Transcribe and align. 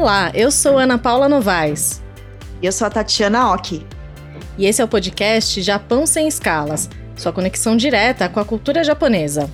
Olá, 0.00 0.32
eu 0.34 0.50
sou 0.50 0.78
Ana 0.78 0.96
Paula 0.96 1.28
Novaes. 1.28 2.02
E 2.62 2.64
eu 2.64 2.72
sou 2.72 2.86
a 2.86 2.90
Tatiana 2.90 3.52
Oki. 3.52 3.86
E 4.56 4.64
esse 4.64 4.80
é 4.80 4.84
o 4.84 4.88
podcast 4.88 5.60
Japão 5.60 6.06
Sem 6.06 6.26
Escalas 6.26 6.88
sua 7.14 7.34
conexão 7.34 7.76
direta 7.76 8.26
com 8.26 8.40
a 8.40 8.44
cultura 8.46 8.82
japonesa. 8.82 9.50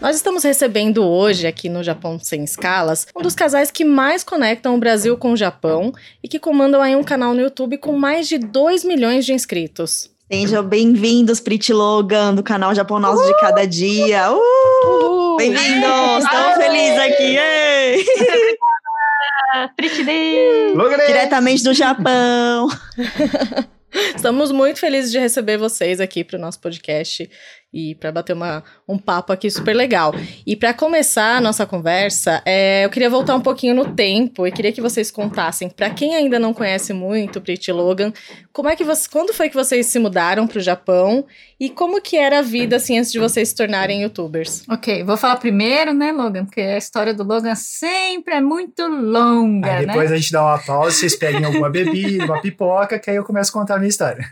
Nós 0.00 0.14
estamos 0.14 0.44
recebendo 0.44 1.04
hoje, 1.04 1.44
aqui 1.44 1.68
no 1.68 1.82
Japão 1.82 2.20
Sem 2.20 2.44
Escalas, 2.44 3.08
um 3.16 3.20
dos 3.20 3.34
casais 3.34 3.72
que 3.72 3.84
mais 3.84 4.22
conectam 4.22 4.76
o 4.76 4.78
Brasil 4.78 5.18
com 5.18 5.32
o 5.32 5.36
Japão 5.36 5.92
e 6.22 6.28
que 6.28 6.38
comandam 6.38 6.80
aí 6.80 6.94
um 6.94 7.02
canal 7.02 7.34
no 7.34 7.40
YouTube 7.40 7.78
com 7.78 7.98
mais 7.98 8.28
de 8.28 8.38
2 8.38 8.84
milhões 8.84 9.26
de 9.26 9.32
inscritos. 9.32 10.11
Sejam 10.32 10.64
bem-vindos, 10.64 11.40
Pretty 11.40 11.74
Logan, 11.74 12.34
do 12.34 12.42
canal 12.42 12.74
Japonoso 12.74 13.22
uh! 13.22 13.26
de 13.26 13.38
Cada 13.38 13.66
Dia. 13.66 14.32
Uh! 14.32 15.36
Bem-vindos! 15.36 16.24
Estamos 16.24 16.56
felizes 16.56 16.98
aqui! 16.98 17.36
Pretty 19.76 20.04
Day! 20.04 20.72
Diretamente 21.06 21.62
do 21.62 21.74
Japão! 21.74 22.70
Estamos 24.16 24.50
muito 24.50 24.80
felizes 24.80 25.12
de 25.12 25.18
receber 25.18 25.58
vocês 25.58 26.00
aqui 26.00 26.24
para 26.24 26.38
o 26.38 26.40
nosso 26.40 26.58
podcast 26.60 27.28
e 27.72 27.94
para 27.94 28.12
bater 28.12 28.34
uma, 28.34 28.62
um 28.86 28.98
papo 28.98 29.32
aqui 29.32 29.50
super 29.50 29.74
legal. 29.74 30.14
E 30.46 30.54
para 30.54 30.74
começar 30.74 31.36
a 31.36 31.40
nossa 31.40 31.64
conversa, 31.64 32.42
é, 32.44 32.84
eu 32.84 32.90
queria 32.90 33.08
voltar 33.08 33.34
um 33.34 33.40
pouquinho 33.40 33.74
no 33.74 33.94
tempo 33.94 34.46
e 34.46 34.52
queria 34.52 34.72
que 34.72 34.80
vocês 34.80 35.10
contassem, 35.10 35.70
para 35.70 35.88
quem 35.90 36.14
ainda 36.14 36.38
não 36.38 36.52
conhece 36.52 36.92
muito 36.92 37.38
o 37.38 37.40
Pretty 37.40 37.72
Logan, 37.72 38.12
como 38.52 38.68
é 38.68 38.76
que 38.76 38.84
você, 38.84 39.08
quando 39.08 39.32
foi 39.32 39.48
que 39.48 39.54
vocês 39.54 39.86
se 39.86 39.98
mudaram 39.98 40.46
para 40.46 40.58
o 40.58 40.62
Japão 40.62 41.24
e 41.58 41.70
como 41.70 42.02
que 42.02 42.16
era 42.16 42.40
a 42.40 42.42
vida 42.42 42.76
assim 42.76 42.98
antes 42.98 43.10
de 43.10 43.18
vocês 43.18 43.48
se 43.48 43.54
tornarem 43.54 44.02
youtubers? 44.02 44.64
Ok, 44.68 45.02
vou 45.04 45.16
falar 45.16 45.36
primeiro, 45.36 45.94
né, 45.94 46.12
Logan, 46.12 46.44
porque 46.44 46.60
a 46.60 46.76
história 46.76 47.14
do 47.14 47.24
Logan 47.24 47.54
sempre 47.54 48.34
é 48.34 48.40
muito 48.40 48.86
longa, 48.86 49.72
aí 49.78 49.86
depois 49.86 50.10
né? 50.10 50.16
a 50.16 50.18
gente 50.18 50.32
dá 50.32 50.42
uma 50.42 50.58
pausa, 50.58 50.96
vocês 50.96 51.16
peguem 51.16 51.44
alguma 51.44 51.70
bebida, 51.70 52.26
uma 52.26 52.40
pipoca, 52.42 52.98
que 52.98 53.08
aí 53.08 53.16
eu 53.16 53.24
começo 53.24 53.50
a 53.50 53.54
contar 53.54 53.76
a 53.76 53.78
minha 53.78 53.88
história. 53.88 54.26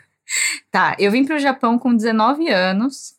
Tá, 0.70 0.94
eu 0.98 1.10
vim 1.10 1.24
para 1.24 1.36
o 1.36 1.40
Japão 1.40 1.78
com 1.78 1.94
19 1.94 2.48
anos. 2.48 3.14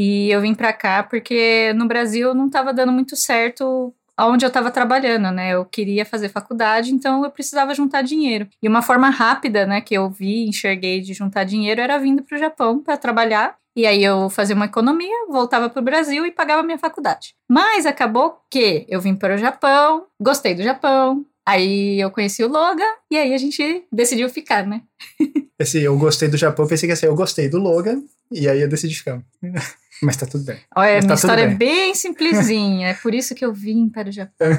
E 0.00 0.30
eu 0.30 0.40
vim 0.40 0.54
para 0.54 0.72
cá 0.72 1.02
porque 1.02 1.72
no 1.72 1.88
Brasil 1.88 2.32
não 2.32 2.46
estava 2.46 2.72
dando 2.72 2.92
muito 2.92 3.16
certo 3.16 3.92
onde 4.16 4.44
eu 4.44 4.48
estava 4.48 4.70
trabalhando, 4.70 5.32
né? 5.32 5.54
Eu 5.54 5.64
queria 5.64 6.06
fazer 6.06 6.28
faculdade, 6.28 6.94
então 6.94 7.24
eu 7.24 7.30
precisava 7.32 7.74
juntar 7.74 8.02
dinheiro. 8.02 8.48
E 8.62 8.68
uma 8.68 8.80
forma 8.80 9.10
rápida, 9.10 9.66
né, 9.66 9.80
que 9.80 9.94
eu 9.94 10.08
vi, 10.08 10.46
enxerguei 10.48 11.00
de 11.00 11.14
juntar 11.14 11.42
dinheiro 11.42 11.80
era 11.80 11.98
vindo 11.98 12.22
para 12.22 12.36
o 12.36 12.38
Japão 12.38 12.80
para 12.80 12.96
trabalhar. 12.96 13.56
E 13.74 13.86
aí 13.86 14.02
eu 14.02 14.30
fazia 14.30 14.54
uma 14.54 14.66
economia, 14.66 15.26
voltava 15.28 15.68
para 15.68 15.80
o 15.80 15.84
Brasil 15.84 16.24
e 16.24 16.30
pagava 16.30 16.62
minha 16.62 16.78
faculdade. 16.78 17.34
Mas 17.48 17.84
acabou 17.84 18.40
que 18.50 18.86
eu 18.88 19.00
vim 19.00 19.16
para 19.16 19.34
o 19.34 19.38
Japão, 19.38 20.06
gostei 20.20 20.54
do 20.54 20.62
Japão, 20.62 21.24
Aí 21.48 21.98
eu 21.98 22.10
conheci 22.10 22.44
o 22.44 22.48
Logan 22.48 22.92
e 23.10 23.16
aí 23.16 23.32
a 23.32 23.38
gente 23.38 23.82
decidiu 23.90 24.28
ficar, 24.28 24.66
né? 24.66 24.82
Esse 25.58 25.82
eu 25.82 25.96
gostei 25.96 26.28
do 26.28 26.36
Japão, 26.36 26.68
pensei 26.68 26.86
que 26.86 26.94
ser 26.94 27.06
eu 27.06 27.14
gostei 27.14 27.48
do 27.48 27.56
Logan 27.56 28.02
e 28.30 28.46
aí 28.46 28.60
eu 28.60 28.68
decidi 28.68 28.94
ficar. 28.94 29.22
Mas 30.02 30.16
tá 30.16 30.26
tudo 30.26 30.44
bem. 30.44 30.58
Olha, 30.76 30.94
Mas 30.94 31.04
minha 31.04 31.08
tá 31.08 31.14
história 31.14 31.46
bem. 31.46 31.54
é 31.54 31.56
bem 31.58 31.94
simplesinha. 31.96 32.88
é 32.88 32.94
por 32.94 33.14
isso 33.14 33.34
que 33.34 33.44
eu 33.44 33.52
vim 33.52 33.88
para 33.88 34.08
o 34.08 34.12
Japão. 34.12 34.48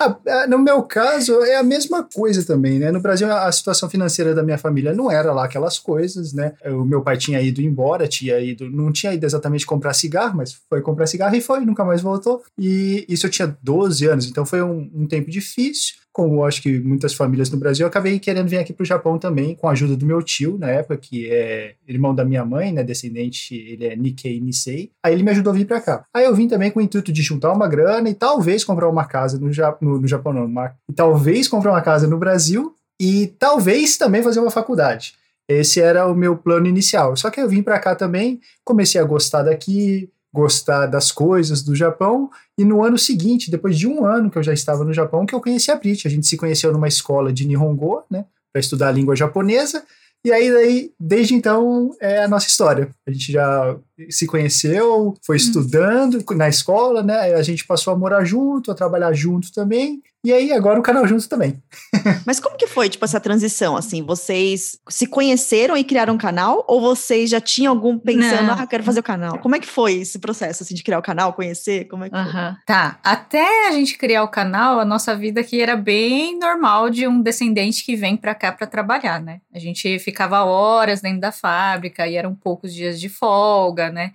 Ah, 0.00 0.16
ah, 0.28 0.46
no 0.46 0.58
meu 0.58 0.82
caso, 0.82 1.42
é 1.42 1.56
a 1.56 1.62
mesma 1.62 2.02
coisa 2.04 2.44
também, 2.44 2.78
né? 2.78 2.90
No 2.90 3.00
Brasil, 3.00 3.30
a 3.32 3.50
situação 3.50 3.88
financeira 3.88 4.34
da 4.34 4.42
minha 4.42 4.58
família 4.58 4.92
não 4.92 5.10
era 5.10 5.32
lá 5.32 5.44
aquelas 5.44 5.78
coisas, 5.78 6.32
né? 6.32 6.52
O 6.66 6.84
meu 6.84 7.02
pai 7.02 7.16
tinha 7.16 7.40
ido 7.40 7.60
embora, 7.60 8.06
tinha 8.06 8.38
ido, 8.38 8.70
não 8.70 8.92
tinha 8.92 9.12
ido 9.14 9.24
exatamente 9.24 9.66
comprar 9.66 9.92
cigarro, 9.94 10.36
mas 10.36 10.52
foi 10.68 10.80
comprar 10.82 11.06
cigarro 11.06 11.34
e 11.34 11.40
foi, 11.40 11.60
nunca 11.60 11.84
mais 11.84 12.00
voltou. 12.02 12.42
E 12.58 13.04
isso 13.08 13.26
eu 13.26 13.30
tinha 13.30 13.56
12 13.62 14.06
anos, 14.06 14.26
então 14.26 14.44
foi 14.46 14.62
um, 14.62 14.90
um 14.94 15.06
tempo 15.06 15.30
difícil 15.30 15.94
como 16.18 16.44
acho 16.44 16.60
que 16.60 16.80
muitas 16.80 17.14
famílias 17.14 17.48
no 17.48 17.56
Brasil, 17.56 17.84
eu 17.84 17.88
acabei 17.88 18.18
querendo 18.18 18.48
vir 18.48 18.58
aqui 18.58 18.72
para 18.72 18.82
o 18.82 18.86
Japão 18.86 19.20
também, 19.20 19.54
com 19.54 19.68
a 19.68 19.70
ajuda 19.70 19.96
do 19.96 20.04
meu 20.04 20.20
tio, 20.20 20.58
na 20.58 20.68
época, 20.68 20.96
que 20.96 21.30
é 21.30 21.76
irmão 21.86 22.12
da 22.12 22.24
minha 22.24 22.44
mãe, 22.44 22.72
né, 22.72 22.82
descendente, 22.82 23.54
ele 23.54 23.86
é 23.86 23.94
Nikkei 23.94 24.40
Nisei. 24.40 24.90
Aí 25.00 25.12
ele 25.14 25.22
me 25.22 25.30
ajudou 25.30 25.52
a 25.52 25.54
vir 25.54 25.64
para 25.64 25.80
cá. 25.80 26.04
Aí 26.12 26.24
eu 26.24 26.34
vim 26.34 26.48
também 26.48 26.72
com 26.72 26.80
o 26.80 26.82
intuito 26.82 27.12
de 27.12 27.22
juntar 27.22 27.52
uma 27.52 27.68
grana 27.68 28.10
e 28.10 28.14
talvez 28.14 28.64
comprar 28.64 28.88
uma 28.88 29.04
casa 29.04 29.38
no, 29.38 29.48
no, 29.80 30.00
no 30.00 30.08
Japão, 30.08 30.32
não, 30.32 30.44
uma, 30.44 30.74
e 30.90 30.92
talvez 30.92 31.46
comprar 31.46 31.70
uma 31.70 31.82
casa 31.82 32.08
no 32.08 32.18
Brasil 32.18 32.74
e 33.00 33.28
talvez 33.38 33.96
também 33.96 34.20
fazer 34.20 34.40
uma 34.40 34.50
faculdade. 34.50 35.14
Esse 35.48 35.80
era 35.80 36.04
o 36.08 36.16
meu 36.16 36.36
plano 36.36 36.66
inicial. 36.66 37.16
Só 37.16 37.30
que 37.30 37.40
eu 37.40 37.48
vim 37.48 37.62
para 37.62 37.78
cá 37.78 37.94
também, 37.94 38.40
comecei 38.64 39.00
a 39.00 39.04
gostar 39.04 39.44
daqui, 39.44 40.10
gostar 40.32 40.86
das 40.86 41.10
coisas 41.10 41.62
do 41.62 41.74
Japão. 41.74 42.30
E 42.56 42.64
no 42.64 42.84
ano 42.84 42.98
seguinte, 42.98 43.50
depois 43.50 43.78
de 43.78 43.86
um 43.86 44.04
ano 44.04 44.30
que 44.30 44.38
eu 44.38 44.42
já 44.42 44.52
estava 44.52 44.84
no 44.84 44.92
Japão, 44.92 45.26
que 45.26 45.34
eu 45.34 45.40
conheci 45.40 45.70
a 45.70 45.76
Brit. 45.76 46.06
A 46.06 46.10
gente 46.10 46.26
se 46.26 46.36
conheceu 46.36 46.72
numa 46.72 46.88
escola 46.88 47.32
de 47.32 47.46
Nihongo, 47.46 48.04
né, 48.10 48.24
para 48.52 48.60
estudar 48.60 48.88
a 48.88 48.92
língua 48.92 49.16
japonesa. 49.16 49.84
E 50.24 50.32
aí, 50.32 50.52
daí, 50.52 50.92
desde 50.98 51.34
então, 51.34 51.90
é 52.00 52.24
a 52.24 52.28
nossa 52.28 52.48
história. 52.48 52.90
A 53.06 53.10
gente 53.10 53.32
já 53.32 53.76
se 54.08 54.26
conheceu, 54.26 55.14
foi 55.24 55.36
hum. 55.36 55.38
estudando 55.38 56.24
na 56.36 56.48
escola, 56.48 57.02
né? 57.02 57.34
A 57.34 57.42
gente 57.42 57.66
passou 57.66 57.92
a 57.92 57.98
morar 57.98 58.24
junto, 58.24 58.70
a 58.70 58.74
trabalhar 58.74 59.12
junto 59.12 59.52
também. 59.52 60.02
E 60.24 60.32
aí, 60.32 60.52
agora 60.52 60.80
o 60.80 60.82
canal 60.82 61.06
junto 61.06 61.28
também. 61.28 61.62
Mas 62.26 62.40
como 62.40 62.56
que 62.56 62.66
foi, 62.66 62.88
tipo, 62.88 63.04
essa 63.04 63.20
transição, 63.20 63.76
assim? 63.76 64.02
Vocês 64.02 64.76
se 64.88 65.06
conheceram 65.06 65.76
e 65.76 65.84
criaram 65.84 66.14
um 66.14 66.18
canal? 66.18 66.64
Ou 66.66 66.80
vocês 66.80 67.30
já 67.30 67.40
tinham 67.40 67.72
algum 67.72 67.96
pensando, 67.96 68.48
Não. 68.48 68.54
ah, 68.54 68.66
quero 68.66 68.82
fazer 68.82 68.98
o 68.98 69.02
canal? 69.02 69.38
Como 69.38 69.54
é 69.54 69.60
que 69.60 69.66
foi 69.66 69.94
esse 69.94 70.18
processo, 70.18 70.64
assim, 70.64 70.74
de 70.74 70.82
criar 70.82 70.98
o 70.98 71.02
canal, 71.02 71.32
conhecer? 71.32 71.84
Como 71.84 72.04
é 72.04 72.10
que 72.10 72.16
uhum. 72.16 72.56
Tá, 72.66 72.98
até 73.04 73.68
a 73.68 73.72
gente 73.72 73.96
criar 73.96 74.24
o 74.24 74.28
canal, 74.28 74.80
a 74.80 74.84
nossa 74.84 75.14
vida 75.14 75.40
aqui 75.40 75.62
era 75.62 75.76
bem 75.76 76.36
normal 76.36 76.90
de 76.90 77.06
um 77.06 77.22
descendente 77.22 77.84
que 77.84 77.94
vem 77.94 78.16
para 78.16 78.34
cá 78.34 78.50
para 78.50 78.66
trabalhar, 78.66 79.22
né? 79.22 79.40
A 79.54 79.58
gente 79.60 80.00
ficava 80.00 80.42
horas 80.42 81.00
dentro 81.00 81.20
da 81.20 81.30
fábrica 81.30 82.08
e 82.08 82.16
eram 82.16 82.34
poucos 82.34 82.74
dias 82.74 83.00
de 83.00 83.08
folga, 83.08 83.87
né? 83.90 84.12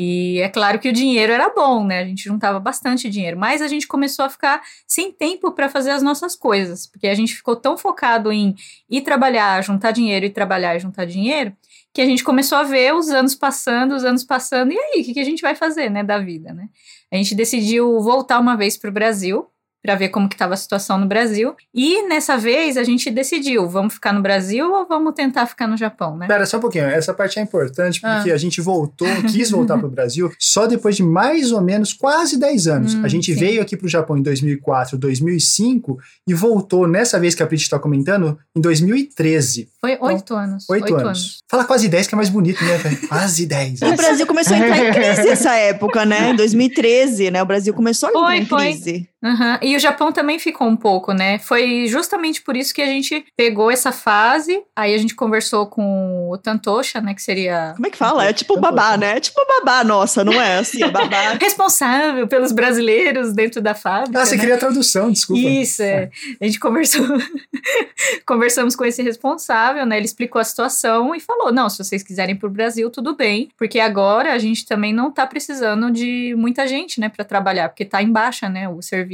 E 0.00 0.38
é 0.40 0.48
claro 0.48 0.78
que 0.78 0.88
o 0.88 0.92
dinheiro 0.92 1.32
era 1.32 1.48
bom, 1.50 1.84
né? 1.84 1.98
A 1.98 2.04
gente 2.04 2.22
juntava 2.22 2.60
bastante 2.60 3.10
dinheiro, 3.10 3.36
mas 3.36 3.60
a 3.60 3.66
gente 3.66 3.86
começou 3.86 4.24
a 4.24 4.30
ficar 4.30 4.62
sem 4.86 5.10
tempo 5.10 5.50
para 5.50 5.68
fazer 5.68 5.90
as 5.90 6.02
nossas 6.04 6.36
coisas, 6.36 6.86
porque 6.86 7.08
a 7.08 7.14
gente 7.14 7.34
ficou 7.34 7.56
tão 7.56 7.76
focado 7.76 8.30
em 8.30 8.54
ir 8.88 9.00
trabalhar, 9.00 9.60
juntar 9.62 9.90
dinheiro 9.90 10.24
e 10.24 10.30
trabalhar 10.30 10.76
e 10.76 10.78
juntar 10.78 11.04
dinheiro, 11.04 11.52
que 11.92 12.00
a 12.00 12.06
gente 12.06 12.22
começou 12.22 12.58
a 12.58 12.62
ver 12.62 12.94
os 12.94 13.08
anos 13.08 13.34
passando, 13.34 13.92
os 13.96 14.04
anos 14.04 14.22
passando, 14.22 14.72
e 14.72 14.78
aí, 14.78 15.00
o 15.00 15.04
que, 15.04 15.14
que 15.14 15.20
a 15.20 15.24
gente 15.24 15.42
vai 15.42 15.56
fazer, 15.56 15.90
né, 15.90 16.04
da 16.04 16.18
vida, 16.18 16.54
né? 16.54 16.68
A 17.10 17.16
gente 17.16 17.34
decidiu 17.34 18.00
voltar 18.00 18.38
uma 18.38 18.56
vez 18.56 18.76
para 18.76 18.90
o 18.90 18.92
Brasil, 18.92 19.48
para 19.82 19.94
ver 19.94 20.08
como 20.08 20.28
que 20.28 20.34
estava 20.34 20.54
a 20.54 20.56
situação 20.56 20.98
no 20.98 21.06
Brasil. 21.06 21.54
E 21.74 22.06
nessa 22.08 22.36
vez 22.36 22.76
a 22.76 22.84
gente 22.84 23.10
decidiu, 23.10 23.68
vamos 23.68 23.94
ficar 23.94 24.12
no 24.12 24.20
Brasil 24.20 24.70
ou 24.72 24.86
vamos 24.86 25.14
tentar 25.14 25.46
ficar 25.46 25.66
no 25.66 25.76
Japão, 25.76 26.16
né? 26.16 26.26
Pera, 26.26 26.46
só 26.46 26.58
um 26.58 26.60
pouquinho. 26.60 26.84
Essa 26.84 27.14
parte 27.14 27.38
é 27.38 27.42
importante 27.42 28.00
porque 28.00 28.30
ah. 28.30 28.34
a 28.34 28.38
gente 28.38 28.60
voltou, 28.60 29.08
quis 29.30 29.50
voltar 29.50 29.78
para 29.78 29.86
o 29.86 29.90
Brasil 29.98 30.32
só 30.38 30.66
depois 30.66 30.96
de 30.96 31.02
mais 31.02 31.52
ou 31.52 31.60
menos 31.60 31.92
quase 31.92 32.38
10 32.38 32.66
anos. 32.66 32.94
Hum, 32.94 33.04
a 33.04 33.08
gente 33.08 33.32
sim. 33.32 33.38
veio 33.38 33.62
aqui 33.62 33.76
para 33.76 33.86
o 33.86 33.88
Japão 33.88 34.16
em 34.16 34.22
2004, 34.22 34.98
2005 34.98 35.98
e 36.26 36.34
voltou 36.34 36.86
nessa 36.86 37.18
vez 37.18 37.34
que 37.34 37.42
a 37.42 37.46
Prit 37.46 37.62
está 37.62 37.78
comentando 37.78 38.38
em 38.54 38.60
2013. 38.60 39.68
Foi 39.80 39.96
oito 40.00 40.22
então, 40.22 40.36
anos. 40.36 40.68
Oito 40.68 40.94
anos. 40.94 41.06
anos. 41.06 41.38
Fala 41.48 41.64
quase 41.64 41.88
10 41.88 42.06
que 42.06 42.14
é 42.14 42.16
mais 42.16 42.28
bonito, 42.28 42.62
né? 42.64 42.78
quase 43.08 43.46
10. 43.46 43.82
o 43.82 43.96
Brasil 43.96 44.26
começou 44.26 44.54
a 44.54 44.58
entrar 44.58 44.78
em 44.78 44.92
crise 44.92 45.22
nessa 45.28 45.54
época, 45.54 46.04
né? 46.04 46.30
Em 46.30 46.36
2013, 46.36 47.30
né? 47.30 47.42
O 47.42 47.46
Brasil 47.46 47.72
começou 47.72 48.08
a 48.08 48.36
entrar 48.36 48.58
foi, 48.58 48.66
em 48.66 48.72
crise. 48.72 48.92
Foi. 48.92 49.17
Uhum. 49.22 49.58
E 49.62 49.74
o 49.74 49.80
Japão 49.80 50.12
também 50.12 50.38
ficou 50.38 50.68
um 50.68 50.76
pouco, 50.76 51.12
né? 51.12 51.38
Foi 51.40 51.86
justamente 51.88 52.40
por 52.40 52.56
isso 52.56 52.72
que 52.72 52.80
a 52.80 52.86
gente 52.86 53.24
pegou 53.36 53.70
essa 53.70 53.90
fase, 53.90 54.62
aí 54.76 54.94
a 54.94 54.98
gente 54.98 55.14
conversou 55.14 55.66
com 55.66 56.30
o 56.30 56.38
Tantosha, 56.38 57.00
né? 57.00 57.14
Que 57.14 57.22
seria. 57.22 57.72
Como 57.74 57.86
é 57.86 57.90
que 57.90 57.96
fala? 57.96 58.24
É 58.26 58.32
tipo 58.32 58.58
babá, 58.60 58.96
né? 58.96 59.16
É 59.16 59.20
tipo 59.20 59.40
babá 59.46 59.82
nossa, 59.82 60.24
não 60.24 60.40
é? 60.40 60.58
Assim, 60.58 60.82
é 60.84 60.90
babá. 60.90 61.36
Responsável 61.40 62.28
pelos 62.28 62.52
brasileiros 62.52 63.32
dentro 63.32 63.60
da 63.60 63.74
fábrica. 63.74 64.20
Ah, 64.20 64.24
você 64.24 64.36
né? 64.36 64.40
queria 64.40 64.54
a 64.54 64.58
tradução, 64.58 65.10
desculpa. 65.10 65.42
Isso, 65.42 65.82
é. 65.82 66.10
A 66.40 66.44
gente 66.44 66.60
conversou. 66.60 67.04
Conversamos 68.24 68.76
com 68.76 68.84
esse 68.84 69.02
responsável, 69.02 69.84
né? 69.84 69.96
Ele 69.96 70.06
explicou 70.06 70.40
a 70.40 70.44
situação 70.44 71.14
e 71.14 71.20
falou: 71.20 71.52
não, 71.52 71.68
se 71.68 71.78
vocês 71.78 72.02
quiserem 72.04 72.36
ir 72.36 72.38
pro 72.38 72.48
Brasil, 72.48 72.88
tudo 72.90 73.16
bem, 73.16 73.48
porque 73.56 73.80
agora 73.80 74.32
a 74.32 74.38
gente 74.38 74.64
também 74.64 74.92
não 74.92 75.10
tá 75.10 75.26
precisando 75.26 75.90
de 75.90 76.34
muita 76.36 76.66
gente, 76.68 77.00
né, 77.00 77.08
para 77.08 77.24
trabalhar, 77.24 77.68
porque 77.68 77.84
tá 77.84 78.02
em 78.02 78.10
baixa, 78.10 78.48
né, 78.48 78.68
o 78.68 78.80
serviço. 78.80 79.07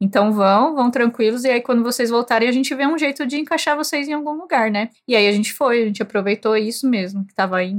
Então 0.00 0.32
vão, 0.32 0.76
vão 0.76 0.90
tranquilos, 0.90 1.44
e 1.44 1.48
aí 1.48 1.60
quando 1.60 1.82
vocês 1.82 2.10
voltarem, 2.10 2.48
a 2.48 2.52
gente 2.52 2.72
vê 2.74 2.86
um 2.86 2.96
jeito 2.96 3.26
de 3.26 3.36
encaixar 3.36 3.76
vocês 3.76 4.06
em 4.08 4.12
algum 4.12 4.32
lugar, 4.32 4.70
né? 4.70 4.90
E 5.08 5.16
aí 5.16 5.26
a 5.26 5.32
gente 5.32 5.52
foi, 5.52 5.82
a 5.82 5.86
gente 5.86 6.02
aproveitou 6.02 6.56
isso 6.56 6.88
mesmo, 6.88 7.24
que 7.26 7.34
tava 7.34 7.64
em, 7.64 7.76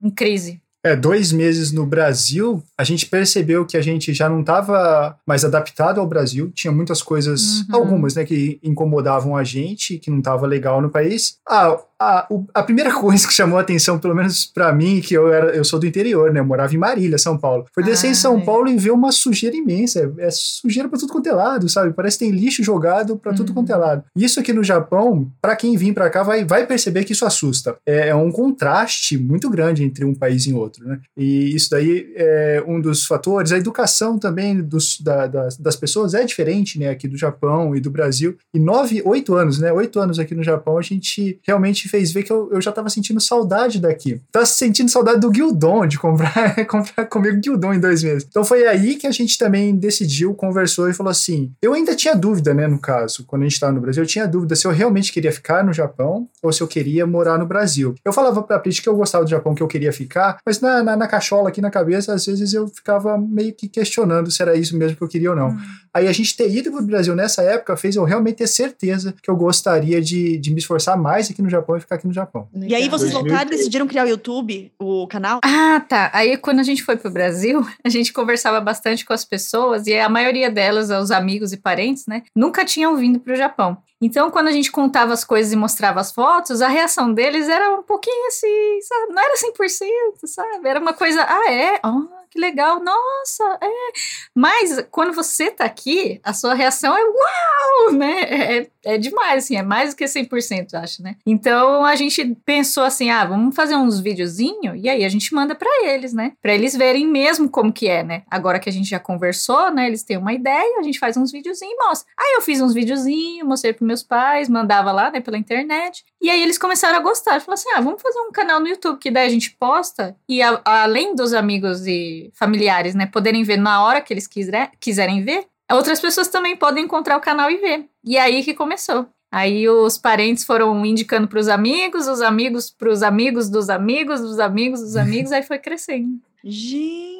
em 0.00 0.10
crise. 0.10 0.62
É, 0.84 0.94
dois 0.94 1.32
meses 1.32 1.72
no 1.72 1.84
Brasil, 1.84 2.62
a 2.76 2.84
gente 2.84 3.06
percebeu 3.06 3.66
que 3.66 3.76
a 3.76 3.82
gente 3.82 4.14
já 4.14 4.28
não 4.28 4.40
estava 4.40 5.18
mais 5.26 5.44
adaptado 5.44 6.00
ao 6.00 6.06
Brasil. 6.06 6.52
Tinha 6.54 6.72
muitas 6.72 7.02
coisas, 7.02 7.60
uhum. 7.68 7.74
algumas, 7.74 8.14
né, 8.14 8.24
que 8.24 8.60
incomodavam 8.62 9.36
a 9.36 9.42
gente, 9.42 9.98
que 9.98 10.08
não 10.08 10.18
estava 10.18 10.46
legal 10.46 10.80
no 10.80 10.88
país. 10.88 11.38
Ah, 11.48 11.78
a, 12.00 12.28
a 12.54 12.62
primeira 12.62 12.94
coisa 12.94 13.26
que 13.26 13.34
chamou 13.34 13.58
a 13.58 13.62
atenção, 13.62 13.98
pelo 13.98 14.14
menos 14.14 14.46
para 14.46 14.72
mim, 14.72 15.00
que 15.00 15.14
eu 15.14 15.32
era, 15.32 15.54
eu 15.54 15.64
sou 15.64 15.80
do 15.80 15.86
interior, 15.86 16.32
né? 16.32 16.40
Eu 16.40 16.44
morava 16.44 16.72
em 16.72 16.78
Marília, 16.78 17.18
São 17.18 17.36
Paulo. 17.36 17.66
Foi 17.74 17.82
descer 17.82 18.06
ah, 18.06 18.10
em 18.10 18.14
São 18.14 18.38
é. 18.38 18.40
Paulo 18.44 18.68
e 18.68 18.76
ver 18.76 18.92
uma 18.92 19.10
sujeira 19.10 19.56
imensa. 19.56 20.12
É, 20.18 20.28
sujeira 20.30 20.88
para 20.88 20.98
tudo 20.98 21.12
quanto 21.12 21.28
é 21.28 21.32
lado, 21.32 21.68
sabe? 21.68 21.92
Parece 21.92 22.18
que 22.18 22.24
tem 22.24 22.32
lixo 22.32 22.62
jogado 22.62 23.16
para 23.16 23.34
tudo 23.34 23.52
quanto 23.52 23.70
é 23.72 23.74
uhum. 23.74 23.80
lado. 23.80 24.04
Isso 24.14 24.38
aqui 24.38 24.52
no 24.52 24.62
Japão, 24.62 25.30
para 25.40 25.56
quem 25.56 25.76
vir 25.76 25.92
para 25.92 26.08
cá, 26.08 26.22
vai, 26.22 26.44
vai 26.44 26.66
perceber 26.66 27.04
que 27.04 27.12
isso 27.12 27.26
assusta. 27.26 27.76
É, 27.84 28.08
é, 28.08 28.14
um 28.14 28.30
contraste 28.30 29.18
muito 29.18 29.50
grande 29.50 29.82
entre 29.82 30.04
um 30.04 30.14
país 30.14 30.46
e 30.46 30.52
outro, 30.52 30.86
né? 30.86 31.00
E 31.16 31.54
isso 31.54 31.70
daí 31.70 32.12
é 32.14 32.62
um 32.66 32.80
dos 32.80 33.06
fatores. 33.06 33.50
A 33.50 33.58
educação 33.58 34.18
também 34.18 34.60
dos, 34.62 35.00
da, 35.00 35.26
das, 35.26 35.56
das 35.56 35.74
pessoas 35.74 36.14
é 36.14 36.24
diferente, 36.24 36.78
né? 36.78 36.90
Aqui 36.90 37.08
do 37.08 37.16
Japão 37.16 37.74
e 37.74 37.80
do 37.80 37.90
Brasil. 37.90 38.36
E 38.54 38.60
nove, 38.60 39.02
oito 39.04 39.34
anos, 39.34 39.58
né? 39.58 39.72
Oito 39.72 39.98
anos 39.98 40.18
aqui 40.18 40.34
no 40.34 40.44
Japão, 40.44 40.78
a 40.78 40.82
gente 40.82 41.40
realmente 41.44 41.87
fez 41.88 42.12
ver 42.12 42.22
que 42.22 42.32
eu, 42.32 42.48
eu 42.52 42.60
já 42.60 42.70
tava 42.72 42.88
sentindo 42.88 43.20
saudade 43.20 43.80
daqui. 43.80 44.20
Tava 44.30 44.46
sentindo 44.46 44.90
saudade 44.90 45.20
do 45.20 45.32
Gyudon, 45.32 45.86
de 45.86 45.98
comprar, 45.98 46.64
comprar 46.66 47.06
comigo 47.06 47.40
Gyudon 47.42 47.74
em 47.74 47.80
dois 47.80 48.02
meses. 48.02 48.26
Então 48.28 48.44
foi 48.44 48.66
aí 48.66 48.96
que 48.96 49.06
a 49.06 49.10
gente 49.10 49.38
também 49.38 49.74
decidiu, 49.74 50.34
conversou 50.34 50.88
e 50.88 50.94
falou 50.94 51.10
assim: 51.10 51.52
eu 51.62 51.72
ainda 51.72 51.94
tinha 51.94 52.14
dúvida, 52.14 52.54
né, 52.54 52.66
no 52.66 52.78
caso, 52.78 53.24
quando 53.26 53.42
a 53.42 53.44
gente 53.44 53.54
estava 53.54 53.72
no 53.72 53.80
Brasil, 53.80 54.02
eu 54.02 54.06
tinha 54.06 54.26
dúvida 54.26 54.54
se 54.54 54.66
eu 54.66 54.70
realmente 54.70 55.12
queria 55.12 55.32
ficar 55.32 55.64
no 55.64 55.72
Japão 55.72 56.28
ou 56.42 56.52
se 56.52 56.60
eu 56.60 56.68
queria 56.68 57.06
morar 57.06 57.38
no 57.38 57.46
Brasil. 57.46 57.94
Eu 58.04 58.12
falava 58.12 58.42
pra 58.42 58.58
Prit 58.58 58.82
que 58.82 58.88
eu 58.88 58.96
gostava 58.96 59.24
do 59.24 59.30
Japão, 59.30 59.54
que 59.54 59.62
eu 59.62 59.68
queria 59.68 59.92
ficar, 59.92 60.38
mas 60.44 60.60
na, 60.60 60.82
na, 60.82 60.96
na, 60.96 61.08
cachola 61.08 61.48
aqui 61.48 61.60
na 61.60 61.70
cabeça, 61.70 62.12
às 62.12 62.26
vezes 62.26 62.52
eu 62.52 62.68
ficava 62.68 63.16
meio 63.18 63.54
que 63.54 63.68
questionando 63.68 64.30
se 64.30 64.42
era 64.42 64.56
isso 64.56 64.76
mesmo 64.76 64.96
que 64.96 65.02
eu 65.02 65.08
queria 65.08 65.30
ou 65.30 65.36
não. 65.36 65.50
Hum. 65.50 65.58
Aí 65.92 66.06
a 66.06 66.12
gente 66.12 66.36
ter 66.36 66.50
ido 66.50 66.70
pro 66.70 66.82
Brasil 66.82 67.14
nessa 67.14 67.42
época 67.42 67.76
fez 67.76 67.96
eu 67.96 68.04
realmente 68.04 68.36
ter 68.36 68.46
certeza 68.46 69.14
que 69.22 69.30
eu 69.30 69.36
gostaria 69.36 70.00
de, 70.00 70.38
de 70.38 70.52
me 70.52 70.58
esforçar 70.58 70.96
mais 70.96 71.30
aqui 71.30 71.42
no 71.42 71.50
Japão 71.50 71.76
e 71.78 71.80
ficar 71.80 71.96
aqui 71.96 72.06
no 72.06 72.12
Japão. 72.12 72.48
E 72.54 72.74
aí 72.74 72.88
vocês 72.88 73.12
voltaram 73.12 73.46
e 73.48 73.56
decidiram 73.56 73.86
criar 73.86 74.04
o 74.04 74.08
YouTube, 74.08 74.72
o 74.78 75.06
canal? 75.06 75.40
Ah, 75.42 75.80
tá. 75.80 76.10
Aí 76.12 76.36
quando 76.36 76.60
a 76.60 76.62
gente 76.62 76.82
foi 76.82 76.96
pro 76.96 77.10
Brasil, 77.10 77.66
a 77.84 77.88
gente 77.88 78.12
conversava 78.12 78.60
bastante 78.60 79.04
com 79.04 79.12
as 79.12 79.24
pessoas 79.24 79.86
e 79.86 79.98
a 79.98 80.08
maioria 80.08 80.50
delas, 80.50 80.90
os 80.90 81.10
amigos 81.10 81.52
e 81.52 81.56
parentes, 81.56 82.06
né, 82.06 82.22
nunca 82.34 82.64
tinham 82.64 82.96
vindo 82.96 83.20
pro 83.20 83.36
Japão. 83.36 83.78
Então, 84.00 84.30
quando 84.30 84.46
a 84.46 84.52
gente 84.52 84.70
contava 84.70 85.12
as 85.12 85.24
coisas 85.24 85.52
e 85.52 85.56
mostrava 85.56 85.98
as 85.98 86.12
fotos, 86.12 86.62
a 86.62 86.68
reação 86.68 87.12
deles 87.12 87.48
era 87.48 87.74
um 87.74 87.82
pouquinho 87.82 88.28
assim, 88.28 88.80
sabe? 88.82 89.12
Não 89.12 89.22
era 89.22 89.34
100%, 89.36 90.26
sabe? 90.26 90.68
Era 90.68 90.78
uma 90.78 90.92
coisa, 90.92 91.20
ah, 91.28 91.52
é? 91.52 91.80
Oh, 91.84 92.06
que 92.30 92.38
legal, 92.38 92.82
nossa, 92.82 93.58
é. 93.62 93.92
Mas 94.34 94.84
quando 94.90 95.12
você 95.12 95.50
tá 95.50 95.64
aqui, 95.64 96.20
a 96.22 96.32
sua 96.32 96.54
reação 96.54 96.96
é 96.96 97.02
uau, 97.02 97.92
né? 97.92 98.22
É, 98.22 98.70
é 98.84 98.98
demais, 98.98 99.44
assim, 99.44 99.56
é 99.56 99.62
mais 99.62 99.90
do 99.90 99.96
que 99.96 100.04
100%, 100.04 100.74
acho, 100.74 101.02
né? 101.02 101.16
Então 101.26 101.84
a 101.84 101.94
gente 101.94 102.34
pensou 102.44 102.84
assim, 102.84 103.10
ah, 103.10 103.24
vamos 103.24 103.54
fazer 103.54 103.76
uns 103.76 104.00
videozinhos 104.00 104.76
e 104.76 104.88
aí 104.88 105.04
a 105.04 105.08
gente 105.08 105.34
manda 105.34 105.54
para 105.54 105.68
eles, 105.86 106.12
né? 106.12 106.32
Para 106.40 106.54
eles 106.54 106.74
verem 106.76 107.06
mesmo 107.06 107.48
como 107.48 107.72
que 107.72 107.88
é, 107.88 108.02
né? 108.02 108.22
Agora 108.30 108.58
que 108.58 108.68
a 108.68 108.72
gente 108.72 108.88
já 108.88 108.98
conversou, 108.98 109.70
né? 109.70 109.86
Eles 109.86 110.02
têm 110.02 110.16
uma 110.16 110.32
ideia, 110.32 110.78
a 110.78 110.82
gente 110.82 110.98
faz 110.98 111.16
uns 111.16 111.30
videozinhos 111.30 111.74
e 111.74 111.86
mostra. 111.86 112.08
Aí 112.18 112.34
eu 112.36 112.42
fiz 112.42 112.60
uns 112.60 112.72
videozinhos, 112.72 113.46
mostrei 113.46 113.72
pros 113.72 113.86
meus 113.86 114.02
pais, 114.02 114.48
mandava 114.48 114.92
lá, 114.92 115.10
né, 115.10 115.20
pela 115.20 115.38
internet. 115.38 116.04
E 116.20 116.30
aí 116.30 116.42
eles 116.42 116.58
começaram 116.58 116.98
a 116.98 117.02
gostar. 117.02 117.40
Falaram 117.40 117.54
assim: 117.54 117.70
ah, 117.74 117.80
vamos 117.80 118.02
fazer 118.02 118.18
um 118.20 118.32
canal 118.32 118.60
no 118.60 118.68
YouTube 118.68 118.98
que 118.98 119.10
daí 119.10 119.26
a 119.26 119.30
gente 119.30 119.50
posta. 119.52 120.16
E 120.28 120.42
a, 120.42 120.60
além 120.64 121.14
dos 121.14 121.32
amigos 121.32 121.86
e 121.86 122.17
familiares, 122.34 122.94
né, 122.94 123.06
poderem 123.06 123.42
ver 123.42 123.56
na 123.56 123.82
hora 123.82 124.00
que 124.00 124.12
eles 124.12 124.26
quiser, 124.26 124.70
quiserem 124.80 125.22
ver, 125.22 125.46
outras 125.70 126.00
pessoas 126.00 126.28
também 126.28 126.56
podem 126.56 126.84
encontrar 126.84 127.16
o 127.16 127.20
canal 127.20 127.50
e 127.50 127.56
ver. 127.56 127.86
E 128.04 128.16
é 128.16 128.20
aí 128.20 128.42
que 128.42 128.54
começou. 128.54 129.06
Aí 129.30 129.68
os 129.68 129.98
parentes 129.98 130.44
foram 130.44 130.84
indicando 130.86 131.28
para 131.28 131.38
os 131.38 131.48
amigos, 131.48 132.08
os 132.08 132.22
amigos 132.22 132.70
para 132.70 132.90
os 132.90 133.02
amigos 133.02 133.50
dos 133.50 133.68
amigos, 133.68 134.20
dos 134.20 134.38
amigos 134.38 134.80
dos 134.80 134.96
amigos, 134.96 135.32
aí 135.32 135.42
foi 135.42 135.58
crescendo. 135.58 136.18
Gente, 136.42 137.17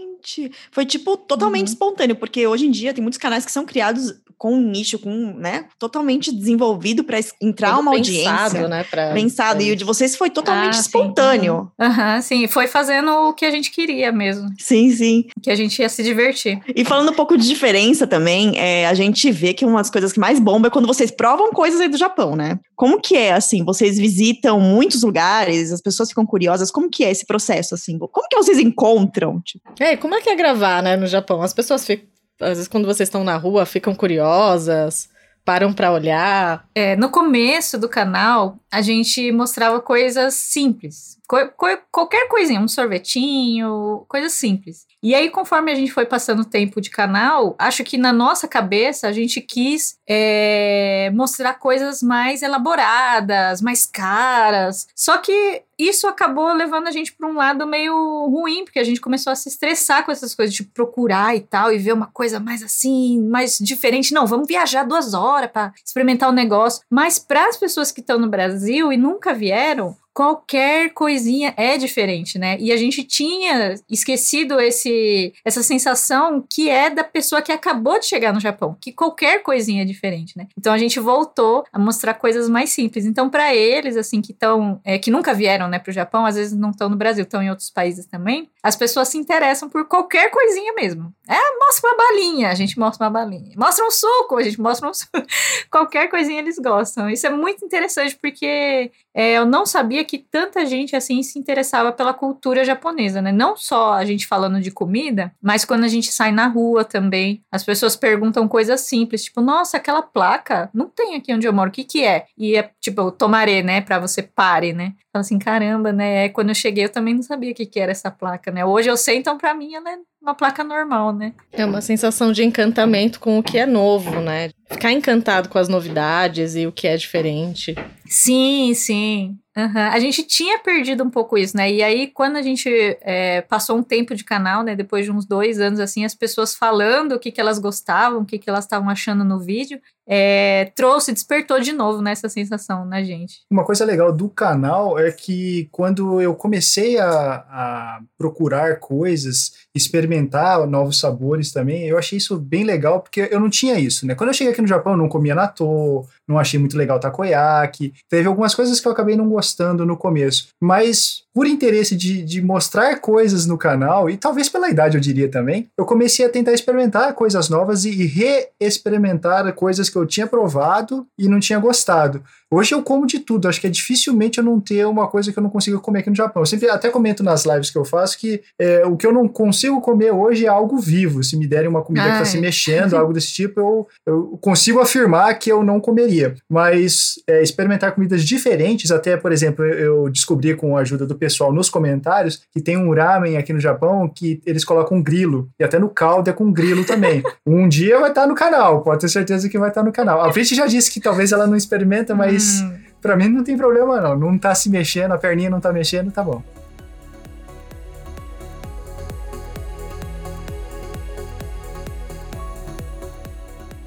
foi 0.71 0.85
tipo 0.85 1.17
totalmente 1.17 1.69
uhum. 1.69 1.73
espontâneo, 1.73 2.17
porque 2.17 2.47
hoje 2.47 2.67
em 2.67 2.71
dia 2.71 2.93
tem 2.93 3.03
muitos 3.03 3.19
canais 3.19 3.45
que 3.45 3.53
são 3.53 3.65
criados 3.65 4.15
com 4.39 4.55
um 4.55 4.61
nicho, 4.61 5.01
com, 5.01 5.35
né, 5.37 5.65
totalmente 5.79 6.33
desenvolvido 6.33 7.03
para 7.03 7.19
entrar 7.43 7.73
Todo 7.73 7.81
uma 7.81 7.93
pensado, 7.93 8.57
audiência. 8.57 8.69
Né, 8.69 8.85
pra, 8.85 9.13
pensado, 9.13 9.63
e 9.63 9.73
o 9.73 9.77
de 9.77 9.85
vocês 9.85 10.15
foi 10.15 10.31
totalmente 10.31 10.77
ah, 10.77 10.81
espontâneo. 10.81 11.71
Aham, 11.79 12.15
uhum, 12.15 12.23
sim, 12.23 12.47
foi 12.47 12.69
fazendo 12.69 13.11
o 13.11 13.35
que 13.35 13.45
a 13.45 13.51
gente 13.51 13.73
queria 13.73 14.13
mesmo. 14.13 14.49
Sim, 14.57 14.91
sim. 14.93 15.25
Que 15.43 15.51
a 15.51 15.57
gente 15.57 15.81
ia 15.81 15.89
se 15.89 16.05
divertir. 16.05 16.61
E 16.75 16.85
falando 16.85 17.11
um 17.11 17.15
pouco 17.15 17.37
de 17.37 17.49
diferença 17.49 18.07
também, 18.07 18.57
é, 18.57 18.87
a 18.87 18.95
gente 18.95 19.29
vê 19.33 19.53
que 19.53 19.65
uma 19.65 19.79
das 19.79 19.91
coisas 19.91 20.13
que 20.13 20.21
mais 20.21 20.39
bomba 20.39 20.69
é 20.69 20.71
quando 20.71 20.87
vocês 20.87 21.11
provam 21.11 21.51
coisas 21.51 21.81
aí 21.81 21.89
do 21.89 21.99
Japão, 21.99 22.37
né? 22.37 22.61
Como 22.77 23.01
que 23.01 23.17
é, 23.17 23.33
assim, 23.33 23.65
vocês 23.65 23.99
visitam 23.99 24.61
muitos 24.61 25.03
lugares, 25.03 25.73
as 25.73 25.81
pessoas 25.81 26.11
ficam 26.11 26.25
curiosas, 26.25 26.71
como 26.71 26.89
que 26.89 27.05
é 27.05 27.11
esse 27.11 27.27
processo, 27.27 27.75
assim? 27.75 27.99
Como 27.99 28.29
que 28.29 28.37
vocês 28.37 28.59
encontram? 28.59 29.41
Tipo? 29.45 29.65
É, 29.81 29.97
como 29.99 30.15
é 30.15 30.21
que 30.21 30.31
é 30.31 30.37
gravar, 30.37 30.83
né, 30.83 30.97
no 30.97 31.07
Japão? 31.07 31.43
As 31.43 31.53
pessoas 31.53 31.85
ficam 31.85 32.09
às 32.41 32.51
vezes 32.51 32.69
quando 32.69 32.87
vocês 32.87 33.09
estão 33.09 33.25
na 33.25 33.37
rua, 33.37 33.67
ficam 33.67 33.95
curiosas, 33.95 35.09
param 35.45 35.73
para 35.73 35.93
olhar. 35.93 36.69
É, 36.75 36.95
no 36.95 37.11
começo 37.11 37.79
do 37.79 37.89
canal, 37.89 38.59
a 38.71 38.81
gente 38.81 39.33
mostrava 39.33 39.81
coisas 39.81 40.35
simples. 40.35 41.17
Co 41.27 41.37
co 41.57 41.67
qualquer 41.91 42.29
coisinha, 42.29 42.61
um 42.61 42.69
sorvetinho, 42.69 44.05
coisas 44.09 44.33
simples. 44.33 44.87
E 45.03 45.15
aí, 45.15 45.31
conforme 45.31 45.71
a 45.71 45.75
gente 45.75 45.93
foi 45.93 46.05
passando 46.05 46.41
o 46.41 46.45
tempo 46.45 46.81
de 46.81 46.91
canal, 46.91 47.55
acho 47.59 47.85
que 47.85 47.97
na 47.97 48.13
nossa 48.13 48.49
cabeça 48.49 49.07
a 49.07 49.13
gente 49.13 49.41
quis 49.41 49.97
é, 50.09 51.11
mostrar 51.15 51.55
coisas 51.55 52.03
mais 52.03 52.43
elaboradas, 52.43 53.63
mais 53.63 53.87
caras. 53.87 54.89
Só 54.97 55.19
que 55.19 55.63
isso 55.79 56.09
acabou 56.09 56.53
levando 56.53 56.89
a 56.89 56.91
gente 56.91 57.13
para 57.13 57.29
um 57.29 57.35
lado 57.35 57.65
meio 57.65 57.95
ruim, 58.27 58.65
porque 58.65 58.81
a 58.81 58.85
gente 58.85 59.01
começou 59.01 59.33
a 59.33 59.37
se 59.37 59.49
estressar 59.49 60.05
com 60.05 60.11
essas 60.11 60.35
coisas, 60.35 60.53
de 60.53 60.65
procurar 60.65 61.37
e 61.37 61.41
tal, 61.41 61.73
e 61.73 61.79
ver 61.79 61.93
uma 61.93 62.09
coisa 62.09 62.41
mais 62.41 62.65
assim, 62.65 63.23
mais 63.29 63.57
diferente. 63.59 64.13
Não, 64.13 64.27
vamos 64.27 64.49
viajar 64.49 64.83
duas 64.83 65.15
horas 65.15 65.51
para 65.53 65.73
experimentar 65.85 66.29
o 66.29 66.33
negócio. 66.33 66.83
Mas 66.91 67.21
para 67.21 67.47
as 67.47 67.57
pessoas 67.57 67.93
que 67.93 68.01
estão 68.01 68.19
no 68.19 68.29
Brasil 68.29 68.93
e 68.93 68.97
nunca 68.97 69.33
vieram, 69.33 69.97
qualquer 70.13 70.93
coisinha 70.95 71.55
é 71.57 71.77
diferente, 71.79 72.39
né? 72.39 72.57
E 72.59 72.73
a 72.73 72.77
gente 72.77 73.05
tinha 73.05 73.75
esquecido 73.89 74.61
esse, 74.61 75.33
essa 75.45 75.63
sensação 75.63 76.45
que 76.49 76.69
é 76.69 76.91
da 76.91 77.05
pessoa 77.05 77.41
que 77.41 77.53
acabou 77.53 77.99
de 78.01 78.07
chegar 78.07 78.33
no 78.33 78.41
Japão, 78.41 78.77
que 78.81 78.93
qualquer 78.93 79.43
coisinha 79.43 79.83
é 79.83 79.85
diferente, 79.85 80.37
né? 80.37 80.49
Então 80.59 80.73
a 80.73 80.79
gente 80.79 80.99
voltou 80.99 81.65
a 81.73 81.79
mostrar 81.79 82.15
coisas 82.15 82.49
mais 82.49 82.71
simples. 82.71 83.05
Então 83.05 83.31
para 83.31 83.55
eles 83.55 83.97
assim 83.97 84.21
que 84.21 84.33
estão, 84.33 84.81
é, 84.85 84.99
que 84.99 85.11
nunca 85.11 85.33
vieram, 85.33 85.69
né, 85.69 85.79
para 85.79 85.91
o 85.91 85.95
Japão, 85.95 86.27
às 86.27 86.35
vezes 86.35 86.57
não 86.57 86.71
estão 86.71 86.89
no 86.89 86.97
Brasil, 86.97 87.25
estão 87.25 87.43
em 87.43 87.51
outros 87.51 87.71
países 87.71 88.07
também, 88.07 88.49
as 88.63 88.77
pessoas 88.77 89.09
se 89.09 89.19
interessam 89.19 89.69
por 89.69 89.87
qualquer 89.87 90.31
coisinha 90.31 90.73
mesmo. 90.75 91.13
É, 91.29 91.37
mostra 91.59 91.91
uma 91.91 91.97
balinha, 91.97 92.51
a 92.51 92.55
gente 92.55 92.79
mostra 92.79 93.07
uma 93.07 93.11
balinha. 93.11 93.53
Mostra 93.57 93.85
um 93.85 93.91
suco, 93.91 94.37
a 94.37 94.43
gente 94.43 94.61
mostra 94.61 94.89
um 94.89 94.95
suco. 94.95 95.11
qualquer 95.71 96.09
coisinha 96.09 96.39
eles 96.39 96.59
gostam. 96.59 97.09
Isso 97.09 97.27
é 97.27 97.31
muito 97.31 97.65
interessante 97.65 98.17
porque 98.21 98.91
é, 99.15 99.33
eu 99.33 99.45
não 99.47 99.67
sabia 99.67 100.05
que 100.05 100.19
tanta 100.19 100.65
gente 100.67 100.97
assim 100.97 101.23
se 101.23 101.39
interessava 101.39 101.93
pela 101.93 102.15
cultura 102.15 102.65
japonesa, 102.65 103.21
né? 103.21 103.33
Não 103.33 103.57
só 103.57 103.93
a 103.93 104.05
gente 104.05 104.27
falando 104.27 104.61
de 104.61 104.71
comida, 104.71 105.33
mas 105.41 105.65
quando 105.65 105.85
a 105.85 105.89
gente 105.89 106.11
sai 106.11 106.33
na 106.33 106.47
rua 106.47 106.85
também, 106.85 107.43
as 107.53 107.63
pessoas 107.65 107.97
perguntam 107.97 108.49
coisas 108.49 108.81
simples, 108.83 109.25
tipo, 109.25 109.41
nossa, 109.41 109.77
aquela 109.77 110.03
placa 110.03 110.71
não 110.73 110.89
tem 110.89 111.17
aqui 111.17 111.33
onde 111.33 111.47
eu 111.47 111.53
moro, 111.53 111.69
o 111.69 111.73
que 111.73 111.85
que 111.85 112.05
é? 112.05 112.27
E 112.37 112.57
é 112.57 112.71
tipo, 112.91 113.11
tomaré, 113.11 113.63
né, 113.63 113.81
para 113.81 113.99
você 113.99 114.23
pare, 114.23 114.73
né? 114.73 114.95
Fala 115.13 115.21
assim, 115.21 115.39
caramba, 115.39 115.93
né? 115.93 116.29
Quando 116.31 116.51
eu 116.51 116.55
cheguei 116.55 116.85
eu 116.85 116.89
também 116.89 117.15
não 117.15 117.23
sabia 117.23 117.53
o 117.53 117.55
que 117.55 117.67
que 117.67 117.81
era 117.81 117.93
essa 117.93 118.11
placa, 118.11 118.51
né? 118.51 118.65
Hoje 118.65 118.89
eu 118.89 118.97
sei, 118.97 119.17
então 119.17 119.37
para 119.37 119.55
mim 119.55 119.75
ela 119.75 119.91
é 119.91 119.97
uma 120.21 120.35
placa 120.35 120.65
normal, 120.65 121.13
né? 121.13 121.33
É 121.53 121.65
uma 121.65 121.81
sensação 121.81 122.33
de 122.33 122.45
encantamento 122.45 123.21
com 123.21 123.39
o 123.39 123.43
que 123.43 123.59
é 123.59 123.67
novo, 123.67 124.21
né? 124.21 124.51
Ficar 124.71 124.93
encantado 124.93 125.49
com 125.49 125.59
as 125.59 125.69
novidades 125.69 126.55
e 126.55 126.67
o 126.67 126.73
que 126.73 126.87
é 126.87 126.97
diferente. 126.97 127.75
Sim, 128.07 128.75
sim. 128.75 129.39
Uhum. 129.57 129.81
A 129.91 129.99
gente 129.99 130.23
tinha 130.23 130.59
perdido 130.61 131.03
um 131.03 131.11
pouco 131.11 131.37
isso, 131.37 131.57
né? 131.57 131.71
E 131.73 131.83
aí, 131.83 132.07
quando 132.07 132.37
a 132.37 132.43
gente 132.43 132.69
é, 133.01 133.43
passou 133.43 133.77
um 133.77 133.83
tempo 133.83 134.15
de 134.15 134.23
canal, 134.23 134.63
né? 134.63 134.77
Depois 134.77 135.05
de 135.05 135.11
uns 135.11 135.27
dois 135.27 135.59
anos, 135.59 135.81
assim, 135.81 136.05
as 136.05 136.15
pessoas 136.15 136.55
falando 136.55 137.13
o 137.13 137.19
que, 137.19 137.33
que 137.33 137.41
elas 137.41 137.59
gostavam, 137.59 138.21
o 138.23 138.25
que, 138.25 138.39
que 138.39 138.49
elas 138.49 138.65
estavam 138.65 138.89
achando 138.89 139.25
no 139.25 139.41
vídeo, 139.41 139.81
é, 140.09 140.73
trouxe, 140.75 141.13
despertou 141.13 141.61
de 141.61 141.73
novo 141.73 142.01
nessa 142.01 142.27
né, 142.27 142.31
sensação 142.31 142.85
na 142.87 143.03
gente. 143.03 143.41
Uma 143.51 143.65
coisa 143.65 143.85
legal 143.85 144.13
do 144.13 144.29
canal 144.29 144.99
é 144.99 145.13
que 145.13 145.69
quando 145.71 146.21
eu 146.21 146.35
comecei 146.35 146.99
a, 146.99 147.11
a 147.11 148.01
procurar 148.17 148.81
coisas 148.81 149.53
experimentar 149.79 150.67
novos 150.67 150.99
sabores 150.99 151.53
também. 151.53 151.87
Eu 151.87 151.97
achei 151.97 152.19
isso 152.19 152.37
bem 152.37 152.65
legal, 152.65 153.01
porque 153.01 153.29
eu 153.31 153.41
não 153.41 153.49
tinha 153.49 153.79
isso, 153.79 154.07
né? 154.07 154.15
Quando 154.15 154.31
eu 154.31 154.35
cheguei 154.35 154.53
aqui 154.53 154.61
no 154.61 154.69
Japão, 154.69 154.93
eu 154.93 154.99
não 154.99 155.09
comia 155.09 155.35
natô, 155.35 156.07
não 156.27 156.39
achei 156.39 156.59
muito 156.59 156.77
legal 156.77 157.01
takoyaki. 157.01 157.95
Teve 158.09 158.29
algumas 158.29 158.55
coisas 158.55 158.81
que 158.81 158.87
eu 158.87 158.93
acabei 158.93 159.17
não 159.17 159.29
gostando 159.29 159.87
no 159.87 159.97
começo. 159.97 160.49
Mas 160.61 161.23
por 161.33 161.47
interesse 161.47 161.95
de, 161.95 162.23
de 162.23 162.43
mostrar 162.43 163.01
coisas 163.01 163.47
no 163.47 163.57
canal, 163.57 164.11
e 164.11 164.17
talvez 164.17 164.49
pela 164.49 164.69
idade 164.69 164.97
eu 164.97 165.01
diria 165.01 165.31
também, 165.31 165.69
eu 165.79 165.85
comecei 165.85 166.27
a 166.27 166.29
tentar 166.29 166.53
experimentar 166.53 167.15
coisas 167.15 167.49
novas 167.49 167.85
e, 167.85 167.91
e 167.91 168.07
reexperimentar 168.07 169.53
coisas 169.55 169.89
que 169.89 169.97
eu 169.99 170.07
tinha 170.07 170.27
provado 170.27 171.07
e 171.19 171.29
não 171.29 171.41
tinha 171.41 171.59
gostado. 171.59 172.23
Hoje 172.51 172.75
eu 172.75 172.83
como 172.83 173.07
de 173.07 173.19
tudo, 173.19 173.47
acho 173.47 173.61
que 173.61 173.67
é 173.67 173.71
dificilmente 173.71 174.39
eu 174.39 174.45
não 174.45 174.59
ter 174.59 174.87
uma 174.87 175.07
coisa 175.07 175.31
que 175.31 175.39
eu 175.39 175.43
não 175.43 175.51
consigo 175.51 175.81
comer 175.81 176.01
aqui 176.01 176.09
no 176.09 176.17
Japão. 176.17 176.43
Eu 176.43 176.47
sempre 176.47 176.69
até 176.71 176.89
comento 176.89 177.23
nas 177.23 177.45
lives 177.45 177.71
que 177.71 177.77
eu 177.77 177.85
faço 177.85 178.19
que 178.19 178.41
é, 178.59 178.87
o 178.87 178.97
que 178.97 179.07
eu 179.07 179.13
não 179.13 179.29
consigo 179.29 179.81
comer 179.83 180.13
hoje 180.13 180.47
é 180.47 180.49
algo 180.49 180.79
vivo. 180.79 181.23
Se 181.23 181.37
me 181.37 181.47
derem 181.47 181.69
uma 181.69 181.83
comida 181.83 182.05
Ai. 182.05 182.11
que 182.11 182.17
está 182.17 182.25
se 182.25 182.41
mexendo, 182.41 182.95
algo 182.97 183.13
desse 183.13 183.33
tipo, 183.33 183.61
eu, 183.61 183.89
eu 184.07 184.39
consigo 184.41 184.81
afirmar 184.81 185.35
que 185.39 185.53
eu 185.53 185.63
não 185.63 185.79
comeria. 185.79 186.35
Mas 186.49 187.17
é, 187.27 187.43
experimentar 187.43 187.93
comidas 187.93 188.25
diferentes, 188.25 188.91
até, 188.91 189.17
por 189.17 189.31
exemplo, 189.31 189.63
eu 189.65 190.09
descobri 190.09 190.55
com 190.55 190.75
a 190.77 190.81
ajuda 190.81 191.05
do 191.05 191.17
pessoal 191.17 191.53
nos 191.53 191.69
comentários 191.69 192.41
que 192.51 192.63
tem 192.63 192.79
um 192.79 192.95
ramen 192.95 193.37
aqui 193.37 193.53
no 193.53 193.61
Japão 193.61 194.09
que 194.09 194.41
eles 194.47 194.65
colocam 194.65 194.97
um 194.97 195.03
grilo. 195.03 195.51
E 195.61 195.65
até 195.65 195.79
no 195.79 195.91
caldo 195.91 196.31
é 196.31 196.33
com 196.33 196.51
grilo 196.51 196.83
também. 196.85 197.23
um 197.47 197.69
dia 197.69 198.01
vai 198.01 198.09
estar 198.09 198.27
no 198.27 198.35
canal, 198.35 198.83
pode 198.83 199.03
ter 199.03 199.09
certeza 199.09 199.51
que 199.51 199.59
vai 199.59 199.69
estar 199.69 199.83
no 199.83 199.93
canal. 199.93 200.23
A 200.23 200.31
Brit 200.31 200.55
já 200.55 200.67
disse 200.67 200.91
que 200.91 200.99
talvez 200.99 201.31
ela 201.31 201.47
não 201.47 201.57
experimenta, 201.57 202.15
mas 202.15 202.38
mas 202.39 202.61
hum. 202.63 202.79
para 203.03 203.17
mim 203.17 203.29
não 203.29 203.43
tem 203.43 203.57
problema 203.57 204.01
não. 204.01 204.17
Não 204.17 204.39
tá 204.39 204.55
se 204.55 204.71
mexendo, 204.71 205.13
a 205.13 205.19
perninha 205.19 205.51
não 205.51 205.61
tá 205.61 205.73
mexendo, 205.73 206.13
tá 206.13 206.23
bom. 206.23 206.43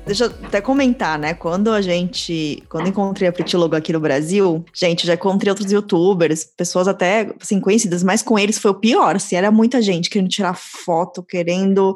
Deixa 0.05 0.25
eu 0.25 0.33
até 0.43 0.59
comentar, 0.59 1.17
né? 1.17 1.33
Quando 1.33 1.71
a 1.71 1.79
gente. 1.79 2.61
Quando 2.67 2.89
encontrei 2.89 3.29
a 3.29 3.31
Pretty 3.31 3.55
Logo 3.55 3.77
aqui 3.77 3.93
no 3.93 3.99
Brasil, 3.99 4.65
gente, 4.73 5.07
já 5.07 5.13
encontrei 5.13 5.49
outros 5.49 5.71
youtubers, 5.71 6.43
pessoas 6.43 6.89
até 6.89 7.33
assim, 7.39 7.61
conhecidas, 7.61 8.03
mas 8.03 8.21
com 8.21 8.37
eles 8.37 8.57
foi 8.57 8.71
o 8.71 8.75
pior. 8.75 9.15
Assim, 9.15 9.37
era 9.37 9.49
muita 9.49 9.81
gente 9.81 10.09
querendo 10.09 10.27
tirar 10.27 10.53
foto, 10.53 11.23
querendo. 11.23 11.95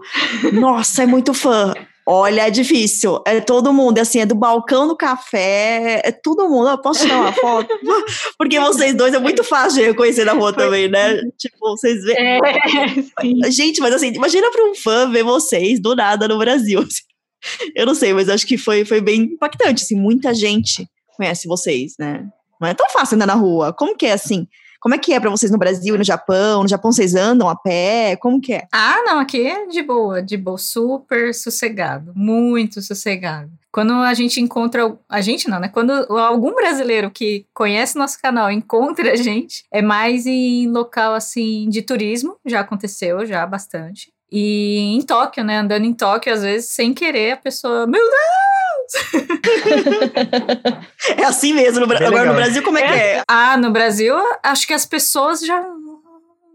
Nossa, 0.53 1.03
é 1.03 1.05
muito 1.05 1.33
fã. 1.33 1.73
Olha, 2.07 2.47
é 2.47 2.51
difícil. 2.51 3.19
É 3.25 3.41
todo 3.41 3.73
mundo, 3.73 3.97
assim, 3.97 4.19
é 4.19 4.25
do 4.25 4.35
balcão 4.35 4.87
do 4.87 4.95
café, 4.95 6.01
é 6.03 6.11
todo 6.11 6.47
mundo. 6.47 6.69
Eu 6.69 6.77
posso 6.77 7.01
tirar 7.01 7.19
uma 7.19 7.33
foto? 7.33 7.67
Porque 8.37 8.59
vocês 8.59 8.93
dois 8.93 9.13
é 9.13 9.19
muito 9.19 9.43
fácil 9.43 9.81
de 9.81 9.87
reconhecer 9.87 10.23
na 10.23 10.33
rua 10.33 10.53
também, 10.53 10.87
né? 10.87 11.19
Tipo, 11.35 11.57
vocês 11.61 12.03
veem. 12.03 12.17
É, 12.17 13.49
Gente, 13.49 13.81
mas 13.81 13.93
assim, 13.93 14.13
imagina 14.13 14.51
para 14.51 14.69
um 14.69 14.75
fã 14.75 15.09
ver 15.09 15.23
vocês 15.23 15.79
do 15.79 15.95
nada 15.95 16.27
no 16.27 16.37
Brasil. 16.37 16.85
Eu 17.75 17.87
não 17.87 17.95
sei, 17.95 18.13
mas 18.13 18.29
acho 18.29 18.45
que 18.45 18.57
foi, 18.57 18.85
foi 18.85 19.01
bem 19.01 19.21
impactante. 19.21 19.83
Assim, 19.83 19.95
muita 19.95 20.33
gente 20.33 20.87
conhece 21.17 21.47
vocês, 21.47 21.93
né? 21.97 22.27
Não 22.61 22.67
é 22.67 22.73
tão 22.73 22.89
fácil 22.89 23.15
andar 23.15 23.25
na 23.25 23.33
rua. 23.33 23.73
Como 23.73 23.95
que 23.95 24.05
é 24.05 24.13
assim? 24.13 24.47
Como 24.85 24.93
é 24.93 24.99
que 24.99 25.13
é 25.13 25.19
para 25.19 25.31
vocês 25.31 25.51
no 25.51 25.57
Brasil 25.57 25.95
e 25.95 25.97
no 25.97 26.03
Japão? 26.03 26.61
No 26.61 26.69
Japão 26.69 26.91
vocês 26.91 27.15
andam 27.15 27.49
a 27.49 27.55
pé? 27.55 28.15
Como 28.17 28.39
que 28.39 28.53
é? 28.53 28.67
Ah, 28.71 29.01
não, 29.03 29.17
aqui 29.17 29.47
é 29.47 29.65
de 29.65 29.81
boa, 29.81 30.21
de 30.21 30.37
boa, 30.37 30.59
super 30.59 31.33
sossegado, 31.33 32.13
muito 32.15 32.79
sossegado. 32.83 33.49
Quando 33.71 33.93
a 33.93 34.13
gente 34.13 34.39
encontra, 34.39 34.95
a 35.09 35.21
gente 35.21 35.49
não, 35.49 35.59
né? 35.59 35.69
Quando 35.69 35.91
algum 36.19 36.53
brasileiro 36.53 37.09
que 37.09 37.47
conhece 37.51 37.97
nosso 37.97 38.21
canal 38.21 38.51
encontra 38.51 39.13
a 39.13 39.15
gente, 39.15 39.65
é 39.71 39.81
mais 39.81 40.27
em 40.27 40.69
local 40.69 41.15
assim 41.15 41.67
de 41.67 41.81
turismo, 41.81 42.37
já 42.45 42.59
aconteceu 42.59 43.25
já 43.25 43.43
bastante. 43.43 44.13
E 44.31 44.95
em 44.95 45.01
Tóquio, 45.01 45.43
né? 45.43 45.57
Andando 45.57 45.85
em 45.85 45.95
Tóquio, 45.95 46.31
às 46.31 46.43
vezes, 46.43 46.69
sem 46.69 46.93
querer, 46.93 47.31
a 47.31 47.37
pessoa, 47.37 47.87
meu 47.87 48.03
Deus! 48.03 48.64
é 51.17 51.25
assim 51.25 51.53
mesmo. 51.53 51.85
No, 51.85 51.85
agora 51.85 52.09
legal. 52.09 52.25
no 52.27 52.33
Brasil, 52.33 52.63
como 52.63 52.77
é, 52.77 52.81
é, 52.81 52.87
que 52.87 52.93
é? 52.93 53.23
Ah, 53.27 53.57
no 53.57 53.71
Brasil, 53.71 54.15
acho 54.43 54.67
que 54.67 54.73
as 54.73 54.85
pessoas 54.85 55.41
já. 55.41 55.65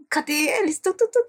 Cadê 0.09 0.33
eles? 0.33 0.79
Tu, 0.79 0.93
tu, 0.93 1.07
tu, 1.07 1.21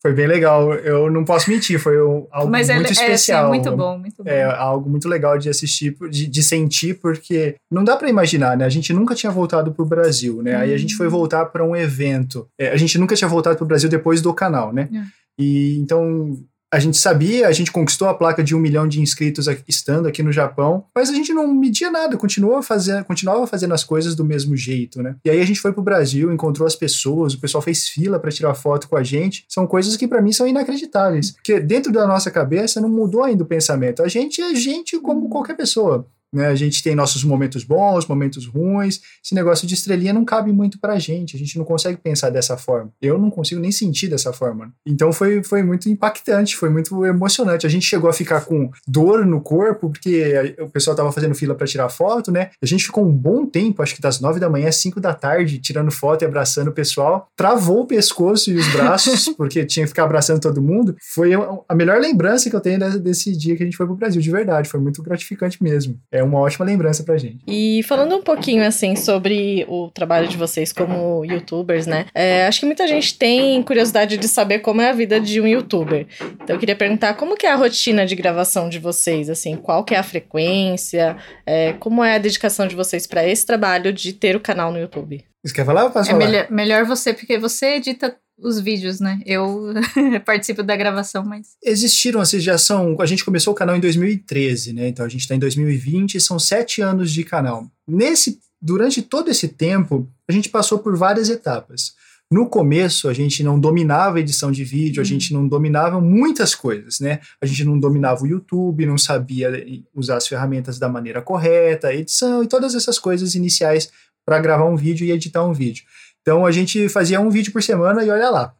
foi 0.00 0.12
bem 0.12 0.28
legal. 0.28 0.72
Eu 0.74 1.10
não 1.10 1.24
posso 1.24 1.50
mentir, 1.50 1.78
foi 1.78 1.98
algo 1.98 2.50
Mas 2.50 2.68
muito 2.68 2.88
é, 2.88 2.92
especial. 2.92 3.46
É, 3.46 3.48
muito 3.48 3.76
bom, 3.76 3.98
muito 3.98 4.22
bom. 4.22 4.30
É 4.30 4.44
algo 4.44 4.88
muito 4.88 5.08
legal 5.08 5.36
de 5.36 5.48
assistir, 5.48 5.96
de, 6.08 6.28
de 6.28 6.42
sentir, 6.42 7.00
porque 7.00 7.56
não 7.70 7.82
dá 7.82 7.96
para 7.96 8.08
imaginar, 8.08 8.56
né? 8.56 8.64
A 8.64 8.68
gente 8.68 8.92
nunca 8.92 9.14
tinha 9.14 9.32
voltado 9.32 9.72
pro 9.72 9.84
Brasil, 9.84 10.40
né? 10.40 10.56
Hum. 10.56 10.60
Aí 10.60 10.72
a 10.72 10.78
gente 10.78 10.94
foi 10.94 11.08
hum. 11.08 11.10
voltar 11.10 11.46
para 11.46 11.64
um 11.64 11.74
evento. 11.74 12.48
É, 12.56 12.70
a 12.70 12.76
gente 12.76 12.96
nunca 12.96 13.16
tinha 13.16 13.28
voltado 13.28 13.56
pro 13.56 13.66
Brasil 13.66 13.88
depois 13.88 14.22
do 14.22 14.32
canal, 14.32 14.72
né? 14.72 14.88
É. 14.92 15.02
E 15.36 15.76
então 15.78 16.38
a 16.70 16.78
gente 16.78 16.98
sabia, 16.98 17.48
a 17.48 17.52
gente 17.52 17.72
conquistou 17.72 18.08
a 18.08 18.14
placa 18.14 18.44
de 18.44 18.54
um 18.54 18.58
milhão 18.58 18.86
de 18.86 19.00
inscritos 19.00 19.48
aqui, 19.48 19.62
estando 19.66 20.06
aqui 20.06 20.22
no 20.22 20.30
Japão, 20.30 20.84
mas 20.94 21.08
a 21.08 21.14
gente 21.14 21.32
não 21.32 21.52
media 21.52 21.90
nada, 21.90 22.16
continuou 22.16 22.62
fazendo, 22.62 23.04
continuava 23.04 23.46
fazendo 23.46 23.72
as 23.72 23.82
coisas 23.82 24.14
do 24.14 24.24
mesmo 24.24 24.56
jeito, 24.56 25.02
né? 25.02 25.16
E 25.24 25.30
aí 25.30 25.40
a 25.40 25.46
gente 25.46 25.60
foi 25.60 25.72
pro 25.72 25.82
Brasil, 25.82 26.30
encontrou 26.30 26.66
as 26.66 26.76
pessoas, 26.76 27.32
o 27.32 27.40
pessoal 27.40 27.62
fez 27.62 27.88
fila 27.88 28.18
para 28.18 28.30
tirar 28.30 28.54
foto 28.54 28.88
com 28.88 28.96
a 28.96 29.02
gente. 29.02 29.44
São 29.48 29.66
coisas 29.66 29.96
que 29.96 30.06
para 30.06 30.20
mim 30.20 30.32
são 30.32 30.46
inacreditáveis, 30.46 31.30
porque 31.30 31.58
dentro 31.58 31.90
da 31.90 32.06
nossa 32.06 32.30
cabeça 32.30 32.80
não 32.80 32.88
mudou 32.88 33.22
ainda 33.22 33.42
o 33.42 33.46
pensamento. 33.46 34.02
A 34.02 34.08
gente 34.08 34.42
é 34.42 34.54
gente 34.54 34.98
como 35.00 35.28
qualquer 35.28 35.56
pessoa. 35.56 36.06
Né? 36.32 36.46
A 36.46 36.54
gente 36.54 36.82
tem 36.82 36.94
nossos 36.94 37.24
momentos 37.24 37.64
bons, 37.64 38.06
momentos 38.06 38.46
ruins. 38.46 39.00
Esse 39.24 39.34
negócio 39.34 39.66
de 39.66 39.74
estrelinha 39.74 40.12
não 40.12 40.24
cabe 40.24 40.52
muito 40.52 40.78
pra 40.78 40.98
gente. 40.98 41.36
A 41.36 41.38
gente 41.38 41.56
não 41.56 41.64
consegue 41.64 41.98
pensar 41.98 42.30
dessa 42.30 42.56
forma. 42.56 42.92
Eu 43.00 43.18
não 43.18 43.30
consigo 43.30 43.60
nem 43.60 43.72
sentir 43.72 44.08
dessa 44.08 44.32
forma. 44.32 44.72
Então 44.86 45.12
foi, 45.12 45.42
foi 45.42 45.62
muito 45.62 45.88
impactante, 45.88 46.56
foi 46.56 46.68
muito 46.68 47.04
emocionante. 47.04 47.66
A 47.66 47.70
gente 47.70 47.86
chegou 47.86 48.10
a 48.10 48.12
ficar 48.12 48.42
com 48.42 48.70
dor 48.86 49.26
no 49.26 49.40
corpo, 49.40 49.90
porque 49.90 50.56
o 50.60 50.68
pessoal 50.68 50.96
tava 50.96 51.12
fazendo 51.12 51.34
fila 51.34 51.54
para 51.54 51.66
tirar 51.66 51.88
foto, 51.88 52.30
né? 52.30 52.50
A 52.62 52.66
gente 52.66 52.84
ficou 52.84 53.04
um 53.04 53.12
bom 53.12 53.46
tempo, 53.46 53.82
acho 53.82 53.94
que 53.94 54.02
das 54.02 54.20
nove 54.20 54.38
da 54.38 54.50
manhã 54.50 54.68
às 54.68 54.76
cinco 54.76 55.00
da 55.00 55.14
tarde, 55.14 55.58
tirando 55.58 55.90
foto 55.90 56.22
e 56.22 56.26
abraçando 56.26 56.68
o 56.68 56.72
pessoal. 56.72 57.28
Travou 57.36 57.82
o 57.82 57.86
pescoço 57.86 58.50
e 58.50 58.56
os 58.56 58.68
braços, 58.72 59.28
porque 59.36 59.64
tinha 59.64 59.84
que 59.84 59.88
ficar 59.88 60.04
abraçando 60.04 60.40
todo 60.40 60.62
mundo. 60.62 60.96
Foi 61.14 61.30
a 61.68 61.74
melhor 61.74 62.00
lembrança 62.00 62.50
que 62.50 62.56
eu 62.56 62.60
tenho 62.60 62.78
desse 63.00 63.36
dia 63.36 63.56
que 63.56 63.62
a 63.62 63.66
gente 63.66 63.76
foi 63.76 63.86
pro 63.86 63.96
Brasil, 63.96 64.20
de 64.20 64.30
verdade. 64.30 64.68
Foi 64.68 64.80
muito 64.80 65.02
gratificante 65.02 65.62
mesmo. 65.62 65.98
Uma 66.22 66.40
ótima 66.40 66.64
lembrança 66.64 67.02
pra 67.02 67.16
gente. 67.16 67.38
E 67.46 67.82
falando 67.84 68.16
um 68.16 68.22
pouquinho, 68.22 68.64
assim, 68.64 68.96
sobre 68.96 69.64
o 69.68 69.90
trabalho 69.90 70.28
de 70.28 70.36
vocês 70.36 70.72
como 70.72 71.24
youtubers, 71.24 71.86
né? 71.86 72.06
É, 72.14 72.46
acho 72.46 72.60
que 72.60 72.66
muita 72.66 72.86
gente 72.86 73.16
tem 73.18 73.62
curiosidade 73.62 74.16
de 74.16 74.28
saber 74.28 74.60
como 74.60 74.80
é 74.80 74.90
a 74.90 74.92
vida 74.92 75.20
de 75.20 75.40
um 75.40 75.46
youtuber. 75.46 76.06
Então 76.42 76.56
eu 76.56 76.60
queria 76.60 76.76
perguntar 76.76 77.14
como 77.14 77.36
que 77.36 77.46
é 77.46 77.52
a 77.52 77.56
rotina 77.56 78.06
de 78.06 78.14
gravação 78.14 78.68
de 78.68 78.78
vocês, 78.78 79.28
assim, 79.28 79.56
qual 79.56 79.84
que 79.84 79.94
é 79.94 79.98
a 79.98 80.02
frequência, 80.02 81.16
é, 81.46 81.72
como 81.74 82.02
é 82.02 82.16
a 82.16 82.18
dedicação 82.18 82.66
de 82.66 82.74
vocês 82.74 83.06
para 83.06 83.26
esse 83.26 83.44
trabalho 83.46 83.92
de 83.92 84.12
ter 84.12 84.36
o 84.36 84.40
canal 84.40 84.72
no 84.72 84.78
YouTube? 84.78 85.24
Você 85.44 85.54
quer 85.54 85.64
falar 85.64 85.84
ou 85.84 85.90
posso 85.90 86.10
é 86.10 86.12
falar? 86.12 86.26
Melhor, 86.26 86.46
melhor 86.50 86.84
você, 86.84 87.14
porque 87.14 87.38
você 87.38 87.76
edita 87.76 88.16
os 88.38 88.60
vídeos, 88.60 89.00
né? 89.00 89.20
Eu 89.26 89.72
participo 90.24 90.62
da 90.62 90.76
gravação, 90.76 91.24
mas. 91.24 91.56
Existiram, 91.62 92.20
assim, 92.20 92.38
já 92.38 92.56
são. 92.56 92.96
A 93.00 93.06
gente 93.06 93.24
começou 93.24 93.52
o 93.52 93.56
canal 93.56 93.76
em 93.76 93.80
2013, 93.80 94.72
né? 94.72 94.88
Então 94.88 95.04
a 95.04 95.08
gente 95.08 95.22
está 95.22 95.34
em 95.34 95.38
2020, 95.38 96.20
são 96.20 96.38
sete 96.38 96.80
anos 96.80 97.12
de 97.12 97.24
canal. 97.24 97.66
Nesse, 97.86 98.38
durante 98.60 99.02
todo 99.02 99.30
esse 99.30 99.48
tempo, 99.48 100.08
a 100.28 100.32
gente 100.32 100.48
passou 100.48 100.78
por 100.78 100.96
várias 100.96 101.28
etapas. 101.28 101.94
No 102.30 102.46
começo, 102.46 103.08
a 103.08 103.14
gente 103.14 103.42
não 103.42 103.58
dominava 103.58 104.18
a 104.18 104.20
edição 104.20 104.52
de 104.52 104.62
vídeo, 104.62 105.00
a 105.00 105.02
uhum. 105.02 105.08
gente 105.08 105.32
não 105.32 105.48
dominava 105.48 105.98
muitas 105.98 106.54
coisas, 106.54 107.00
né? 107.00 107.20
A 107.40 107.46
gente 107.46 107.64
não 107.64 107.80
dominava 107.80 108.22
o 108.22 108.26
YouTube, 108.26 108.84
não 108.84 108.98
sabia 108.98 109.50
usar 109.94 110.18
as 110.18 110.28
ferramentas 110.28 110.78
da 110.78 110.90
maneira 110.90 111.22
correta, 111.22 111.92
edição 111.92 112.44
e 112.44 112.46
todas 112.46 112.74
essas 112.74 112.98
coisas 112.98 113.34
iniciais 113.34 113.90
para 114.26 114.40
gravar 114.40 114.66
um 114.66 114.76
vídeo 114.76 115.06
e 115.06 115.10
editar 115.10 115.42
um 115.42 115.54
vídeo. 115.54 115.84
Então 116.28 116.44
a 116.44 116.52
gente 116.52 116.90
fazia 116.90 117.18
um 117.18 117.30
vídeo 117.30 117.50
por 117.50 117.62
semana 117.62 118.04
e 118.04 118.10
olha 118.10 118.28
lá. 118.28 118.54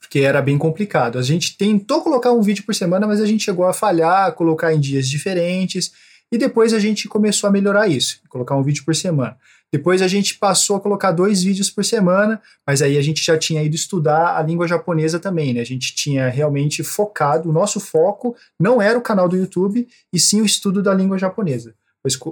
Porque 0.00 0.20
era 0.20 0.40
bem 0.40 0.56
complicado. 0.56 1.18
A 1.18 1.22
gente 1.22 1.58
tentou 1.58 2.00
colocar 2.00 2.32
um 2.32 2.40
vídeo 2.40 2.64
por 2.64 2.74
semana, 2.74 3.06
mas 3.06 3.20
a 3.20 3.26
gente 3.26 3.44
chegou 3.44 3.66
a 3.66 3.74
falhar, 3.74 4.32
colocar 4.32 4.72
em 4.72 4.80
dias 4.80 5.06
diferentes. 5.06 5.92
E 6.32 6.38
depois 6.38 6.72
a 6.72 6.78
gente 6.78 7.06
começou 7.06 7.48
a 7.48 7.50
melhorar 7.52 7.86
isso, 7.86 8.18
colocar 8.30 8.56
um 8.56 8.62
vídeo 8.62 8.82
por 8.82 8.96
semana. 8.96 9.36
Depois 9.70 10.00
a 10.00 10.08
gente 10.08 10.38
passou 10.38 10.76
a 10.76 10.80
colocar 10.80 11.12
dois 11.12 11.42
vídeos 11.42 11.68
por 11.68 11.84
semana, 11.84 12.40
mas 12.66 12.80
aí 12.80 12.96
a 12.96 13.02
gente 13.02 13.22
já 13.22 13.36
tinha 13.36 13.62
ido 13.62 13.74
estudar 13.74 14.34
a 14.38 14.42
língua 14.42 14.66
japonesa 14.66 15.20
também, 15.20 15.52
né? 15.52 15.60
A 15.60 15.66
gente 15.66 15.94
tinha 15.94 16.30
realmente 16.30 16.82
focado, 16.82 17.50
o 17.50 17.52
nosso 17.52 17.78
foco 17.78 18.34
não 18.58 18.80
era 18.80 18.98
o 18.98 19.02
canal 19.02 19.28
do 19.28 19.36
YouTube, 19.36 19.86
e 20.10 20.18
sim 20.18 20.40
o 20.40 20.46
estudo 20.46 20.82
da 20.82 20.94
língua 20.94 21.18
japonesa. 21.18 21.74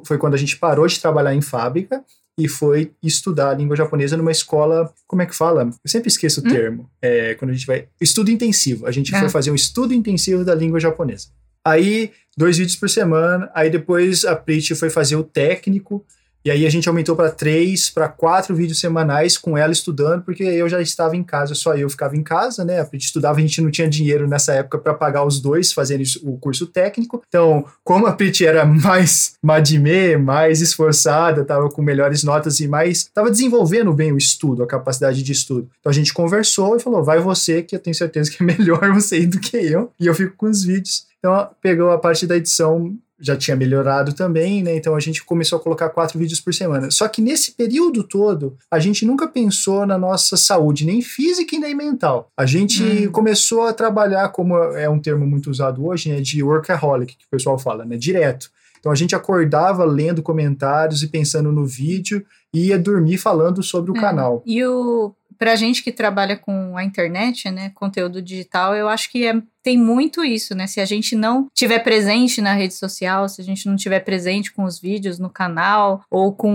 Foi 0.06 0.16
quando 0.16 0.32
a 0.32 0.38
gente 0.38 0.56
parou 0.56 0.86
de 0.86 0.98
trabalhar 0.98 1.34
em 1.34 1.42
fábrica 1.42 2.02
e 2.42 2.48
foi 2.48 2.90
estudar 3.00 3.50
a 3.50 3.54
língua 3.54 3.76
japonesa 3.76 4.16
numa 4.16 4.32
escola, 4.32 4.92
como 5.06 5.22
é 5.22 5.26
que 5.26 5.34
fala? 5.34 5.62
Eu 5.62 5.88
sempre 5.88 6.08
esqueço 6.08 6.40
o 6.40 6.44
hum? 6.44 6.50
termo. 6.50 6.90
É, 7.00 7.34
quando 7.34 7.52
a 7.52 7.54
gente 7.54 7.66
vai. 7.66 7.86
Estudo 8.00 8.32
intensivo. 8.32 8.84
A 8.84 8.90
gente 8.90 9.14
ah. 9.14 9.20
foi 9.20 9.28
fazer 9.28 9.52
um 9.52 9.54
estudo 9.54 9.94
intensivo 9.94 10.44
da 10.44 10.52
língua 10.52 10.80
japonesa. 10.80 11.28
Aí, 11.64 12.10
dois 12.36 12.58
vídeos 12.58 12.74
por 12.74 12.90
semana. 12.90 13.48
Aí 13.54 13.70
depois 13.70 14.24
a 14.24 14.34
Prit 14.34 14.74
foi 14.74 14.90
fazer 14.90 15.14
o 15.14 15.22
técnico. 15.22 16.04
E 16.44 16.50
aí 16.50 16.66
a 16.66 16.70
gente 16.70 16.88
aumentou 16.88 17.14
para 17.14 17.30
três, 17.30 17.88
para 17.88 18.08
quatro 18.08 18.54
vídeos 18.54 18.80
semanais 18.80 19.38
com 19.38 19.56
ela 19.56 19.72
estudando, 19.72 20.22
porque 20.22 20.42
eu 20.42 20.68
já 20.68 20.80
estava 20.80 21.16
em 21.16 21.22
casa, 21.22 21.54
só 21.54 21.74
eu 21.74 21.88
ficava 21.88 22.16
em 22.16 22.22
casa, 22.22 22.64
né? 22.64 22.80
A 22.80 22.84
gente 22.84 23.04
estudava, 23.04 23.38
a 23.38 23.40
gente 23.40 23.60
não 23.60 23.70
tinha 23.70 23.88
dinheiro 23.88 24.28
nessa 24.28 24.52
época 24.54 24.78
para 24.78 24.94
pagar 24.94 25.24
os 25.24 25.40
dois 25.40 25.72
fazendo 25.72 26.02
o 26.24 26.36
curso 26.38 26.66
técnico. 26.66 27.22
Então, 27.28 27.64
como 27.84 28.06
a 28.06 28.12
Prit 28.12 28.44
era 28.44 28.64
mais 28.64 29.34
madimê, 29.42 30.16
mais 30.16 30.60
esforçada, 30.60 31.42
estava 31.42 31.68
com 31.68 31.82
melhores 31.82 32.24
notas 32.24 32.58
e 32.60 32.66
mais 32.66 32.98
estava 32.98 33.30
desenvolvendo 33.30 33.92
bem 33.92 34.12
o 34.12 34.18
estudo, 34.18 34.62
a 34.62 34.66
capacidade 34.66 35.22
de 35.22 35.32
estudo. 35.32 35.68
Então 35.78 35.90
a 35.90 35.94
gente 35.94 36.12
conversou 36.12 36.76
e 36.76 36.80
falou: 36.80 37.04
"Vai 37.04 37.20
você, 37.20 37.62
que 37.62 37.76
eu 37.76 37.80
tenho 37.80 37.94
certeza 37.94 38.30
que 38.30 38.42
é 38.42 38.46
melhor 38.46 38.92
você 38.92 39.20
ir 39.20 39.26
do 39.26 39.38
que 39.38 39.56
eu". 39.56 39.92
E 40.00 40.06
eu 40.06 40.14
fico 40.14 40.36
com 40.36 40.46
os 40.46 40.64
vídeos. 40.64 41.06
Então, 41.18 41.48
pegou 41.60 41.90
a 41.92 41.98
parte 41.98 42.26
da 42.26 42.36
edição 42.36 42.96
já 43.22 43.36
tinha 43.36 43.56
melhorado 43.56 44.12
também, 44.12 44.62
né? 44.62 44.76
Então 44.76 44.96
a 44.96 45.00
gente 45.00 45.24
começou 45.24 45.58
a 45.58 45.62
colocar 45.62 45.88
quatro 45.88 46.18
vídeos 46.18 46.40
por 46.40 46.52
semana. 46.52 46.90
Só 46.90 47.06
que 47.06 47.22
nesse 47.22 47.52
período 47.52 48.02
todo, 48.02 48.56
a 48.68 48.80
gente 48.80 49.06
nunca 49.06 49.28
pensou 49.28 49.86
na 49.86 49.96
nossa 49.96 50.36
saúde, 50.36 50.84
nem 50.84 51.00
física 51.00 51.54
e 51.54 51.58
nem 51.58 51.74
mental. 51.74 52.28
A 52.36 52.44
gente 52.44 52.82
hum. 52.82 53.12
começou 53.12 53.62
a 53.62 53.72
trabalhar, 53.72 54.28
como 54.30 54.56
é 54.56 54.90
um 54.90 54.98
termo 54.98 55.24
muito 55.24 55.48
usado 55.48 55.86
hoje, 55.86 56.10
né? 56.10 56.20
De 56.20 56.42
workaholic, 56.42 57.16
que 57.16 57.24
o 57.24 57.30
pessoal 57.30 57.56
fala, 57.56 57.84
né? 57.84 57.96
Direto. 57.96 58.50
Então 58.80 58.90
a 58.90 58.96
gente 58.96 59.14
acordava 59.14 59.84
lendo 59.84 60.24
comentários 60.24 61.04
e 61.04 61.06
pensando 61.06 61.52
no 61.52 61.64
vídeo 61.64 62.26
e 62.52 62.66
ia 62.66 62.78
dormir 62.78 63.16
falando 63.16 63.62
sobre 63.62 63.92
o 63.92 63.96
é. 63.96 64.00
canal. 64.00 64.42
E 64.44 64.64
o 64.64 65.14
pra 65.38 65.56
gente 65.56 65.82
que 65.82 65.90
trabalha 65.90 66.36
com 66.36 66.76
a 66.76 66.84
internet, 66.84 67.50
né, 67.50 67.72
conteúdo 67.74 68.22
digital, 68.22 68.76
eu 68.76 68.88
acho 68.88 69.10
que 69.10 69.26
é 69.26 69.42
tem 69.62 69.78
muito 69.78 70.24
isso, 70.24 70.54
né? 70.54 70.66
Se 70.66 70.80
a 70.80 70.84
gente 70.84 71.14
não 71.14 71.48
tiver 71.54 71.78
presente 71.78 72.40
na 72.40 72.52
rede 72.52 72.74
social, 72.74 73.28
se 73.28 73.40
a 73.40 73.44
gente 73.44 73.66
não 73.66 73.76
tiver 73.76 74.00
presente 74.00 74.52
com 74.52 74.64
os 74.64 74.80
vídeos 74.80 75.18
no 75.18 75.30
canal 75.30 76.04
ou 76.10 76.32
com 76.32 76.50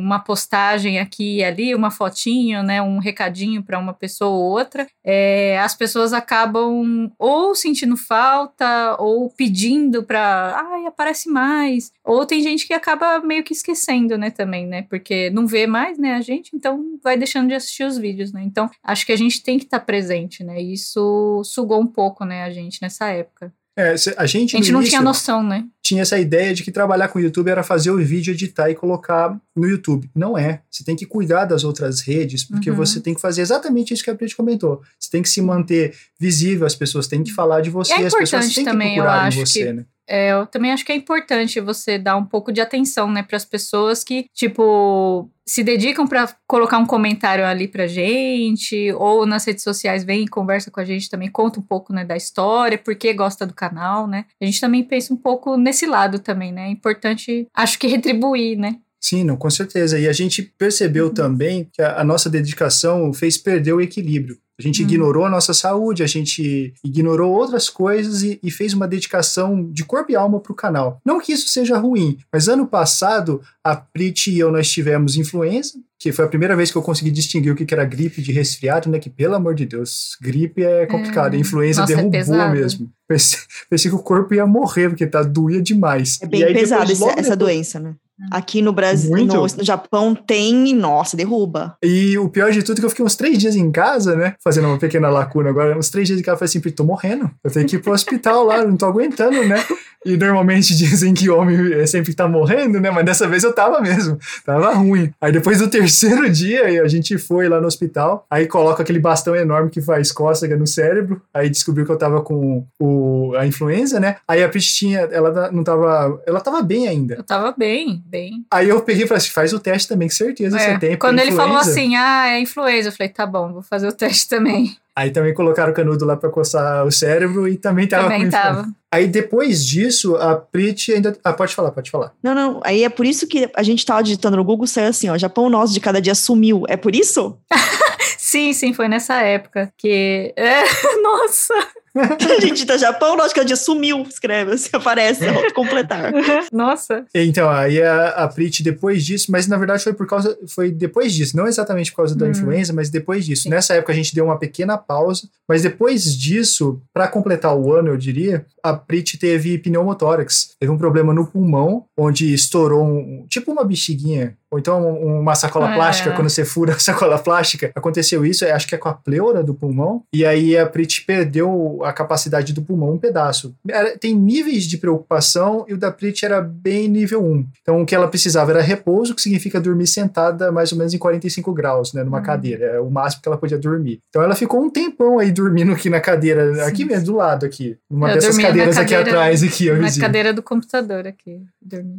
uma 0.00 0.20
postagem 0.20 0.98
aqui 0.98 1.38
e 1.38 1.44
ali, 1.44 1.74
uma 1.74 1.90
fotinho, 1.90 2.62
né, 2.62 2.80
um 2.80 2.98
recadinho 2.98 3.62
para 3.62 3.78
uma 3.78 3.92
pessoa 3.92 4.30
ou 4.30 4.42
outra, 4.42 4.86
é, 5.04 5.58
as 5.58 5.74
pessoas 5.74 6.12
acabam 6.12 7.10
ou 7.18 7.54
sentindo 7.54 7.96
falta 7.96 8.96
ou 8.98 9.28
pedindo 9.30 10.04
para, 10.04 10.64
ai, 10.70 10.86
aparece 10.86 11.28
mais. 11.28 11.92
Ou 12.04 12.24
tem 12.24 12.40
gente 12.40 12.66
que 12.66 12.72
acaba 12.72 13.18
meio 13.20 13.42
que 13.42 13.52
esquecendo, 13.52 14.16
né, 14.16 14.30
também, 14.30 14.66
né? 14.66 14.82
Porque 14.82 15.30
não 15.30 15.46
vê 15.46 15.66
mais, 15.66 15.98
né, 15.98 16.14
a 16.14 16.20
gente, 16.20 16.50
então 16.54 16.98
vai 17.02 17.16
deixando 17.16 17.48
de 17.48 17.54
assistir 17.54 17.84
os 17.84 17.98
vídeos, 17.98 18.32
né? 18.32 18.42
Então, 18.44 18.70
acho 18.82 19.04
que 19.04 19.12
a 19.12 19.16
gente 19.16 19.42
tem 19.42 19.58
que 19.58 19.64
estar 19.64 19.80
tá 19.80 19.84
presente, 19.84 20.44
né? 20.44 20.60
Isso 20.60 21.42
sugou 21.44 21.80
um 21.80 21.86
pouco, 21.86 22.24
né? 22.24 22.35
Né, 22.36 22.42
a 22.44 22.50
gente 22.50 22.80
nessa 22.82 23.06
época. 23.08 23.52
É, 23.78 23.90
a 24.16 24.24
gente, 24.24 24.56
a 24.56 24.58
gente 24.58 24.72
não 24.72 24.82
tinha 24.82 25.02
noção, 25.02 25.42
né? 25.42 25.66
Tinha 25.82 26.00
essa 26.00 26.18
ideia 26.18 26.54
de 26.54 26.62
que 26.62 26.72
trabalhar 26.72 27.08
com 27.08 27.18
o 27.18 27.22
YouTube 27.22 27.50
era 27.50 27.62
fazer 27.62 27.90
o 27.90 27.98
vídeo, 27.98 28.32
editar 28.32 28.70
e 28.70 28.74
colocar 28.74 29.38
no 29.54 29.68
YouTube. 29.68 30.10
Não 30.14 30.36
é. 30.36 30.62
Você 30.70 30.82
tem 30.82 30.96
que 30.96 31.04
cuidar 31.04 31.44
das 31.44 31.62
outras 31.62 32.00
redes, 32.00 32.42
porque 32.42 32.70
uhum. 32.70 32.76
você 32.76 33.00
tem 33.00 33.14
que 33.14 33.20
fazer 33.20 33.42
exatamente 33.42 33.92
isso 33.92 34.02
que 34.02 34.08
a 34.08 34.14
Pri 34.14 34.34
comentou. 34.34 34.80
Você 34.98 35.10
tem 35.10 35.20
que 35.20 35.28
se 35.28 35.42
manter 35.42 35.94
visível, 36.18 36.66
as 36.66 36.74
pessoas 36.74 37.06
têm 37.06 37.22
que 37.22 37.32
falar 37.32 37.60
de 37.60 37.68
você, 37.68 37.92
é 37.92 38.06
as 38.06 38.14
pessoas 38.14 38.54
têm 38.54 38.64
também, 38.64 38.94
que 38.94 38.94
procurar 38.94 39.30
em 39.30 39.36
você, 39.36 39.66
que... 39.66 39.72
né? 39.74 39.84
É, 40.08 40.32
eu 40.32 40.46
também 40.46 40.72
acho 40.72 40.84
que 40.84 40.92
é 40.92 40.96
importante 40.96 41.60
você 41.60 41.98
dar 41.98 42.16
um 42.16 42.24
pouco 42.24 42.52
de 42.52 42.60
atenção, 42.60 43.10
né, 43.10 43.22
para 43.22 43.36
as 43.36 43.44
pessoas 43.44 44.04
que, 44.04 44.26
tipo, 44.32 45.30
se 45.44 45.62
dedicam 45.62 46.06
para 46.06 46.32
colocar 46.46 46.78
um 46.78 46.86
comentário 46.86 47.44
ali 47.44 47.66
pra 47.66 47.86
gente, 47.86 48.92
ou 48.92 49.26
nas 49.26 49.44
redes 49.44 49.64
sociais 49.64 50.04
vem 50.04 50.24
e 50.24 50.28
conversa 50.28 50.70
com 50.70 50.80
a 50.80 50.84
gente 50.84 51.10
também, 51.10 51.30
conta 51.30 51.58
um 51.58 51.62
pouco, 51.62 51.92
né, 51.92 52.04
da 52.04 52.16
história, 52.16 52.78
porque 52.78 53.12
gosta 53.12 53.46
do 53.46 53.54
canal, 53.54 54.06
né? 54.06 54.26
A 54.40 54.44
gente 54.44 54.60
também 54.60 54.84
pensa 54.84 55.12
um 55.12 55.16
pouco 55.16 55.56
nesse 55.56 55.86
lado 55.86 56.18
também, 56.18 56.52
né? 56.52 56.66
É 56.66 56.70
importante, 56.70 57.46
acho 57.54 57.78
que 57.78 57.86
retribuir, 57.86 58.56
né? 58.56 58.76
Sim, 59.00 59.22
não, 59.22 59.36
com 59.36 59.48
certeza. 59.48 59.98
E 59.98 60.08
a 60.08 60.12
gente 60.12 60.42
percebeu 60.42 61.06
uhum. 61.06 61.14
também 61.14 61.68
que 61.72 61.80
a, 61.80 62.00
a, 62.00 62.04
nossa 62.04 62.28
dedicação 62.28 63.12
fez 63.12 63.38
perder 63.38 63.72
o 63.72 63.80
equilíbrio. 63.80 64.36
A 64.58 64.62
gente 64.62 64.82
uhum. 64.82 64.88
ignorou 64.88 65.24
a 65.26 65.30
nossa 65.30 65.52
saúde, 65.52 66.02
a 66.02 66.06
gente 66.06 66.72
ignorou 66.82 67.32
outras 67.32 67.68
coisas 67.68 68.22
e, 68.22 68.38
e 68.42 68.50
fez 68.50 68.72
uma 68.72 68.88
dedicação 68.88 69.70
de 69.70 69.84
corpo 69.84 70.10
e 70.10 70.16
alma 70.16 70.40
para 70.40 70.52
o 70.52 70.56
canal. 70.56 71.00
Não 71.04 71.20
que 71.20 71.32
isso 71.32 71.48
seja 71.48 71.76
ruim, 71.76 72.18
mas 72.32 72.48
ano 72.48 72.66
passado 72.66 73.42
a 73.62 73.76
Prit 73.76 74.30
e 74.30 74.38
eu 74.38 74.50
nós 74.50 74.70
tivemos 74.70 75.16
influenza, 75.16 75.74
que 75.98 76.12
foi 76.12 76.24
a 76.24 76.28
primeira 76.28 76.56
vez 76.56 76.70
que 76.70 76.76
eu 76.76 76.82
consegui 76.82 77.10
distinguir 77.10 77.52
o 77.52 77.56
que 77.56 77.72
era 77.72 77.84
gripe 77.84 78.22
de 78.22 78.32
resfriado, 78.32 78.88
né? 78.88 78.98
Que 78.98 79.10
pelo 79.10 79.34
amor 79.34 79.54
de 79.54 79.66
Deus, 79.66 80.16
gripe 80.20 80.62
é 80.62 80.86
complicado, 80.86 81.34
é. 81.34 81.36
a 81.36 81.40
influenza 81.40 81.82
nossa, 81.82 81.92
é 81.92 81.96
derrubou 81.96 82.40
é 82.40 82.52
mesmo. 82.52 82.90
Pensei, 83.06 83.38
pensei, 83.68 83.90
que 83.90 83.96
o 83.96 84.02
corpo 84.02 84.34
ia 84.34 84.46
morrer, 84.46 84.88
porque 84.88 85.06
tá 85.06 85.22
doía 85.22 85.60
demais. 85.60 86.18
É 86.22 86.26
bem 86.26 86.52
pesado 86.52 86.90
essa 86.90 87.08
depois, 87.08 87.36
doença, 87.36 87.78
né? 87.80 87.94
Aqui 88.30 88.62
no 88.62 88.72
Brasil, 88.72 89.14
no, 89.14 89.26
no, 89.26 89.64
Japão 89.64 90.14
tem, 90.14 90.74
nossa, 90.74 91.16
derruba. 91.16 91.76
E 91.82 92.16
o 92.16 92.28
pior 92.28 92.50
de 92.50 92.62
tudo 92.62 92.78
é 92.78 92.80
que 92.80 92.86
eu 92.86 92.90
fiquei 92.90 93.04
uns 93.04 93.14
três 93.14 93.38
dias 93.38 93.54
em 93.54 93.70
casa, 93.70 94.16
né? 94.16 94.34
Fazendo 94.42 94.68
uma 94.68 94.78
pequena 94.78 95.10
lacuna 95.10 95.50
agora. 95.50 95.78
Uns 95.78 95.90
três 95.90 96.08
dias 96.08 96.18
em 96.18 96.22
casa, 96.22 96.34
eu 96.34 96.38
falei 96.38 96.48
assim, 96.48 96.70
tô 96.70 96.84
morrendo. 96.84 97.30
Eu 97.44 97.50
tenho 97.50 97.66
que 97.66 97.76
ir 97.76 97.82
pro 97.82 97.92
hospital 97.92 98.44
lá, 98.44 98.64
não 98.64 98.76
tô 98.76 98.86
aguentando, 98.86 99.44
né? 99.44 99.62
E 100.06 100.16
normalmente 100.16 100.74
dizem 100.76 101.12
que 101.12 101.28
homem 101.28 101.72
é 101.74 101.86
sempre 101.86 102.14
tá 102.14 102.28
morrendo, 102.28 102.80
né? 102.80 102.90
Mas 102.90 103.04
dessa 103.04 103.26
vez 103.26 103.42
eu 103.42 103.52
tava 103.52 103.80
mesmo. 103.80 104.18
Tava 104.44 104.72
ruim. 104.72 105.12
Aí 105.20 105.32
depois 105.32 105.58
do 105.58 105.68
terceiro 105.68 106.30
dia, 106.30 106.82
a 106.82 106.88
gente 106.88 107.18
foi 107.18 107.48
lá 107.48 107.60
no 107.60 107.66
hospital. 107.66 108.24
Aí 108.30 108.46
coloca 108.46 108.82
aquele 108.82 109.00
bastão 109.00 109.34
enorme 109.34 109.70
que 109.70 109.80
faz 109.80 110.12
cócega 110.12 110.56
no 110.56 110.66
cérebro. 110.66 111.20
Aí 111.34 111.50
descobriu 111.50 111.84
que 111.84 111.92
eu 111.92 111.98
tava 111.98 112.22
com 112.22 112.64
o, 112.78 113.34
a 113.36 113.46
influenza, 113.46 113.98
né? 113.98 114.16
Aí 114.28 114.42
a 114.42 114.48
Pristinha, 114.48 115.00
ela 115.10 115.50
não 115.50 115.64
tava. 115.64 116.22
Ela 116.26 116.40
tava 116.40 116.62
bem 116.62 116.86
ainda. 116.86 117.16
Eu 117.16 117.24
tava 117.24 117.52
bem, 117.56 118.02
bem. 118.06 118.44
Aí 118.50 118.68
eu 118.68 118.80
peguei 118.82 119.04
e 119.04 119.08
falei 119.08 119.18
assim: 119.18 119.30
faz 119.30 119.52
o 119.52 119.58
teste 119.58 119.88
também, 119.88 120.08
que 120.08 120.14
certeza 120.14 120.56
é. 120.56 120.60
você 120.60 120.78
tem. 120.78 120.96
Quando 120.96 121.18
ele 121.18 121.32
falou 121.32 121.56
assim, 121.56 121.96
ah, 121.96 122.28
é 122.28 122.40
influenza, 122.40 122.88
eu 122.88 122.92
falei, 122.92 123.12
tá 123.12 123.26
bom, 123.26 123.52
vou 123.52 123.62
fazer 123.62 123.88
o 123.88 123.92
teste 123.92 124.28
também. 124.28 124.76
Aí 124.96 125.10
também 125.10 125.34
colocaram 125.34 125.72
o 125.72 125.74
canudo 125.74 126.06
lá 126.06 126.16
para 126.16 126.30
coçar 126.30 126.86
o 126.86 126.90
cérebro 126.90 127.46
e 127.46 127.58
também 127.58 127.86
tava 127.86 128.04
também 128.04 128.24
com 128.24 128.30
tava. 128.30 128.66
Aí 128.90 129.06
depois 129.06 129.64
disso, 129.64 130.16
a 130.16 130.34
Prit 130.34 130.90
ainda. 130.90 131.14
Ah, 131.22 131.34
pode 131.34 131.54
falar, 131.54 131.70
pode 131.70 131.90
falar. 131.90 132.12
Não, 132.22 132.34
não. 132.34 132.60
Aí 132.64 132.82
é 132.82 132.88
por 132.88 133.04
isso 133.04 133.26
que 133.26 133.50
a 133.54 133.62
gente 133.62 133.84
tava 133.84 134.02
digitando 134.02 134.38
no 134.38 134.44
Google, 134.44 134.66
saiu 134.66 134.88
assim, 134.88 135.10
ó, 135.10 135.18
Japão 135.18 135.50
nosso 135.50 135.74
de 135.74 135.80
cada 135.80 136.00
dia 136.00 136.14
sumiu. 136.14 136.62
É 136.66 136.78
por 136.78 136.96
isso? 136.96 137.36
sim, 138.18 138.52
sim, 138.52 138.72
foi 138.72 138.88
nessa 138.88 139.20
época 139.22 139.72
que. 139.76 140.32
É, 140.36 140.62
nossa! 141.02 141.54
a 141.96 142.40
gente 142.40 142.66
tá 142.66 142.76
Japão, 142.76 143.16
nosso 143.16 143.34
que 143.34 143.44
dia 143.44 143.56
sumiu, 143.56 144.02
escreve, 144.02 144.52
assim, 144.52 144.68
aparece, 144.72 145.24
completar. 145.54 146.12
Nossa. 146.52 147.04
Então, 147.14 147.48
aí 147.48 147.82
a, 147.82 148.08
a 148.08 148.28
Prit 148.28 148.62
depois 148.62 149.04
disso, 149.04 149.30
mas 149.30 149.46
na 149.46 149.56
verdade 149.56 149.82
foi 149.82 149.94
por 149.94 150.06
causa, 150.06 150.36
foi 150.48 150.70
depois 150.70 151.14
disso, 151.14 151.36
não 151.36 151.46
exatamente 151.46 151.90
por 151.90 151.98
causa 151.98 152.14
da 152.14 152.26
hum. 152.26 152.30
influenza, 152.30 152.72
mas 152.72 152.90
depois 152.90 153.24
disso. 153.24 153.44
Sim. 153.44 153.50
Nessa 153.50 153.74
época 153.74 153.92
a 153.92 153.96
gente 153.96 154.14
deu 154.14 154.26
uma 154.26 154.38
pequena 154.38 154.76
pausa, 154.76 155.28
mas 155.48 155.62
depois 155.62 156.16
disso, 156.16 156.80
para 156.92 157.08
completar 157.08 157.56
o 157.56 157.72
ano, 157.72 157.88
eu 157.88 157.96
diria, 157.96 158.44
a 158.62 158.74
Prit 158.74 159.18
teve 159.18 159.58
pneumotórax. 159.58 160.56
Teve 160.58 160.72
um 160.72 160.78
problema 160.78 161.14
no 161.14 161.26
pulmão, 161.26 161.84
onde 161.96 162.32
estourou 162.32 162.84
um, 162.84 163.26
tipo 163.28 163.52
uma 163.52 163.64
bexiguinha 163.64 164.36
ou 164.56 164.58
então 164.58 164.96
uma 164.98 165.34
sacola 165.34 165.70
é. 165.70 165.74
plástica, 165.74 166.12
quando 166.12 166.30
você 166.30 166.44
fura 166.44 166.72
a 166.72 166.78
sacola 166.80 167.18
plástica. 167.18 167.70
Aconteceu 167.74 168.24
isso, 168.24 168.44
acho 168.44 168.66
que 168.66 168.74
é 168.74 168.78
com 168.78 168.88
a 168.88 168.94
pleura 168.94 169.42
do 169.42 169.54
pulmão, 169.54 170.02
e 170.12 170.24
aí 170.24 170.56
a 170.56 170.66
Prit 170.66 171.04
perdeu 171.04 171.80
a 171.82 171.92
capacidade 171.92 172.52
do 172.52 172.62
pulmão 172.62 172.94
um 172.94 172.98
pedaço. 172.98 173.54
Tem 174.00 174.14
níveis 174.14 174.64
de 174.64 174.78
preocupação 174.78 175.64
e 175.68 175.74
o 175.74 175.78
da 175.78 175.92
Prit 175.92 176.24
era 176.24 176.40
bem 176.40 176.88
nível 176.88 177.22
1. 177.22 177.46
Então 177.60 177.82
o 177.82 177.86
que 177.86 177.94
ela 177.94 178.08
precisava 178.08 178.50
era 178.52 178.62
repouso, 178.62 179.14
que 179.14 179.20
significa 179.20 179.60
dormir 179.60 179.86
sentada 179.86 180.50
mais 180.50 180.72
ou 180.72 180.78
menos 180.78 180.94
em 180.94 180.98
45 180.98 181.52
graus, 181.52 181.92
né, 181.92 182.02
numa 182.02 182.18
uhum. 182.18 182.24
cadeira. 182.24 182.66
É 182.66 182.80
o 182.80 182.90
máximo 182.90 183.22
que 183.22 183.28
ela 183.28 183.36
podia 183.36 183.58
dormir. 183.58 184.00
Então 184.08 184.22
ela 184.22 184.34
ficou 184.34 184.62
um 184.62 184.70
tempão 184.70 185.18
aí 185.18 185.30
dormindo 185.30 185.72
aqui 185.72 185.90
na 185.90 186.00
cadeira, 186.00 186.54
Sim. 186.54 186.60
aqui 186.62 186.84
mesmo, 186.84 187.06
do 187.06 187.16
lado 187.16 187.44
aqui. 187.44 187.76
Uma 187.90 188.10
eu 188.10 188.14
dessas 188.14 188.38
cadeiras 188.38 188.76
cadeira, 188.76 189.02
aqui 189.02 189.10
atrás, 189.10 189.42
aqui, 189.42 189.70
Na 189.70 190.00
cadeira 190.00 190.32
do 190.32 190.42
computador 190.42 191.06
aqui. 191.06 191.42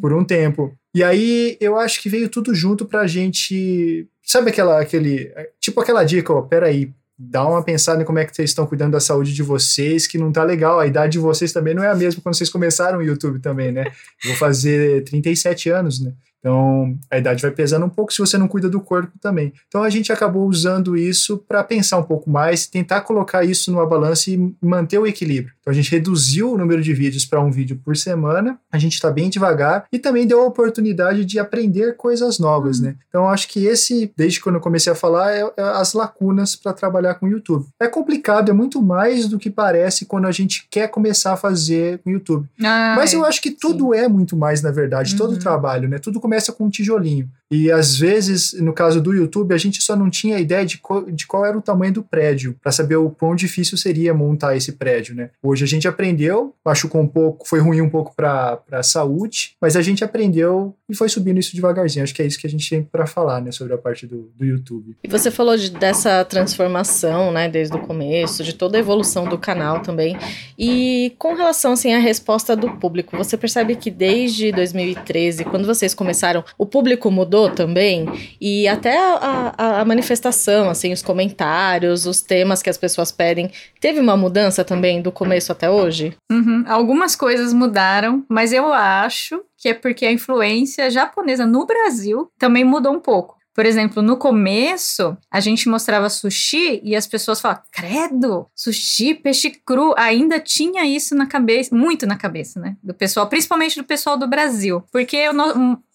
Por 0.01 0.13
um 0.13 0.23
tempo. 0.23 0.73
E 0.97 1.03
aí 1.03 1.55
eu 1.61 1.77
acho 1.77 2.01
que 2.01 2.09
veio 2.09 2.27
tudo 2.27 2.55
junto 2.55 2.83
pra 2.83 3.05
gente. 3.05 4.07
Sabe 4.23 4.49
aquela, 4.49 4.81
aquele. 4.81 5.31
Tipo 5.61 5.79
aquela 5.79 6.03
dica, 6.03 6.33
ó, 6.33 6.41
peraí, 6.41 6.91
dá 7.15 7.47
uma 7.47 7.63
pensada 7.63 8.01
em 8.01 8.05
como 8.05 8.17
é 8.17 8.25
que 8.25 8.35
vocês 8.35 8.49
estão 8.49 8.65
cuidando 8.65 8.93
da 8.93 8.99
saúde 8.99 9.31
de 9.31 9.43
vocês, 9.43 10.07
que 10.07 10.17
não 10.17 10.31
tá 10.31 10.43
legal. 10.43 10.79
A 10.79 10.87
idade 10.87 11.11
de 11.11 11.19
vocês 11.19 11.53
também 11.53 11.75
não 11.75 11.83
é 11.83 11.89
a 11.89 11.93
mesma 11.93 12.19
quando 12.19 12.33
vocês 12.33 12.49
começaram 12.49 12.97
o 12.97 13.03
YouTube 13.03 13.39
também, 13.39 13.71
né? 13.71 13.85
vou 14.25 14.33
fazer 14.37 15.03
37 15.03 15.69
anos, 15.69 15.99
né? 15.99 16.13
Então, 16.47 16.97
a 17.11 17.17
idade 17.17 17.41
vai 17.41 17.51
pesando 17.51 17.85
um 17.85 17.89
pouco 17.89 18.13
se 18.13 18.19
você 18.19 18.37
não 18.37 18.47
cuida 18.47 18.69
do 18.69 18.79
corpo 18.79 19.11
também. 19.19 19.51
Então, 19.67 19.83
a 19.83 19.89
gente 19.89 20.13
acabou 20.13 20.47
usando 20.47 20.95
isso 20.95 21.37
para 21.37 21.61
pensar 21.61 21.97
um 21.97 22.03
pouco 22.03 22.29
mais, 22.29 22.65
tentar 22.65 23.01
colocar 23.01 23.43
isso 23.43 23.69
numa 23.69 23.85
balança 23.85 24.31
e 24.31 24.55
manter 24.61 24.97
o 24.97 25.05
equilíbrio. 25.05 25.53
Então, 25.59 25.73
a 25.73 25.75
gente 25.75 25.91
reduziu 25.91 26.53
o 26.53 26.57
número 26.57 26.81
de 26.81 26.93
vídeos 26.93 27.25
para 27.25 27.41
um 27.41 27.51
vídeo 27.51 27.77
por 27.83 27.97
semana, 27.97 28.57
a 28.71 28.77
gente 28.77 28.93
está 28.93 29.11
bem 29.11 29.29
devagar 29.29 29.85
e 29.91 29.99
também 29.99 30.25
deu 30.25 30.41
a 30.41 30.45
oportunidade 30.45 31.25
de 31.25 31.37
aprender 31.37 31.97
coisas 31.97 32.39
novas, 32.39 32.79
uhum. 32.79 32.85
né? 32.85 32.95
Então, 33.09 33.27
acho 33.27 33.49
que 33.49 33.65
esse, 33.65 34.09
desde 34.15 34.39
quando 34.39 34.55
eu 34.55 34.61
comecei 34.61 34.93
a 34.93 34.95
falar, 34.95 35.33
é, 35.33 35.41
é 35.57 35.61
as 35.61 35.91
lacunas 35.91 36.55
para 36.55 36.71
trabalhar 36.71 37.15
com 37.15 37.25
o 37.25 37.29
YouTube. 37.29 37.65
É 37.77 37.89
complicado, 37.89 38.49
é 38.49 38.53
muito 38.53 38.81
mais 38.81 39.27
do 39.27 39.37
que 39.37 39.49
parece 39.49 40.05
quando 40.05 40.27
a 40.27 40.31
gente 40.31 40.65
quer 40.71 40.87
começar 40.87 41.33
a 41.33 41.37
fazer 41.37 41.97
com 41.97 42.09
o 42.09 42.13
YouTube. 42.13 42.47
Ah, 42.63 42.93
Mas 42.95 43.11
eu 43.11 43.25
acho 43.25 43.41
que 43.41 43.51
tudo 43.51 43.93
sim. 43.93 43.99
é 43.99 44.07
muito 44.07 44.37
mais, 44.37 44.61
na 44.61 44.71
verdade, 44.71 45.11
uhum. 45.11 45.17
todo 45.17 45.33
o 45.33 45.39
trabalho, 45.39 45.89
né? 45.89 45.99
Tudo 45.99 46.21
começa 46.21 46.36
começa 46.37 46.53
com 46.53 46.65
um 46.65 46.69
tijolinho. 46.69 47.29
E 47.51 47.71
às 47.71 47.97
vezes, 47.97 48.53
no 48.53 48.73
caso 48.73 49.01
do 49.01 49.13
YouTube, 49.13 49.53
a 49.53 49.57
gente 49.57 49.81
só 49.81 49.95
não 49.95 50.09
tinha 50.09 50.39
ideia 50.39 50.65
de, 50.65 50.77
qual, 50.77 51.09
de 51.09 51.25
qual 51.25 51.45
era 51.45 51.57
o 51.57 51.61
tamanho 51.61 51.93
do 51.93 52.03
prédio, 52.03 52.55
para 52.61 52.71
saber 52.71 52.97
o 52.97 53.09
quão 53.09 53.35
difícil 53.35 53.77
seria 53.77 54.13
montar 54.13 54.55
esse 54.55 54.73
prédio, 54.73 55.15
né? 55.15 55.29
Hoje 55.41 55.63
a 55.63 55.67
gente 55.67 55.87
aprendeu, 55.87 56.53
machucou 56.65 57.01
um 57.01 57.07
pouco, 57.07 57.47
foi 57.47 57.59
ruim 57.59 57.81
um 57.81 57.89
pouco 57.89 58.13
para 58.15 58.59
a 58.71 58.83
saúde, 58.83 59.55
mas 59.61 59.75
a 59.75 59.81
gente 59.81 60.03
aprendeu 60.03 60.75
e 60.89 60.95
foi 60.95 61.07
subindo 61.07 61.39
isso 61.39 61.55
devagarzinho. 61.55 62.03
Acho 62.03 62.13
que 62.13 62.21
é 62.21 62.25
isso 62.25 62.39
que 62.39 62.47
a 62.47 62.49
gente 62.49 62.69
tem 62.69 62.83
para 62.83 63.05
falar, 63.05 63.41
né, 63.41 63.51
sobre 63.51 63.73
a 63.73 63.77
parte 63.77 64.05
do, 64.05 64.29
do 64.35 64.45
YouTube. 64.45 64.97
E 65.03 65.07
você 65.07 65.31
falou 65.31 65.55
de, 65.55 65.69
dessa 65.69 66.23
transformação, 66.25 67.31
né, 67.31 67.47
desde 67.47 67.75
o 67.75 67.79
começo, 67.79 68.43
de 68.43 68.53
toda 68.53 68.77
a 68.77 68.79
evolução 68.79 69.25
do 69.25 69.37
canal 69.37 69.81
também. 69.81 70.17
E 70.59 71.13
com 71.17 71.33
relação, 71.33 71.73
assim, 71.73 71.93
à 71.93 71.99
resposta 71.99 72.55
do 72.55 72.71
público, 72.77 73.15
você 73.15 73.37
percebe 73.37 73.75
que 73.75 73.89
desde 73.89 74.51
2013, 74.51 75.45
quando 75.45 75.65
vocês 75.65 75.93
começaram, 75.93 76.43
o 76.57 76.65
público 76.65 77.09
mudou? 77.09 77.36
Mudou 77.37 77.49
também 77.51 78.07
e 78.41 78.67
até 78.67 78.97
a, 78.97 79.81
a, 79.81 79.85
manifestação, 79.85 80.69
assim, 80.69 80.91
os 80.91 81.03
comentários, 81.03 82.05
os 82.05 82.21
temas 82.21 82.63
que 82.63 82.69
as 82.69 82.77
pessoas 82.77 83.11
pedem, 83.11 83.51
teve 83.79 83.99
uma 83.99 84.17
mudança 84.17 84.63
também 84.63 85.01
do 85.01 85.11
começo 85.11 85.51
até 85.51 85.69
hoje? 85.69 86.15
Uhum. 86.31 86.63
Algumas 86.67 87.15
coisas 87.15 87.53
mudaram, 87.53 88.25
mas 88.27 88.51
eu 88.51 88.73
acho 88.73 89.41
que 89.57 89.69
é 89.69 89.73
porque 89.73 90.05
a 90.05 90.11
influência 90.11 90.89
japonesa 90.89 91.45
no 91.45 91.65
Brasil 91.65 92.29
também 92.39 92.63
mudou 92.63 92.93
um 92.93 92.99
pouco. 92.99 93.37
Por 93.57 93.65
exemplo, 93.65 94.03
no 94.03 94.17
começo, 94.17 95.17
a 95.31 95.39
gente 95.39 95.67
mostrava 95.67 96.11
sushi 96.11 96.79
e 96.83 96.95
as 96.95 97.07
pessoas 97.07 97.41
falavam, 97.41 97.63
credo, 97.71 98.45
sushi, 98.55 99.15
peixe 99.15 99.49
cru. 99.49 99.95
Ainda 99.97 100.39
tinha 100.39 100.85
isso 100.85 101.15
na 101.15 101.25
cabeça, 101.25 101.75
muito 101.75 102.05
na 102.05 102.15
cabeça, 102.15 102.59
né? 102.59 102.77
Do 102.83 102.93
pessoal, 102.93 103.25
principalmente 103.25 103.75
do 103.75 103.83
pessoal 103.83 104.15
do 104.15 104.27
Brasil. 104.27 104.83
Porque 104.91 105.27
o 105.27 105.33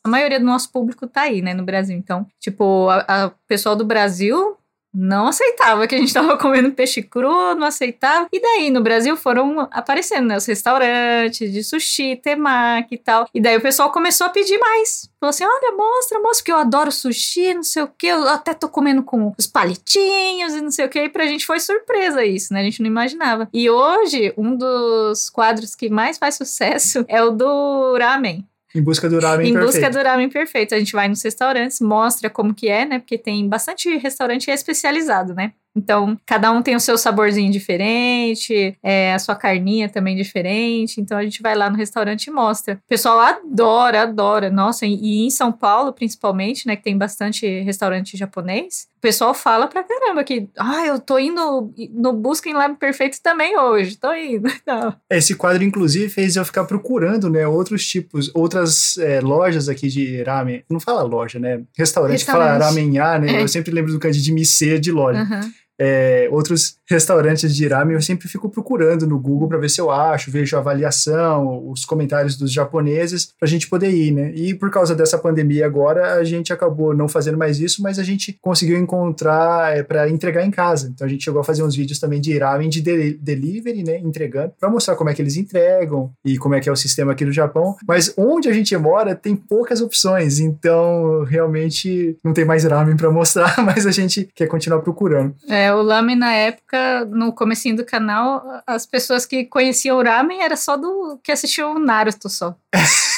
a 0.04 0.08
maioria 0.08 0.40
do 0.40 0.46
nosso 0.46 0.70
público 0.70 1.06
tá 1.06 1.22
aí, 1.22 1.42
né, 1.42 1.54
no 1.54 1.64
Brasil. 1.64 1.96
Então, 1.96 2.26
tipo, 2.40 2.88
o 2.90 3.30
pessoal 3.46 3.76
do 3.76 3.84
Brasil 3.84 4.56
não 4.94 5.26
aceitava 5.26 5.86
que 5.86 5.94
a 5.94 5.98
gente 5.98 6.08
estava 6.12 6.36
comendo 6.36 6.72
peixe 6.72 7.02
cru, 7.02 7.54
não 7.54 7.66
aceitava. 7.66 8.28
E 8.32 8.40
daí, 8.40 8.70
no 8.70 8.82
Brasil, 8.82 9.16
foram 9.16 9.60
aparecendo 9.70 10.28
né, 10.28 10.36
os 10.36 10.44
restaurantes 10.44 11.50
de 11.50 11.64
sushi, 11.64 12.16
temaki 12.16 12.96
e 12.96 12.98
tal. 12.98 13.26
E 13.32 13.40
daí 13.40 13.56
o 13.56 13.60
pessoal 13.60 13.90
começou 13.90 14.26
a 14.26 14.30
pedir 14.30 14.58
mais. 14.58 15.10
Falou 15.18 15.30
assim: 15.30 15.44
olha, 15.44 15.76
mostra, 15.76 16.18
mostra, 16.18 16.42
porque 16.42 16.52
eu 16.52 16.56
adoro 16.56 16.92
sushi, 16.92 17.54
não 17.54 17.62
sei 17.62 17.82
o 17.82 17.88
que. 17.88 18.06
Eu 18.06 18.28
até 18.28 18.52
tô 18.52 18.68
comendo 18.68 19.02
com 19.02 19.32
os 19.38 19.46
palitinhos 19.46 20.54
e 20.54 20.60
não 20.60 20.70
sei 20.70 20.84
o 20.84 20.88
que. 20.88 21.04
E 21.04 21.08
pra 21.08 21.26
gente 21.26 21.46
foi 21.46 21.58
surpresa 21.58 22.24
isso, 22.24 22.52
né? 22.52 22.60
A 22.60 22.64
gente 22.64 22.82
não 22.82 22.88
imaginava. 22.88 23.48
E 23.52 23.70
hoje, 23.70 24.34
um 24.36 24.54
dos 24.56 25.30
quadros 25.30 25.74
que 25.74 25.88
mais 25.88 26.18
faz 26.18 26.34
sucesso 26.34 27.04
é 27.08 27.22
o 27.22 27.30
do 27.30 27.96
ramen. 27.98 28.46
Em 28.74 28.82
busca 28.82 29.08
do 29.08 29.18
ramen 29.20 29.50
em 29.50 29.52
perfeito. 29.52 29.76
Em 29.76 29.80
busca 29.80 29.90
do 29.90 30.06
ramen 30.06 30.28
perfeito. 30.28 30.74
A 30.74 30.78
gente 30.78 30.92
vai 30.92 31.08
nos 31.08 31.22
restaurantes, 31.22 31.80
mostra 31.80 32.30
como 32.30 32.54
que 32.54 32.68
é, 32.68 32.84
né? 32.84 32.98
Porque 32.98 33.18
tem 33.18 33.48
bastante 33.48 33.96
restaurante 33.96 34.50
especializado, 34.50 35.34
né? 35.34 35.52
Então, 35.74 36.18
cada 36.26 36.50
um 36.50 36.62
tem 36.62 36.76
o 36.76 36.80
seu 36.80 36.98
saborzinho 36.98 37.50
diferente, 37.50 38.76
é, 38.82 39.14
a 39.14 39.18
sua 39.18 39.34
carninha 39.34 39.88
também 39.88 40.16
diferente. 40.16 41.00
Então, 41.00 41.16
a 41.16 41.22
gente 41.24 41.42
vai 41.42 41.54
lá 41.54 41.70
no 41.70 41.76
restaurante 41.76 42.26
e 42.26 42.30
mostra. 42.30 42.74
O 42.74 42.88
pessoal 42.88 43.18
adora, 43.18 44.02
adora. 44.02 44.50
Nossa, 44.50 44.84
e 44.86 45.24
em 45.26 45.30
São 45.30 45.50
Paulo, 45.50 45.92
principalmente, 45.92 46.66
né, 46.66 46.76
que 46.76 46.82
tem 46.82 46.96
bastante 46.96 47.46
restaurante 47.60 48.16
japonês, 48.16 48.86
o 48.98 49.00
pessoal 49.00 49.34
fala 49.34 49.66
pra 49.66 49.82
caramba 49.82 50.22
que, 50.22 50.48
ah, 50.56 50.86
eu 50.86 51.00
tô 51.00 51.18
indo 51.18 51.72
no 51.90 52.12
Busca 52.12 52.48
em 52.48 52.52
Lab 52.52 52.76
Perfeito 52.76 53.18
também 53.22 53.58
hoje, 53.58 53.96
tô 53.96 54.12
indo. 54.12 54.48
Não. 54.66 54.94
Esse 55.10 55.34
quadro, 55.34 55.64
inclusive, 55.64 56.08
fez 56.08 56.36
eu 56.36 56.44
ficar 56.44 56.64
procurando, 56.64 57.28
né, 57.30 57.46
outros 57.46 57.86
tipos, 57.86 58.30
outras 58.34 58.98
é, 58.98 59.20
lojas 59.20 59.68
aqui 59.68 59.88
de 59.88 60.22
ramen. 60.22 60.62
Não 60.70 60.78
fala 60.78 61.02
loja, 61.02 61.38
né? 61.38 61.62
Restaurante, 61.76 62.18
Restaurante. 62.18 62.58
fala 62.58 62.64
ramenhá, 62.66 63.18
né? 63.18 63.38
É. 63.38 63.42
Eu 63.42 63.48
sempre 63.48 63.72
lembro 63.72 63.92
do 63.92 63.98
kanji 63.98 64.20
de 64.20 64.32
missê 64.32 64.78
de 64.78 64.92
loja. 64.92 65.22
Uhum 65.22 65.61
é, 65.78 66.28
outros 66.30 66.76
restaurantes 66.88 67.54
de 67.54 67.66
ramen, 67.66 67.94
eu 67.94 68.02
sempre 68.02 68.28
fico 68.28 68.48
procurando 68.48 69.06
no 69.06 69.18
Google 69.18 69.48
para 69.48 69.58
ver 69.58 69.70
se 69.70 69.80
eu 69.80 69.90
acho, 69.90 70.30
vejo 70.30 70.56
a 70.56 70.60
avaliação, 70.60 71.68
os 71.70 71.84
comentários 71.84 72.36
dos 72.36 72.52
japoneses, 72.52 73.32
para 73.38 73.46
a 73.46 73.50
gente 73.50 73.68
poder 73.68 73.90
ir, 73.90 74.12
né? 74.12 74.32
E 74.34 74.54
por 74.54 74.70
causa 74.70 74.94
dessa 74.94 75.18
pandemia 75.18 75.66
agora, 75.66 76.14
a 76.14 76.24
gente 76.24 76.52
acabou 76.52 76.94
não 76.94 77.08
fazendo 77.08 77.38
mais 77.38 77.58
isso, 77.60 77.82
mas 77.82 77.98
a 77.98 78.02
gente 78.02 78.38
conseguiu 78.40 78.78
encontrar 78.78 79.76
é, 79.76 79.82
para 79.82 80.08
entregar 80.08 80.44
em 80.44 80.50
casa. 80.50 80.90
Então 80.92 81.06
a 81.06 81.10
gente 81.10 81.24
chegou 81.24 81.40
a 81.40 81.44
fazer 81.44 81.62
uns 81.62 81.74
vídeos 81.74 81.98
também 81.98 82.20
de 82.20 82.36
ramen 82.38 82.68
de, 82.68 82.80
de 82.80 83.14
delivery, 83.14 83.82
né? 83.82 83.98
Entregando, 83.98 84.52
para 84.60 84.70
mostrar 84.70 84.96
como 84.96 85.10
é 85.10 85.14
que 85.14 85.22
eles 85.22 85.36
entregam 85.36 86.12
e 86.24 86.36
como 86.38 86.54
é 86.54 86.60
que 86.60 86.68
é 86.68 86.72
o 86.72 86.76
sistema 86.76 87.12
aqui 87.12 87.24
no 87.24 87.32
Japão. 87.32 87.76
Mas 87.86 88.12
onde 88.16 88.48
a 88.48 88.52
gente 88.52 88.76
mora 88.76 89.14
tem 89.14 89.34
poucas 89.34 89.80
opções, 89.80 90.38
então 90.38 91.24
realmente 91.24 92.16
não 92.22 92.32
tem 92.32 92.44
mais 92.44 92.64
ramen 92.64 92.96
para 92.96 93.10
mostrar, 93.10 93.56
mas 93.64 93.86
a 93.86 93.90
gente 93.90 94.28
quer 94.34 94.46
continuar 94.46 94.80
procurando. 94.80 95.34
É, 95.48 95.71
o 95.74 95.82
Lame 95.82 96.14
na 96.14 96.32
época, 96.32 97.04
no 97.06 97.32
comecinho 97.32 97.76
do 97.76 97.84
canal, 97.84 98.42
as 98.66 98.86
pessoas 98.86 99.26
que 99.26 99.44
conheciam 99.44 99.98
o 99.98 100.02
Ramen 100.02 100.42
era 100.42 100.56
só 100.56 100.76
do 100.76 101.18
que 101.22 101.32
assistiam 101.32 101.74
o 101.74 101.78
Naruto 101.78 102.28
só. 102.28 102.54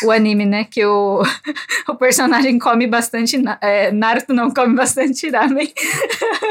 o 0.02 0.10
anime, 0.10 0.44
né? 0.44 0.64
Que 0.64 0.84
o, 0.84 1.22
o 1.88 1.94
personagem 1.94 2.58
come 2.58 2.86
bastante. 2.86 3.40
É, 3.60 3.92
Naruto 3.92 4.32
não 4.34 4.50
come 4.50 4.74
bastante 4.74 5.28
ramen. 5.30 5.72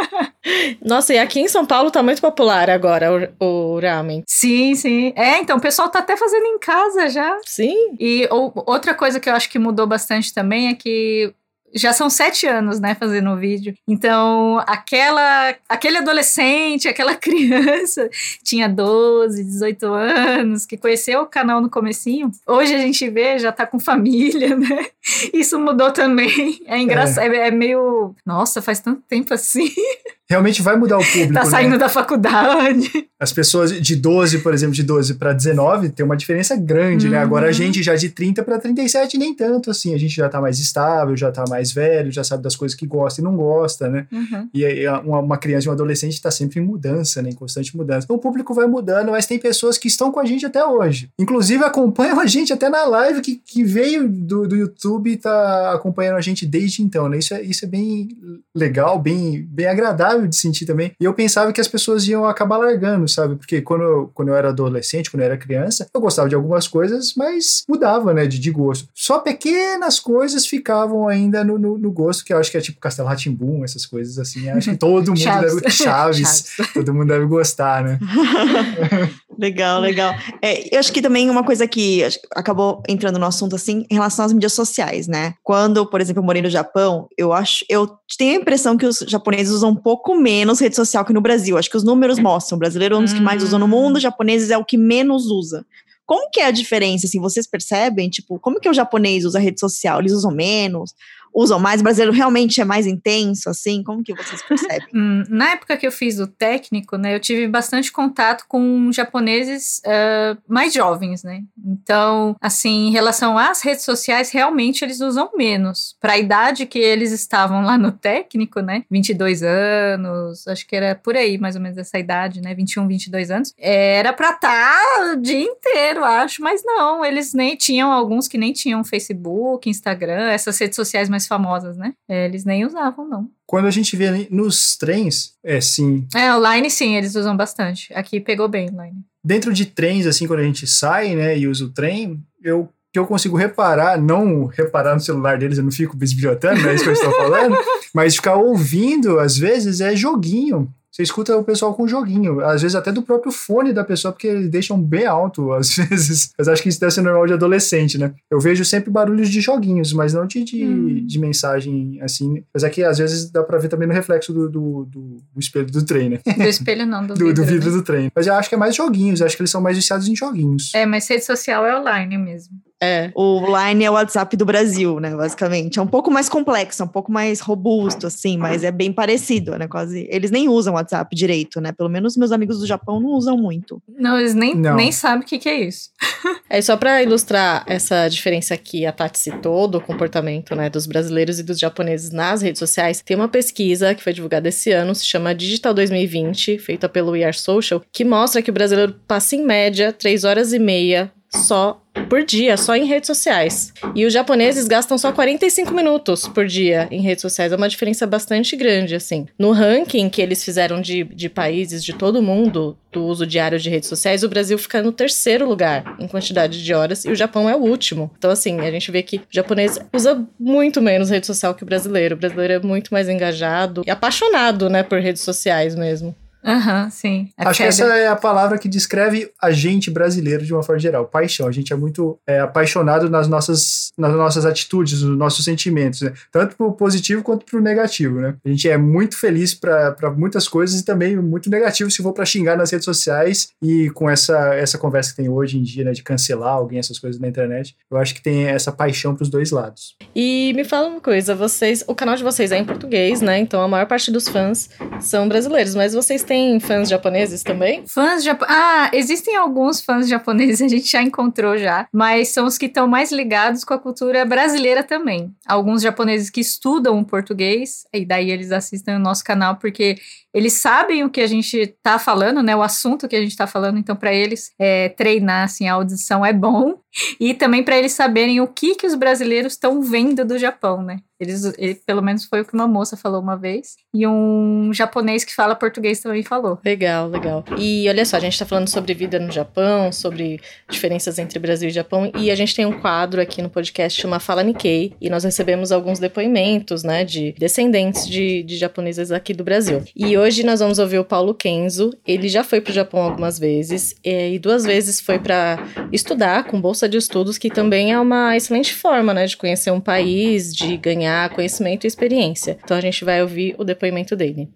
Nossa, 0.84 1.14
e 1.14 1.18
aqui 1.18 1.40
em 1.40 1.48
São 1.48 1.66
Paulo 1.66 1.92
tá 1.92 2.02
muito 2.02 2.22
popular 2.22 2.70
agora 2.70 3.34
o, 3.40 3.76
o 3.76 3.80
ramen. 3.80 4.24
Sim, 4.28 4.76
sim. 4.76 5.14
É, 5.16 5.40
então 5.40 5.58
o 5.58 5.62
pessoal 5.62 5.90
tá 5.90 6.00
até 6.00 6.16
fazendo 6.16 6.46
em 6.46 6.60
casa 6.60 7.10
já. 7.10 7.38
Sim. 7.46 7.96
E 8.00 8.28
ou, 8.32 8.54
outra 8.66 8.94
coisa 8.94 9.20
que 9.20 9.30
eu 9.30 9.34
acho 9.34 9.50
que 9.50 9.60
mudou 9.60 9.86
bastante 9.86 10.34
também 10.34 10.70
é 10.70 10.74
que 10.74 11.34
já 11.76 11.94
são 11.94 12.10
sete 12.10 12.46
anos, 12.46 12.80
né, 12.80 12.96
fazendo 12.96 13.32
o 13.32 13.38
vídeo. 13.38 13.74
Então, 13.88 14.64
aquela, 14.68 15.56
aquele 15.68 15.98
adolescente, 15.98 16.88
aquela 16.88 17.16
criança, 17.16 18.10
tinha 18.44 18.70
12, 18.70 19.44
18 19.44 19.86
anos, 19.86 20.66
que 20.66 20.78
conheceu 20.78 21.22
o 21.22 21.28
canal 21.28 21.62
no 21.62 21.70
comecinho. 21.70 22.32
Hoje 22.48 22.74
a 22.76 22.80
gente 22.80 23.10
vê, 23.10 23.40
já 23.40 23.52
tá 23.52 23.66
com 23.66 23.80
família, 23.80 24.56
né? 24.58 24.88
Isso 25.34 25.60
mudou 25.60 25.92
também. 25.92 26.62
É 26.66 26.78
engraçado, 26.78 27.34
é, 27.34 27.48
é 27.48 27.52
meio... 27.52 28.16
Nossa, 28.26 28.62
faz 28.62 28.80
tanto 28.80 29.02
tempo 29.08 29.34
assim. 29.34 29.70
realmente 30.34 30.62
vai 30.62 30.76
mudar 30.76 30.98
o 30.98 31.06
público. 31.06 31.34
Tá 31.34 31.46
saindo 31.46 31.72
né? 31.72 31.78
da 31.78 31.90
faculdade. 31.90 32.90
As 33.20 33.32
pessoas 33.32 33.72
de 33.72 33.96
12, 33.96 34.40
por 34.40 34.54
exemplo, 34.54 34.76
de 34.76 34.84
12 34.84 35.14
para 35.14 35.32
19, 35.32 35.90
tem 35.90 36.06
uma 36.06 36.18
diferença 36.18 36.56
grande, 36.56 37.06
uhum. 37.06 37.14
né? 37.14 37.20
Agora 37.20 37.46
a 37.46 37.48
uhum. 37.48 37.54
gente 37.54 37.82
já 37.82 37.96
de 37.96 38.10
30 38.10 38.44
para 38.44 38.60
37, 38.60 39.18
nem 39.18 39.34
tanto 39.34 39.72
assim. 39.72 39.94
A 39.94 39.98
gente 39.98 40.16
já 40.16 40.28
tá 40.28 40.42
mais 40.42 40.60
estável, 40.60 41.16
já 41.16 41.32
tá 41.32 41.46
mais 41.48 41.72
velho, 41.72 42.12
já 42.12 42.24
sabe 42.24 42.44
das 42.44 42.56
coisas 42.56 42.78
que 42.78 42.86
gosta 42.86 43.22
e 43.22 43.24
não 43.24 43.36
gosta, 43.36 43.88
né? 43.88 44.08
Uhum. 44.12 44.50
E 44.54 44.66
aí 44.66 44.88
uma, 44.88 45.20
uma, 45.20 45.38
criança 45.38 45.68
e 45.68 45.70
um 45.70 45.74
adolescente 45.74 46.22
tá 46.22 46.32
sempre 46.32 46.60
em 46.60 46.64
mudança, 46.64 47.22
né? 47.22 47.30
Em 47.30 47.36
constante 47.36 47.76
mudança. 47.78 48.06
Então 48.06 48.16
o 48.16 48.20
público 48.20 48.54
vai 48.54 48.68
mudando, 48.68 49.12
mas 49.12 49.26
tem 49.26 49.40
pessoas 49.40 49.78
que 49.78 49.88
estão 49.88 50.12
com 50.12 50.20
a 50.20 50.26
gente 50.26 50.46
até 50.46 50.66
hoje. 50.66 51.10
Inclusive 51.18 51.64
acompanham 51.64 52.20
a 52.20 52.26
gente 52.26 52.52
até 52.52 52.68
na 52.68 52.84
live 52.86 53.22
que, 53.22 53.36
que 53.36 53.64
veio 53.64 54.10
do, 54.10 54.48
do 54.48 54.56
YouTube 54.56 55.12
e 55.12 55.18
tá 55.18 55.74
acompanhando 55.74 56.18
a 56.18 56.22
gente 56.22 56.46
desde 56.46 56.82
então, 56.82 57.08
né? 57.08 57.20
Isso 57.20 57.34
é, 57.34 57.42
isso 57.42 57.64
é 57.64 57.68
bem 57.68 58.10
legal, 58.54 59.00
bem, 59.00 59.48
bem 59.50 59.68
agradável 59.68 60.23
de 60.28 60.36
sentir 60.36 60.66
também. 60.66 60.94
E 61.00 61.06
eu 61.06 61.14
pensava 61.14 61.52
que 61.52 61.62
as 61.62 61.68
pessoas 61.68 62.08
iam 62.08 62.26
acabar 62.26 62.58
largando, 62.58 63.08
sabe? 63.08 63.36
Porque 63.36 63.62
quando 63.62 63.84
eu, 63.84 64.12
quando 64.14 64.30
eu 64.30 64.36
era 64.36 64.50
adolescente, 64.50 65.10
quando 65.10 65.22
eu 65.22 65.28
era 65.28 65.38
criança, 65.38 65.88
eu 65.94 66.02
gostava 66.02 66.30
de 66.30 66.36
algumas 66.36 66.68
coisas, 66.68 67.14
mas 67.16 67.64
mudava, 67.68 68.14
né, 68.14 68.26
de, 68.26 68.40
de 68.40 68.52
gosto. 68.52 68.88
Só 68.94 69.20
pequenas 69.20 70.00
coisas 70.00 70.46
ficavam 70.46 71.08
ainda 71.08 71.44
no, 71.44 71.58
no, 71.58 71.78
no 71.78 71.92
gosto, 71.92 72.24
que 72.24 72.34
eu 72.34 72.38
acho 72.38 72.52
que 72.52 72.58
é 72.58 72.62
tipo 72.62 72.80
Castelo 72.80 73.08
Ratimbum, 73.08 73.64
essas 73.64 73.86
coisas 73.86 74.18
assim. 74.20 74.50
Acho 74.50 74.72
que 74.72 74.78
todo 74.78 75.10
mundo 75.12 75.20
Chaves. 75.20 75.56
deve. 75.56 75.70
Chaves, 75.72 76.54
Chaves. 76.56 76.74
todo 76.74 76.94
mundo 76.94 77.08
deve 77.08 77.26
gostar, 77.26 77.84
né? 77.84 78.00
legal, 79.38 79.82
legal. 79.82 80.14
É, 80.42 80.76
eu 80.76 80.80
acho 80.80 80.92
que 80.92 81.02
também 81.02 81.30
uma 81.30 81.44
coisa 81.44 81.68
que 81.68 82.02
acabou 82.32 82.82
entrando 82.88 83.20
no 83.20 83.26
assunto 83.26 83.56
assim, 83.56 83.86
em 83.90 83.94
relação 83.96 84.26
às 84.26 84.34
mídias 84.34 84.54
sociais, 84.54 85.08
né? 85.08 85.34
Quando, 85.44 85.86
por 85.86 86.02
exemplo, 86.02 86.22
eu 86.22 86.26
morei 86.26 86.42
no 86.42 86.50
Japão, 86.50 87.08
eu 87.18 87.34
acho, 87.34 87.66
eu 87.70 87.88
tenho 88.18 88.34
a 88.34 88.42
impressão 88.42 88.78
que 88.78 88.86
os 88.86 89.00
japoneses 89.08 89.54
usam 89.54 89.70
um 89.70 89.76
pouco 89.76 90.16
menos 90.16 90.60
rede 90.60 90.76
social 90.76 91.06
que 91.06 91.14
no 91.14 91.22
Brasil. 91.22 91.58
Acho 91.58 91.70
que 91.70 91.78
os 91.78 91.84
números 91.84 92.20
mostram. 92.20 92.56
O 92.56 92.60
brasileiro 92.60 92.96
é 92.96 92.98
um 92.98 93.04
dos 93.04 93.14
que 93.14 93.22
mais 93.22 93.44
usa 93.44 93.58
no 93.58 93.68
mundo, 93.68 93.98
o 93.98 94.00
japoneses 94.00 94.50
é 94.50 94.58
o 94.58 94.66
que 94.66 94.78
menos 94.78 95.26
usa. 95.28 95.66
Como 96.06 96.30
que 96.30 96.42
é 96.42 96.48
a 96.48 96.52
diferença, 96.52 97.08
assim, 97.08 97.20
vocês 97.20 97.48
percebem? 97.48 98.10
Tipo, 98.10 98.38
como 98.38 98.60
que 98.60 98.70
o 98.70 98.74
japonês 98.74 99.24
usa 99.24 99.40
rede 99.40 99.60
social? 99.60 100.00
Eles 100.00 100.12
usam 100.12 100.32
menos? 100.32 100.94
Usam 101.34 101.60
mais? 101.60 101.82
O 101.82 101.84
brasileiro 101.84 102.16
realmente 102.16 102.62
é 102.62 102.66
mais 102.66 102.86
intenso, 102.86 103.50
assim? 103.50 103.84
Como 103.84 104.04
que 104.04 104.14
vocês 104.14 104.42
percebem? 104.48 104.88
Hum, 104.94 105.24
na 105.30 105.52
época 105.52 105.78
que 105.78 105.88
eu 105.88 105.92
fiz 105.92 106.20
o 106.20 106.28
técnico, 106.28 106.98
né, 106.98 107.16
eu 107.16 107.20
tive 107.20 107.48
bastante 107.48 107.92
contato 107.92 108.46
com 108.48 108.92
japoneses 108.92 109.82
uh, 109.86 110.38
mais 110.48 110.74
jovens, 110.74 111.24
né? 111.24 111.42
Então, 111.66 112.36
assim, 112.42 112.88
em 112.88 112.92
relação 112.92 113.38
às 113.38 113.62
redes 113.62 113.84
sociais, 113.84 114.32
realmente 114.32 114.84
eles 114.84 115.02
usam 115.02 115.30
menos. 115.36 115.96
Para 116.00 116.14
a 116.14 116.18
idade 116.18 116.66
que 116.66 116.80
eles 116.80 117.12
estavam 117.12 117.64
lá 117.64 117.78
no 117.78 117.92
técnico, 117.92 118.60
né? 118.60 118.84
22 118.90 119.44
anos, 119.44 120.48
acho 120.48 120.68
que 120.68 120.76
era 120.76 120.96
por 120.96 121.16
aí, 121.16 121.38
mais 121.38 121.56
ou 121.56 121.62
menos 121.62 121.78
essa 121.78 121.98
idade, 121.98 122.42
né? 122.42 122.54
21, 122.54 122.88
22 122.88 123.32
anos. 123.32 123.54
Era 123.58 124.14
para 124.14 124.32
estar 124.32 124.50
tá 124.50 125.14
o 125.14 125.16
dia 125.18 125.42
inteiro, 125.42 126.04
acho, 126.04 126.42
mas 126.42 126.62
não, 126.64 127.04
eles 127.04 127.34
nem 127.34 127.56
tinham 127.56 127.92
alguns 127.92 128.28
que 128.28 128.38
nem 128.38 128.54
tinham 128.54 128.84
Facebook, 128.84 129.70
Instagram, 129.70 130.30
essas 130.30 130.58
redes 130.58 130.76
sociais 130.76 131.10
mais 131.10 131.23
famosas, 131.28 131.78
né? 131.78 131.94
É, 132.10 132.26
eles 132.26 132.46
nem 132.46 132.66
usavam, 132.66 133.08
não. 133.08 133.30
Quando 133.46 133.68
a 133.68 133.72
gente 133.72 133.96
vê 133.96 134.28
nos 134.30 134.76
trens, 134.78 135.34
é 135.44 135.60
sim. 135.62 136.08
É, 136.16 136.34
o 136.36 136.54
Line 136.54 136.70
sim, 136.70 136.96
eles 136.96 137.16
usam 137.16 137.36
bastante. 137.36 137.94
Aqui 137.94 138.20
pegou 138.20 138.48
bem 138.48 138.70
o 138.70 138.84
Line. 138.84 139.04
Dentro 139.24 139.54
de 139.54 139.66
trens, 139.66 140.06
assim, 140.06 140.28
quando 140.28 140.40
a 140.40 140.44
gente 140.44 140.68
sai, 140.68 141.16
né, 141.16 141.38
e 141.38 141.48
usa 141.48 141.66
o 141.66 141.70
trem, 141.70 142.22
eu 142.42 142.70
que 142.94 143.00
eu 143.00 143.08
consigo 143.08 143.36
reparar, 143.36 144.00
não 144.00 144.46
reparar 144.46 144.94
no 144.94 145.02
celular 145.02 145.40
deles, 145.40 145.58
eu 145.58 145.64
não 145.64 145.72
fico 145.72 145.98
bisbilhotando, 145.98 146.62
não 146.62 146.70
é 146.70 146.76
isso 146.76 146.84
que 146.84 146.92
eu 146.92 146.94
estou 146.94 147.12
falando, 147.12 147.58
mas 147.92 148.16
ficar 148.16 148.36
ouvindo, 148.36 149.20
às 149.20 149.36
vezes, 149.36 149.82
é 149.82 149.96
joguinho. 149.96 150.72
Você 150.94 151.02
escuta 151.02 151.36
o 151.36 151.44
pessoal 151.44 151.74
com 151.74 151.88
joguinho, 151.88 152.40
às 152.42 152.62
vezes 152.62 152.76
até 152.76 152.92
do 152.92 153.02
próprio 153.02 153.32
fone 153.32 153.74
da 153.74 153.84
pessoa, 153.84 154.12
porque 154.12 154.28
eles 154.28 154.48
deixam 154.48 154.80
bem 154.80 155.08
alto, 155.08 155.52
às 155.54 155.76
vezes. 155.76 156.32
Mas 156.38 156.48
acho 156.48 156.62
que 156.62 156.70
isso 156.70 156.80
deve 156.80 156.94
ser 156.94 157.02
normal 157.02 157.26
de 157.26 157.34
adolescente, 157.34 157.98
né? 157.98 158.14
Eu 158.30 158.40
vejo 158.40 158.64
sempre 158.64 158.92
barulhos 158.92 159.30
de 159.30 159.42
joguinhos, 159.42 159.92
mas 159.92 160.14
não 160.14 160.28
de, 160.28 160.44
de, 160.44 160.64
hum. 160.64 161.04
de 161.04 161.20
mensagem 161.20 162.00
assim. 162.00 162.44
Mas 162.54 162.64
é 162.64 162.70
que 162.70 162.84
às 162.84 163.00
vezes 163.00 163.32
dá 163.32 163.44
pra 163.44 163.58
ver 163.58 163.70
também 163.70 163.88
no 163.88 163.94
reflexo 163.94 164.32
do, 164.32 164.48
do, 164.48 164.86
do, 164.86 165.18
do 165.34 165.40
espelho 165.40 165.66
do 165.66 165.84
trem, 165.84 166.10
né? 166.12 166.20
Do 166.38 166.44
espelho 166.44 166.86
não, 166.86 167.08
do, 167.08 167.16
do 167.18 167.26
vidro. 167.26 167.44
Do 167.44 167.50
vidro 167.50 167.72
né? 167.72 167.78
do 167.78 167.84
trem. 167.84 168.12
Mas 168.16 168.28
eu 168.28 168.36
acho 168.36 168.48
que 168.48 168.56
é 168.56 168.58
mais 168.58 168.76
joguinhos, 168.76 169.20
acho 169.24 169.36
que 169.36 169.42
eles 169.42 169.52
são 169.52 169.62
mais 169.62 169.76
viciados 169.76 170.08
em 170.08 170.16
joguinhos. 170.16 170.72
É, 170.76 170.86
mas 170.86 171.08
rede 171.10 171.26
social 171.26 171.66
é 171.66 171.76
online 171.76 172.20
mesmo. 172.20 172.54
É. 172.84 173.12
O 173.16 173.42
Line 173.58 173.86
é 173.86 173.90
o 173.90 173.94
WhatsApp 173.94 174.36
do 174.36 174.46
Brasil, 174.46 175.00
né? 175.00 175.16
Basicamente. 175.16 175.80
É 175.80 175.82
um 175.82 175.88
pouco 175.88 176.12
mais 176.12 176.28
complexo, 176.28 176.84
é 176.84 176.86
um 176.86 176.90
pouco 176.90 177.12
mais 177.12 177.40
robusto, 177.40 178.08
assim, 178.08 178.38
mas 178.38 178.64
é 178.64 178.72
bem 178.72 178.92
parecido, 178.92 179.58
né? 179.58 179.68
Quase. 179.68 180.08
Eles 180.12 180.32
nem 180.32 180.50
usam 180.50 180.74
WhatsApp 180.74 181.16
direito, 181.16 181.62
né? 181.62 181.72
Pelo 181.72 181.90
menos 181.90 182.18
meus 182.18 182.32
amigos 182.32 182.60
do 182.60 182.68
Japão 182.68 183.00
não 183.00 183.10
usam 183.12 183.38
muito. 183.38 183.82
Não, 183.88 184.20
eles 184.20 184.36
nem, 184.36 184.56
não. 184.56 184.76
nem 184.76 184.92
sabem 184.92 185.24
o 185.24 185.26
que, 185.26 185.40
que 185.40 185.50
é 185.50 185.62
isso. 185.62 185.90
é 186.50 186.62
só 186.62 186.76
para 186.76 187.02
ilustrar 187.02 187.64
essa 187.68 188.08
diferença 188.08 188.56
que 188.58 188.86
a 188.86 188.92
Tati 188.92 189.18
citou 189.18 189.68
do 189.68 189.80
comportamento 189.80 190.56
né, 190.56 190.70
dos 190.70 190.86
brasileiros 190.86 191.40
e 191.40 191.44
dos 191.44 191.60
japoneses 191.60 192.12
nas 192.12 192.42
redes 192.42 192.60
sociais. 192.60 193.02
Tem 193.02 193.16
uma 193.16 193.28
pesquisa 193.28 193.96
que 193.96 194.04
foi 194.04 194.14
divulgada 194.14 194.50
esse 194.50 194.72
ano, 194.72 194.94
se 194.94 195.06
chama 195.06 195.34
Digital 195.34 195.74
2020, 195.74 196.58
feita 196.60 196.90
pelo 196.90 197.12
We 197.12 197.24
Are 197.24 197.38
Social, 197.38 197.82
que 197.92 198.04
mostra 198.04 198.42
que 198.42 198.50
o 198.50 198.54
brasileiro 198.54 198.96
passa 199.08 199.36
em 199.36 199.46
média 199.46 199.94
3 199.94 200.24
horas 200.24 200.54
e 200.54 200.60
meia 200.60 201.12
só 201.34 201.82
por 202.10 202.24
dia, 202.24 202.58
só 202.58 202.76
em 202.76 202.86
redes 202.86 203.08
sociais. 203.08 203.74
E 203.96 204.06
os 204.06 204.14
japoneses 204.14 204.68
gastam 204.68 204.98
só 204.98 205.12
45 205.12 205.74
minutos 205.74 206.28
por 206.28 206.46
dia 206.46 206.88
em 206.92 207.02
redes 207.02 207.22
sociais. 207.22 207.52
É 207.52 207.56
uma 207.56 207.70
diferença 207.70 208.06
bastante 208.06 208.56
grande, 208.56 208.96
assim. 208.96 209.28
No 209.38 209.52
ranking 209.52 210.10
que 210.10 210.22
eles 210.22 210.44
fizeram 210.44 210.82
de, 210.82 211.04
de 211.04 211.30
países 211.30 211.84
de 211.84 211.94
todo 211.94 212.22
mundo 212.22 212.78
do 212.92 213.06
uso 213.06 213.26
diário 213.26 213.60
de 213.60 213.70
redes 213.70 213.90
sociais, 213.90 214.24
o 214.24 214.30
Brasil 214.30 214.58
fica 214.58 214.82
no 214.82 214.92
terceiro 214.92 215.48
lugar 215.48 215.96
em 216.00 216.08
quantidade 216.08 216.64
de 216.64 216.74
horas 216.74 217.06
e 217.06 217.10
o 217.10 217.16
Japão 217.16 217.50
é 217.50 217.56
o 217.56 217.60
último. 217.60 218.12
Então, 218.18 218.30
assim, 218.30 218.60
a 218.60 218.72
gente 218.72 218.92
vê 218.92 219.02
que 219.02 219.18
o 219.18 219.22
japonês 219.32 219.80
usa 219.94 220.24
muito 220.40 220.82
menos 220.82 221.10
rede 221.10 221.26
social 221.26 221.56
que 221.56 221.64
o 221.64 221.66
brasileiro. 221.66 222.16
O 222.16 222.18
brasileiro 222.20 222.54
é 222.54 222.60
muito 222.60 222.94
mais 222.94 223.10
engajado 223.10 223.84
e 223.86 223.92
apaixonado, 223.92 224.70
né, 224.70 224.84
por 224.84 225.00
redes 225.00 225.22
sociais 225.22 225.76
mesmo. 225.76 226.16
Aham, 226.44 226.84
uhum, 226.84 226.90
sim. 226.92 227.30
A 227.38 227.50
Acho 227.50 227.62
que 227.62 227.68
essa 227.68 227.86
é 227.86 228.08
a 228.08 228.16
palavra 228.16 228.58
que 228.58 228.68
descreve 228.68 229.32
a 229.42 229.52
gente 229.52 229.90
brasileiro 229.90 230.46
de 230.46 230.54
uma 230.54 230.62
forma 230.62 230.80
geral. 230.80 231.06
Paixão. 231.06 231.48
A 231.48 231.52
gente 231.52 231.72
é 231.72 231.76
muito 231.76 232.20
é, 232.28 232.40
apaixonado 232.40 233.10
nas 233.10 233.28
nossas, 233.28 233.92
nas 233.98 234.14
nossas 234.14 234.46
atitudes, 234.46 235.02
nos 235.02 235.18
nossos 235.18 235.46
sentimentos, 235.46 236.02
né? 236.02 236.14
Tanto 236.32 236.56
pro 236.56 236.74
positivo 236.74 237.24
quanto 237.24 237.46
pro 237.46 237.62
negativo, 237.62 238.20
né? 238.20 238.36
A 238.46 238.50
gente 238.50 238.70
é 238.70 238.78
muito 238.78 239.18
feliz 239.18 239.54
para 239.54 240.14
muitas 240.16 240.48
coisas 240.48 240.82
e 240.82 240.86
também 240.86 241.16
muito 241.16 241.50
negativo 241.50 241.90
se 241.90 242.04
for 242.04 242.14
para 242.14 242.26
xingar 242.26 242.58
nas 242.58 242.72
redes 242.72 242.86
sociais 242.86 243.50
e 243.64 243.90
com 243.92 244.10
essa, 244.10 244.54
essa 244.56 244.78
conversa 244.78 245.12
que 245.12 245.18
tem 245.18 245.30
hoje 245.30 245.58
em 245.58 245.64
dia, 245.64 245.86
né? 245.86 245.92
De 245.92 246.04
cancelar 246.04 246.54
alguém, 246.54 246.80
essas 246.80 247.00
coisas 247.00 247.20
na 247.22 247.28
internet. 247.28 247.76
Eu 247.90 247.98
acho 247.98 248.14
que 248.14 248.22
tem 248.22 248.48
essa 248.48 248.72
paixão 248.72 249.16
pros 249.16 249.30
dois 249.30 249.52
lados. 249.52 249.96
E 250.14 250.52
me 250.56 250.64
fala 250.64 250.90
uma 250.90 251.02
coisa, 251.02 251.34
vocês... 251.34 251.84
O 251.88 251.96
canal 251.96 252.16
de 252.16 252.24
vocês 252.24 252.52
é 252.52 252.58
em 252.58 252.66
português, 252.66 253.22
né? 253.22 253.40
Então 253.40 253.62
a 253.62 253.68
maior 253.68 253.86
parte 253.86 254.12
dos 254.12 254.28
fãs 254.28 254.70
são 255.00 255.28
brasileiros, 255.28 255.76
mas 255.76 255.94
vocês 255.94 256.24
têm 256.24 256.33
tem 256.34 256.60
fãs 256.60 256.90
japoneses 256.90 257.44
também? 257.44 257.84
Fãs 257.86 258.24
japoneses. 258.24 258.58
Ah, 258.60 258.90
existem 258.92 259.36
alguns 259.36 259.82
fãs 259.82 260.10
japoneses, 260.10 260.64
a 260.64 260.68
gente 260.68 260.90
já 260.90 261.00
encontrou 261.00 261.60
já, 261.60 261.88
mas 261.94 262.30
são 262.30 262.48
os 262.48 262.58
que 262.58 262.66
estão 262.66 262.88
mais 262.88 263.12
ligados 263.12 263.64
com 263.64 263.72
a 263.72 263.78
cultura 263.78 264.26
brasileira 264.26 264.82
também. 264.82 265.32
Alguns 265.46 265.84
japoneses 265.84 266.32
que 266.32 266.42
estudam 266.42 267.04
português, 267.04 267.86
e 267.94 268.04
daí 268.04 268.32
eles 268.32 268.52
assistem 268.52 268.96
o 268.96 269.00
nosso 269.00 269.24
canal 269.24 269.58
porque 269.58 269.96
eles 270.34 270.54
sabem 270.54 271.04
o 271.04 271.10
que 271.12 271.22
a 271.22 271.28
gente 271.28 271.76
tá 271.84 272.00
falando, 272.00 272.42
né? 272.42 272.56
O 272.56 272.64
assunto 272.64 273.08
que 273.08 273.16
a 273.16 273.22
gente 273.22 273.38
tá 273.38 273.46
falando, 273.46 273.78
então 273.78 273.96
para 273.96 274.12
eles 274.12 274.52
é, 274.58 274.90
treinar 274.90 275.44
assim 275.44 275.68
a 275.68 275.74
audição 275.74 276.26
é 276.26 276.34
bom 276.34 276.80
e 277.20 277.36
também 277.36 277.62
para 277.62 277.78
eles 277.78 277.92
saberem 277.92 278.42
o 278.42 278.48
que 278.48 278.74
que 278.74 278.88
os 278.88 278.96
brasileiros 278.96 279.54
estão 279.54 279.84
vendo 279.84 280.26
do 280.26 280.40
Japão, 280.40 280.82
né? 280.82 280.98
Eles, 281.24 281.54
ele, 281.58 281.76
pelo 281.76 282.02
menos 282.02 282.26
foi 282.26 282.42
o 282.42 282.46
que 282.46 282.54
uma 282.54 282.68
moça 282.68 282.96
falou 282.96 283.22
uma 283.22 283.36
vez. 283.36 283.76
E 283.94 284.08
um 284.08 284.72
japonês 284.74 285.24
que 285.24 285.34
fala 285.34 285.56
português 285.56 286.00
também 286.00 286.24
falou. 286.24 286.60
Legal, 286.64 287.08
legal. 287.08 287.44
E 287.58 287.88
olha 287.88 288.06
só, 288.06 288.18
a 288.18 288.20
gente 288.20 288.38
tá 288.38 288.46
falando 288.46 288.68
sobre 288.68 288.94
vida 288.94 289.20
no 289.20 289.32
Japão, 289.32 289.92
sobre 289.92 290.40
diferenças 290.70 291.20
entre 291.20 291.40
Brasil 291.40 291.70
e 291.70 291.72
Japão. 291.72 292.12
E 292.18 292.32
a 292.32 292.36
gente 292.36 292.56
tem 292.56 292.66
um 292.66 292.80
quadro 292.80 293.22
aqui 293.22 293.42
no 293.42 293.50
podcast 293.50 294.00
chama 294.00 294.20
Fala 294.20 294.44
Nikkei. 294.44 294.94
E 295.00 295.10
nós 295.10 295.24
recebemos 295.24 295.72
alguns 295.72 296.00
depoimentos, 296.00 296.84
né, 296.84 297.04
de 297.04 297.34
descendentes 297.38 298.08
de, 298.08 298.44
de 298.44 298.58
japoneses 298.58 299.12
aqui 299.12 299.34
do 299.34 299.44
Brasil. 299.44 299.84
E 299.96 300.18
hoje 300.18 300.44
nós 300.44 300.60
vamos 300.60 300.80
ouvir 300.80 301.00
o 301.00 301.06
Paulo 301.06 301.34
Kenzo. 301.34 301.92
Ele 302.06 302.28
já 302.28 302.44
foi 302.44 302.62
pro 302.62 302.74
Japão 302.74 303.02
algumas 303.02 303.40
vezes. 303.40 303.96
E 304.04 304.40
duas 304.40 304.64
vezes 304.64 305.00
foi 305.00 305.20
para 305.20 305.58
estudar 305.92 306.46
com 306.46 306.60
bolsa 306.60 306.88
de 306.88 306.98
estudos, 306.98 307.38
que 307.38 307.50
também 307.50 307.92
é 307.92 308.00
uma 308.00 308.36
excelente 308.36 308.74
forma, 308.74 309.14
né, 309.14 309.26
de 309.26 309.38
conhecer 309.38 309.72
um 309.72 309.80
país, 309.80 310.54
de 310.54 310.78
ganhar 310.78 311.13
ganhar 311.14 311.30
conhecimento 311.30 311.84
e 311.84 311.88
experiência. 311.88 312.58
Então 312.64 312.76
a 312.76 312.82
gente 312.82 313.06
vai 313.06 313.22
ouvir 313.22 313.56
o 313.58 313.64
depoimento 313.64 314.16
dele. 314.16 314.50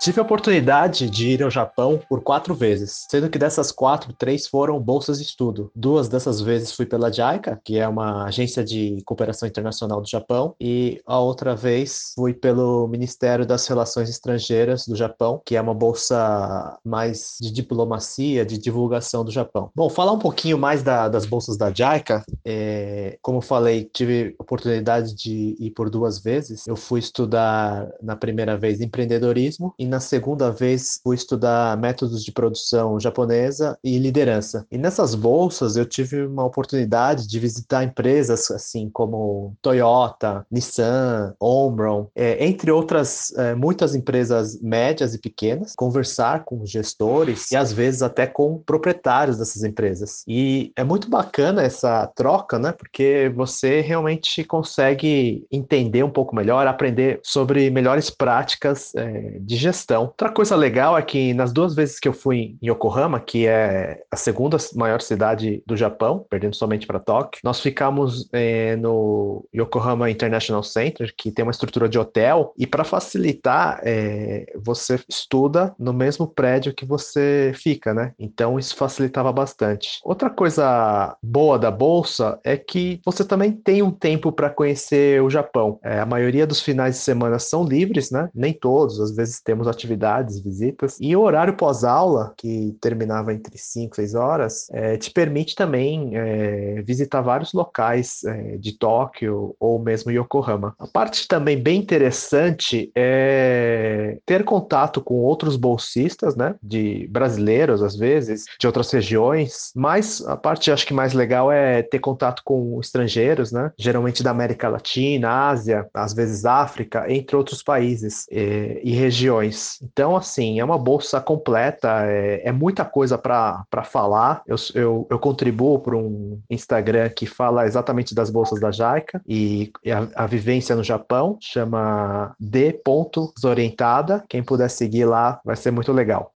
Tive 0.00 0.20
a 0.20 0.22
oportunidade 0.22 1.10
de 1.10 1.28
ir 1.28 1.42
ao 1.42 1.50
Japão 1.50 2.00
por 2.08 2.22
quatro 2.22 2.54
vezes, 2.54 3.04
sendo 3.10 3.28
que 3.28 3.36
dessas 3.36 3.72
quatro, 3.72 4.12
três 4.12 4.46
foram 4.46 4.78
bolsas 4.78 5.18
de 5.18 5.24
estudo. 5.24 5.72
Duas 5.74 6.08
dessas 6.08 6.40
vezes 6.40 6.70
fui 6.70 6.86
pela 6.86 7.12
JICA, 7.12 7.60
que 7.64 7.78
é 7.78 7.88
uma 7.88 8.24
agência 8.24 8.62
de 8.64 9.02
cooperação 9.04 9.48
internacional 9.48 10.00
do 10.00 10.08
Japão, 10.08 10.54
e 10.60 11.02
a 11.04 11.18
outra 11.18 11.56
vez 11.56 12.12
fui 12.14 12.32
pelo 12.32 12.86
Ministério 12.86 13.44
das 13.44 13.66
Relações 13.66 14.08
Estrangeiras 14.08 14.86
do 14.86 14.94
Japão, 14.94 15.42
que 15.44 15.56
é 15.56 15.60
uma 15.60 15.74
bolsa 15.74 16.78
mais 16.84 17.36
de 17.40 17.50
diplomacia, 17.50 18.46
de 18.46 18.56
divulgação 18.56 19.24
do 19.24 19.32
Japão. 19.32 19.72
Bom, 19.74 19.90
falar 19.90 20.12
um 20.12 20.18
pouquinho 20.20 20.56
mais 20.56 20.80
da, 20.80 21.08
das 21.08 21.26
bolsas 21.26 21.56
da 21.56 21.72
JICA, 21.72 22.24
é, 22.44 23.18
como 23.20 23.40
falei, 23.40 23.90
tive 23.92 24.36
oportunidade 24.38 25.12
de 25.16 25.56
ir 25.58 25.72
por 25.72 25.90
duas 25.90 26.20
vezes. 26.20 26.68
Eu 26.68 26.76
fui 26.76 27.00
estudar 27.00 27.88
na 28.00 28.14
primeira 28.14 28.56
vez 28.56 28.80
empreendedorismo 28.80 29.74
e 29.76 29.87
na 29.88 30.00
segunda 30.00 30.50
vez 30.50 31.00
fui 31.02 31.16
estudar 31.16 31.76
métodos 31.76 32.22
de 32.24 32.30
produção 32.30 33.00
japonesa 33.00 33.78
e 33.82 33.98
liderança. 33.98 34.66
E 34.70 34.78
nessas 34.78 35.14
bolsas 35.14 35.76
eu 35.76 35.86
tive 35.86 36.24
uma 36.26 36.44
oportunidade 36.44 37.26
de 37.26 37.38
visitar 37.40 37.82
empresas 37.82 38.50
assim 38.50 38.88
como 38.90 39.56
Toyota, 39.62 40.46
Nissan, 40.50 41.34
Omron, 41.40 42.08
é, 42.14 42.44
entre 42.44 42.70
outras 42.70 43.32
é, 43.36 43.54
muitas 43.54 43.94
empresas 43.94 44.60
médias 44.60 45.14
e 45.14 45.18
pequenas, 45.18 45.74
conversar 45.74 46.44
com 46.44 46.64
gestores 46.66 47.50
e 47.50 47.56
às 47.56 47.72
vezes 47.72 48.02
até 48.02 48.26
com 48.26 48.58
proprietários 48.58 49.38
dessas 49.38 49.64
empresas. 49.64 50.22
E 50.28 50.72
é 50.76 50.84
muito 50.84 51.08
bacana 51.08 51.62
essa 51.62 52.06
troca, 52.14 52.58
né? 52.58 52.72
Porque 52.72 53.32
você 53.34 53.80
realmente 53.80 54.44
consegue 54.44 55.46
entender 55.50 56.02
um 56.02 56.10
pouco 56.10 56.36
melhor, 56.36 56.66
aprender 56.66 57.20
sobre 57.22 57.70
melhores 57.70 58.10
práticas 58.10 58.94
é, 58.94 59.38
de 59.40 59.56
gestão 59.56 59.77
questão. 59.78 60.02
Outra 60.02 60.30
coisa 60.30 60.56
legal 60.56 60.98
é 60.98 61.02
que 61.02 61.32
nas 61.34 61.52
duas 61.52 61.74
vezes 61.74 62.00
que 62.00 62.08
eu 62.08 62.12
fui 62.12 62.56
em 62.60 62.70
Yokohama, 62.70 63.20
que 63.20 63.46
é 63.46 64.02
a 64.10 64.16
segunda 64.16 64.56
maior 64.74 65.00
cidade 65.00 65.62
do 65.66 65.76
Japão, 65.76 66.26
perdendo 66.28 66.56
somente 66.56 66.86
para 66.86 66.98
Tóquio, 66.98 67.40
nós 67.44 67.60
ficamos 67.60 68.28
é, 68.32 68.74
no 68.76 69.46
Yokohama 69.54 70.10
International 70.10 70.62
Center, 70.62 71.14
que 71.16 71.30
tem 71.30 71.44
uma 71.44 71.52
estrutura 71.52 71.88
de 71.88 71.98
hotel, 71.98 72.52
e 72.58 72.66
para 72.66 72.82
facilitar, 72.82 73.80
é, 73.84 74.46
você 74.56 74.98
estuda 75.08 75.74
no 75.78 75.92
mesmo 75.92 76.26
prédio 76.26 76.74
que 76.74 76.84
você 76.84 77.52
fica, 77.54 77.94
né? 77.94 78.12
Então 78.18 78.58
isso 78.58 78.74
facilitava 78.74 79.32
bastante. 79.32 80.00
Outra 80.04 80.28
coisa 80.28 81.16
boa 81.22 81.58
da 81.58 81.70
bolsa 81.70 82.38
é 82.42 82.56
que 82.56 83.00
você 83.04 83.24
também 83.24 83.52
tem 83.52 83.82
um 83.82 83.90
tempo 83.90 84.32
para 84.32 84.50
conhecer 84.50 85.22
o 85.22 85.30
Japão. 85.30 85.78
É, 85.84 86.00
a 86.00 86.06
maioria 86.06 86.46
dos 86.46 86.60
finais 86.60 86.96
de 86.96 87.00
semana 87.02 87.38
são 87.38 87.64
livres, 87.64 88.10
né? 88.10 88.28
Nem 88.34 88.52
todos, 88.52 89.00
às 89.00 89.14
vezes 89.14 89.40
temos 89.40 89.67
atividades, 89.68 90.40
visitas. 90.40 90.96
E 91.00 91.14
o 91.14 91.20
horário 91.20 91.56
pós-aula, 91.56 92.32
que 92.36 92.76
terminava 92.80 93.32
entre 93.32 93.56
5 93.56 93.94
e 93.94 93.96
6 93.96 94.14
horas, 94.14 94.66
é, 94.70 94.96
te 94.96 95.10
permite 95.10 95.54
também 95.54 96.16
é, 96.16 96.82
visitar 96.82 97.20
vários 97.20 97.52
locais 97.52 98.22
é, 98.24 98.56
de 98.56 98.72
Tóquio 98.72 99.54
ou 99.58 99.78
mesmo 99.78 100.10
Yokohama. 100.10 100.74
A 100.78 100.86
parte 100.86 101.26
também 101.26 101.60
bem 101.60 101.78
interessante 101.78 102.90
é 102.94 104.18
ter 104.24 104.44
contato 104.44 105.00
com 105.00 105.16
outros 105.16 105.56
bolsistas, 105.56 106.36
né? 106.36 106.54
De 106.62 107.06
brasileiros, 107.10 107.82
às 107.82 107.96
vezes, 107.96 108.44
de 108.58 108.66
outras 108.66 108.90
regiões, 108.90 109.72
mas 109.74 110.24
a 110.26 110.36
parte 110.36 110.70
acho 110.70 110.86
que 110.86 110.94
mais 110.94 111.12
legal 111.12 111.50
é 111.50 111.82
ter 111.82 111.98
contato 111.98 112.42
com 112.44 112.78
estrangeiros, 112.80 113.52
né? 113.52 113.72
Geralmente 113.78 114.22
da 114.22 114.30
América 114.30 114.68
Latina, 114.68 115.48
Ásia, 115.48 115.86
às 115.92 116.14
vezes 116.14 116.44
África, 116.44 117.10
entre 117.12 117.36
outros 117.36 117.62
países 117.62 118.26
e, 118.30 118.80
e 118.82 118.92
regiões. 118.92 119.57
Então, 119.82 120.16
assim, 120.16 120.60
é 120.60 120.64
uma 120.64 120.78
bolsa 120.78 121.20
completa, 121.20 122.04
é, 122.06 122.48
é 122.48 122.52
muita 122.52 122.84
coisa 122.84 123.16
para 123.16 123.64
falar. 123.84 124.42
Eu, 124.46 124.56
eu, 124.74 125.06
eu 125.10 125.18
contribuo 125.18 125.78
para 125.78 125.96
um 125.96 126.40
Instagram 126.50 127.08
que 127.10 127.26
fala 127.26 127.66
exatamente 127.66 128.14
das 128.14 128.30
bolsas 128.30 128.60
da 128.60 128.70
JICA 128.70 129.20
e 129.26 129.72
a, 129.86 130.24
a 130.24 130.26
vivência 130.26 130.74
no 130.74 130.84
Japão, 130.84 131.38
chama 131.40 132.34
d.desorientada. 132.38 134.24
Quem 134.28 134.42
puder 134.42 134.68
seguir 134.68 135.04
lá 135.04 135.40
vai 135.44 135.56
ser 135.56 135.70
muito 135.70 135.92
legal. 135.92 136.32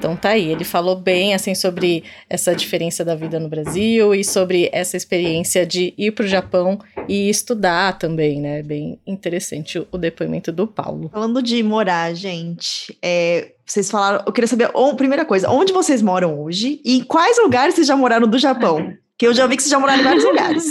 Então 0.00 0.16
tá 0.16 0.30
aí, 0.30 0.50
ele 0.50 0.64
falou 0.64 0.96
bem 0.96 1.34
assim 1.34 1.54
sobre 1.54 2.04
essa 2.26 2.56
diferença 2.56 3.04
da 3.04 3.14
vida 3.14 3.38
no 3.38 3.50
Brasil 3.50 4.14
e 4.14 4.24
sobre 4.24 4.70
essa 4.72 4.96
experiência 4.96 5.66
de 5.66 5.92
ir 5.98 6.12
para 6.12 6.24
o 6.24 6.26
Japão 6.26 6.80
e 7.06 7.28
estudar 7.28 7.98
também, 7.98 8.40
né? 8.40 8.62
Bem 8.62 8.98
interessante 9.06 9.78
o, 9.92 9.98
depoimento 9.98 10.50
do 10.50 10.66
Paulo. 10.66 11.10
Falando 11.12 11.42
de 11.42 11.62
morar, 11.62 12.14
gente, 12.14 12.96
é, 13.02 13.52
vocês 13.66 13.90
falaram, 13.90 14.24
eu 14.26 14.32
queria 14.32 14.48
saber, 14.48 14.70
oh, 14.72 14.94
primeira 14.94 15.26
coisa, 15.26 15.50
onde 15.50 15.70
vocês 15.70 16.00
moram 16.00 16.40
hoje 16.40 16.80
e 16.82 16.96
em 16.96 17.04
quais 17.04 17.36
lugares 17.36 17.74
vocês 17.74 17.86
já 17.86 17.94
moraram 17.94 18.26
do 18.26 18.38
Japão? 18.38 18.94
Que 19.18 19.26
eu 19.26 19.34
já 19.34 19.46
vi 19.46 19.54
que 19.54 19.62
vocês 19.62 19.70
já 19.70 19.78
moraram 19.78 20.00
em 20.00 20.04
vários 20.04 20.24
lugares. 20.24 20.64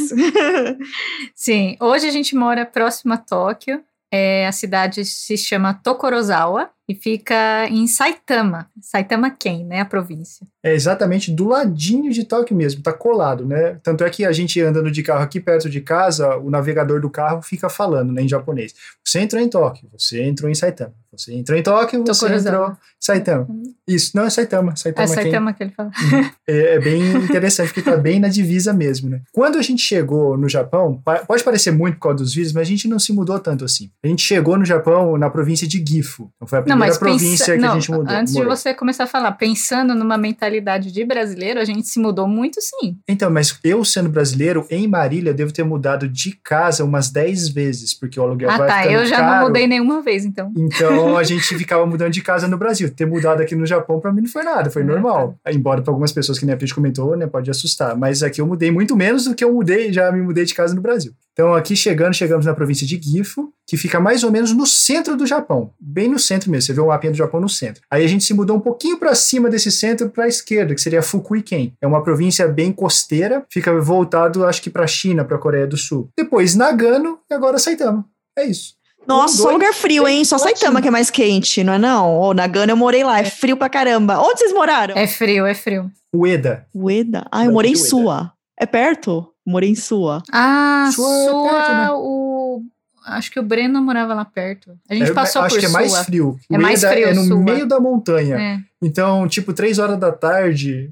Sim, 1.36 1.78
hoje 1.80 2.08
a 2.08 2.12
gente 2.12 2.36
mora 2.36 2.66
próximo 2.66 3.14
a 3.14 3.18
Tóquio. 3.18 3.80
É, 4.12 4.48
a 4.48 4.52
cidade 4.52 5.06
se 5.06 5.38
chama 5.38 5.72
Tokorozawa 5.72 6.72
e 6.90 6.96
fica 6.96 7.68
em 7.70 7.86
Saitama. 7.86 8.68
Saitama-ken, 8.82 9.64
né? 9.64 9.82
A 9.82 9.86
província. 9.86 10.48
É 10.64 10.74
exatamente 10.74 11.32
do 11.32 11.48
ladinho 11.48 12.12
de 12.12 12.24
Tóquio 12.24 12.58
mesmo, 12.58 12.82
tá 12.82 12.92
colado, 12.92 13.46
né? 13.46 13.80
Tanto 13.84 14.04
é 14.04 14.10
que 14.10 14.26
a 14.26 14.32
gente 14.32 14.60
andando 14.60 14.90
de 14.90 15.04
carro 15.04 15.22
aqui 15.22 15.40
perto 15.40 15.70
de 15.70 15.82
casa, 15.82 16.36
o 16.38 16.50
navegador 16.50 17.00
do 17.00 17.10
carro 17.10 17.44
fica 17.44 17.70
falando, 17.70 18.12
né, 18.12 18.24
em 18.24 18.28
japonês. 18.28 18.74
Você 19.06 19.20
entrou 19.20 19.40
em 19.40 19.48
Tóquio, 19.48 19.88
você 19.96 20.24
entrou 20.24 20.50
em 20.50 20.56
Saitama. 20.56 20.94
Você 21.12 21.34
entrou 21.34 21.58
em 21.58 21.64
Tóquio, 21.64 22.04
você 22.06 22.20
Tokorozawa. 22.26 22.56
entrou 22.58 22.72
em 22.72 22.78
Saitama. 23.00 23.48
Isso, 23.88 24.12
não 24.16 24.26
é 24.26 24.30
Saitama. 24.30 24.76
Saitama, 24.76 25.04
É 25.04 25.08
quem- 25.08 25.16
Saitama 25.24 25.54
que 25.54 25.64
ele 25.64 25.72
fala. 25.72 25.90
É, 26.48 26.76
é 26.76 26.80
bem 26.80 27.02
interessante, 27.18 27.68
porque 27.68 27.82
tá 27.82 27.96
bem 27.96 28.20
na 28.20 28.28
divisa 28.28 28.74
mesmo, 28.74 29.08
né? 29.10 29.22
Quando 29.32 29.58
a 29.60 29.62
gente 29.62 29.82
chegou 29.84 30.36
no 30.38 30.50
Japão, 30.50 31.00
pode 31.28 31.44
parecer 31.44 31.72
muito 31.72 31.96
por 31.96 32.02
causa 32.10 32.18
dos 32.24 32.34
vídeos, 32.34 32.54
mas 32.54 32.64
a 32.64 32.66
gente 32.72 32.88
não 32.88 32.98
se 32.98 33.14
mudou 33.14 33.38
tanto 33.40 33.64
assim. 33.66 33.92
A 34.04 34.08
gente 34.08 34.24
chegou 34.24 34.58
no 34.58 34.66
Japão 34.66 35.16
na 35.18 35.30
província 35.30 35.68
de 35.68 35.84
Gifu. 35.88 36.32
Então 36.36 36.48
foi 36.48 36.58
a 36.58 36.62
Não, 36.62 36.66
primeira 36.68 36.90
mas 36.92 36.98
província 36.98 37.46
pensa... 37.46 37.52
que 37.54 37.58
não, 37.62 37.72
a 37.72 37.74
gente 37.76 37.92
mudou. 37.92 38.16
antes 38.16 38.34
morou. 38.34 38.50
de 38.50 38.56
você 38.58 38.74
começar 38.74 39.04
a 39.04 39.08
falar, 39.08 39.32
pensando 39.34 39.94
numa 39.94 40.18
mentalidade 40.18 40.92
de 40.92 41.06
brasileiro, 41.06 41.60
a 41.60 41.66
gente 41.66 41.88
se 41.88 42.00
mudou 42.00 42.28
muito 42.28 42.60
sim. 42.62 42.98
Então, 43.08 43.30
mas 43.30 43.58
eu 43.64 43.84
sendo 43.86 44.10
brasileiro, 44.10 44.66
em 44.72 44.88
Marília, 44.88 45.34
devo 45.34 45.52
ter 45.54 45.64
mudado 45.64 46.08
de 46.10 46.32
casa 46.44 46.84
umas 46.84 47.10
10 47.12 47.50
vezes, 47.50 47.94
porque 47.94 48.20
o 48.20 48.24
aluguel 48.24 48.50
ah, 48.50 48.58
vai 48.58 48.68
tá. 48.68 48.78
ficando 48.82 48.94
Eu 48.96 49.06
já 49.06 49.18
caro. 49.18 49.36
não 49.42 49.48
mudei 49.48 49.68
nenhuma 49.68 50.02
vez, 50.02 50.26
então. 50.26 50.52
Então 50.58 50.99
a 51.18 51.24
gente 51.24 51.44
ficava 51.58 51.86
mudando 51.86 52.12
de 52.12 52.22
casa 52.22 52.48
no 52.48 52.58
Brasil. 52.58 52.90
Ter 52.94 53.06
mudado 53.06 53.42
aqui 53.42 53.56
no 53.56 53.66
Japão 53.66 54.00
pra 54.00 54.12
mim 54.12 54.22
não 54.22 54.30
foi 54.30 54.44
nada, 54.44 54.70
foi 54.70 54.82
Ah, 54.84 54.86
normal. 54.86 55.36
Embora 55.48 55.82
pra 55.82 55.92
algumas 55.92 56.12
pessoas 56.12 56.40
que 56.40 56.46
nem 56.46 56.54
a 56.56 56.58
Pete 56.58 56.74
comentou, 56.74 57.16
né, 57.16 57.28
pode 57.28 57.50
assustar. 57.50 57.96
Mas 57.98 58.24
aqui 58.24 58.42
eu 58.42 58.48
mudei 58.48 58.72
muito 58.72 58.96
menos 58.96 59.26
do 59.26 59.36
que 59.36 59.44
eu 59.44 59.54
mudei, 59.54 59.92
já 59.92 60.12
me 60.12 60.22
mudei 60.22 60.46
de 60.46 60.54
casa 60.54 60.74
no 60.76 60.82
Brasil. 60.82 61.14
Então 61.34 61.54
aqui 61.54 61.76
chegando, 61.76 62.14
chegamos 62.14 62.46
na 62.46 62.54
província 62.54 62.86
de 62.86 63.00
Gifu, 63.02 63.54
que 63.66 63.78
fica 63.78 64.00
mais 64.00 64.24
ou 64.24 64.32
menos 64.32 64.52
no 64.54 64.66
centro 64.66 65.16
do 65.16 65.26
Japão, 65.26 65.72
bem 65.80 66.10
no 66.10 66.20
centro 66.20 66.52
mesmo. 66.52 66.68
Você 66.68 66.74
vê 66.74 66.82
o 66.82 66.88
mapinha 66.88 67.12
do 67.12 67.18
Japão 67.18 67.40
no 67.40 67.48
centro. 67.48 67.82
Aí 67.90 68.04
a 68.04 68.08
gente 68.08 68.26
se 68.26 68.34
mudou 68.34 68.58
um 68.58 68.60
pouquinho 68.60 68.98
pra 68.98 69.16
cima 69.16 69.50
desse 69.50 69.72
centro 69.72 70.10
pra 70.10 70.28
esquerda, 70.28 70.76
que 70.76 70.82
seria 70.82 71.02
Fukuiken. 71.02 71.74
É 71.82 71.88
uma 71.88 72.04
província 72.04 72.46
bem 72.48 72.72
costeira, 72.74 73.46
fica 73.50 73.72
voltado 73.80 74.46
acho 74.46 74.62
que 74.62 74.70
pra 74.70 74.86
China, 74.86 75.24
pra 75.24 75.38
Coreia 75.38 75.66
do 75.66 75.78
Sul. 75.78 76.10
Depois 76.18 76.56
Nagano 76.56 77.20
e 77.30 77.34
agora 77.34 77.58
Saitama. 77.58 78.06
É 78.38 78.46
isso. 78.46 78.74
Nossa, 79.08 79.34
Um, 79.34 79.38
só 79.38 79.44
dois, 79.44 79.54
lugar 79.56 79.74
frio, 79.74 80.08
hein? 80.08 80.24
Só 80.24 80.38
Saitama 80.38 80.82
que 80.82 80.88
é 80.88 80.92
mais 80.92 81.10
quente, 81.10 81.64
não 81.64 81.74
é 81.74 81.78
não? 81.80 82.20
Ô, 82.20 82.34
Nagano 82.34 82.72
eu 82.72 82.78
morei 82.78 83.04
lá, 83.04 83.20
é 83.20 83.24
frio 83.26 83.58
pra 83.58 83.70
caramba. 83.70 84.20
Onde 84.20 84.40
vocês 84.40 84.54
moraram? 84.54 84.96
É 84.96 85.08
frio, 85.08 85.46
é 85.46 85.54
frio. 85.56 85.90
Ueda. 86.16 86.66
Ueda. 86.76 87.26
Ah, 87.32 87.46
eu 87.46 87.52
morei 87.52 87.72
em. 87.72 87.76
Sua. 87.76 88.32
É 88.60 88.66
perto? 88.66 89.28
Morei 89.46 89.70
em 89.70 89.76
Sua. 89.76 90.22
Ah, 90.32 90.90
Sua 90.94 91.08
sua, 91.08 91.50
é 91.50 91.54
perto, 91.54 91.72
né? 91.72 91.90
o... 91.94 92.62
Acho 93.08 93.32
que 93.32 93.40
o 93.40 93.44
Breno 93.44 93.82
morava 93.82 94.14
lá 94.14 94.24
perto. 94.26 94.72
A 94.88 94.94
gente 94.94 95.10
É, 95.10 95.14
passou 95.14 95.42
acho 95.42 95.56
por 95.56 95.60
que 95.60 95.66
é 95.66 95.70
mais 95.70 95.98
frio. 96.06 96.38
É 96.52 96.58
mais 96.60 96.84
Ueda 96.84 96.94
frio, 96.94 97.08
é 97.08 97.14
no 97.16 97.24
Sua. 97.24 97.38
meio 97.40 97.66
da 97.68 97.80
montanha. 97.80 98.36
É. 98.38 98.58
Então, 98.84 99.28
tipo, 99.28 99.54
três 99.54 99.80
horas 99.80 99.98
da 100.00 100.12
tarde, 100.12 100.92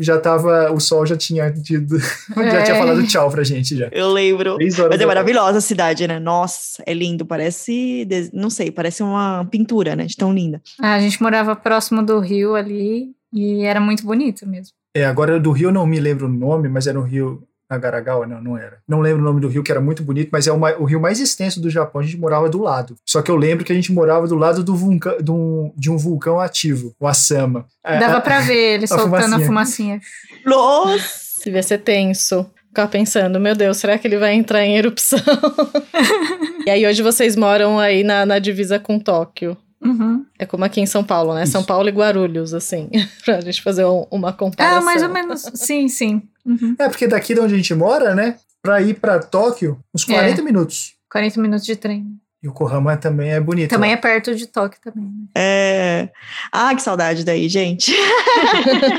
já 0.00 0.18
tava. 0.18 0.70
O 0.72 0.80
sol 0.80 1.06
já 1.06 1.16
tinha 1.16 1.50
tido, 1.52 1.98
já 2.34 2.42
É. 2.42 2.62
tinha 2.62 2.76
falado 2.76 3.06
tchau 3.06 3.30
pra 3.30 3.42
gente 3.44 3.76
já. 3.76 3.88
Eu 3.92 4.12
lembro. 4.12 4.56
Mas 4.60 5.00
é 5.00 5.06
maravilhosa 5.06 5.58
a 5.58 5.60
cidade, 5.60 6.06
né? 6.06 6.18
Nossa, 6.18 6.82
é 6.86 6.92
lindo. 6.94 7.24
Parece. 7.24 8.06
Não 8.32 8.50
sei, 8.50 8.70
parece 8.70 9.02
uma 9.02 9.44
pintura, 9.50 9.94
né? 9.96 10.06
De 10.06 10.16
tão 10.16 10.32
linda. 10.32 10.60
Ah, 10.80 10.94
a 10.94 11.00
gente 11.00 11.20
morava 11.22 11.54
próximo 11.56 12.02
do 12.04 12.18
rio 12.20 12.54
ali 12.54 13.10
e 13.32 13.62
era 13.64 13.80
muito 13.80 14.04
bonito 14.04 14.46
mesmo. 14.46 14.72
É, 14.94 15.04
agora 15.04 15.38
do 15.38 15.52
rio 15.52 15.68
eu 15.68 15.72
não 15.72 15.86
me 15.86 16.00
lembro 16.00 16.26
o 16.26 16.30
nome, 16.32 16.68
mas 16.68 16.86
era 16.86 16.98
um 16.98 17.02
rio. 17.04 17.42
Nagaragawa? 17.70 18.26
Não, 18.26 18.40
não 18.40 18.56
era. 18.58 18.78
Não 18.86 19.00
lembro 19.00 19.22
o 19.22 19.24
nome 19.24 19.40
do 19.40 19.48
rio, 19.48 19.62
que 19.62 19.70
era 19.72 19.80
muito 19.80 20.02
bonito, 20.02 20.28
mas 20.32 20.46
é 20.46 20.52
o, 20.52 20.58
mai- 20.58 20.76
o 20.76 20.84
rio 20.84 21.00
mais 21.00 21.18
extenso 21.20 21.60
do 21.60 21.68
Japão. 21.68 22.00
A 22.00 22.04
gente 22.04 22.16
morava 22.16 22.48
do 22.48 22.60
lado. 22.62 22.96
Só 23.04 23.20
que 23.22 23.30
eu 23.30 23.36
lembro 23.36 23.64
que 23.64 23.72
a 23.72 23.74
gente 23.74 23.92
morava 23.92 24.26
do 24.28 24.36
lado 24.36 24.62
do 24.62 24.74
vulcão, 24.76 25.16
de, 25.20 25.30
um, 25.30 25.72
de 25.76 25.90
um 25.90 25.96
vulcão 25.96 26.38
ativo, 26.40 26.94
o 27.00 27.06
Asama. 27.06 27.66
É, 27.84 27.98
Dava 27.98 28.18
a- 28.18 28.20
pra 28.20 28.40
ver 28.40 28.74
ele 28.74 28.86
soltando 28.86 29.14
a 29.16 29.20
fumacinha. 29.22 29.46
fumacinha. 29.46 30.00
Nossa! 30.44 31.42
Devia 31.44 31.62
ser 31.62 31.78
tenso. 31.78 32.46
Ficar 32.68 32.88
pensando, 32.88 33.40
meu 33.40 33.54
Deus, 33.54 33.78
será 33.78 33.96
que 33.96 34.06
ele 34.06 34.18
vai 34.18 34.34
entrar 34.34 34.62
em 34.64 34.76
erupção? 34.76 35.18
e 36.66 36.70
aí 36.70 36.86
hoje 36.86 37.02
vocês 37.02 37.34
moram 37.36 37.78
aí 37.78 38.04
na, 38.04 38.26
na 38.26 38.38
divisa 38.38 38.78
com 38.78 38.98
Tóquio. 38.98 39.56
Uhum. 39.82 40.24
É 40.38 40.44
como 40.46 40.64
aqui 40.64 40.80
em 40.80 40.86
São 40.86 41.04
Paulo, 41.04 41.34
né? 41.34 41.46
São 41.46 41.60
Isso. 41.60 41.68
Paulo 41.68 41.88
e 41.88 41.92
Guarulhos, 41.92 42.52
assim. 42.54 42.88
pra 43.24 43.40
gente 43.40 43.62
fazer 43.62 43.84
um- 43.84 44.06
uma 44.10 44.32
comparação. 44.32 44.78
Ah, 44.78 44.80
mais 44.82 45.02
ou 45.02 45.08
menos. 45.08 45.42
Sim, 45.54 45.88
sim. 45.88 46.22
Uhum. 46.46 46.76
É, 46.78 46.88
porque 46.88 47.08
daqui 47.08 47.34
de 47.34 47.40
onde 47.40 47.54
a 47.54 47.56
gente 47.56 47.74
mora, 47.74 48.14
né? 48.14 48.38
Pra 48.62 48.80
ir 48.80 48.94
pra 48.94 49.18
Tóquio, 49.18 49.78
uns 49.94 50.04
40 50.04 50.42
minutos. 50.42 50.94
40 51.10 51.40
minutos 51.40 51.66
de 51.66 51.76
trem. 51.76 52.18
Yokohama 52.46 52.96
também 52.96 53.30
é 53.32 53.40
bonito. 53.40 53.70
Também 53.70 53.90
lá. 53.90 53.96
é 53.96 54.00
perto 54.00 54.34
de 54.34 54.46
Tóquio 54.46 54.80
também. 54.82 55.04
né? 55.04 55.26
É. 55.36 56.08
Ah, 56.52 56.74
que 56.74 56.82
saudade 56.82 57.24
daí, 57.24 57.48
gente. 57.48 57.92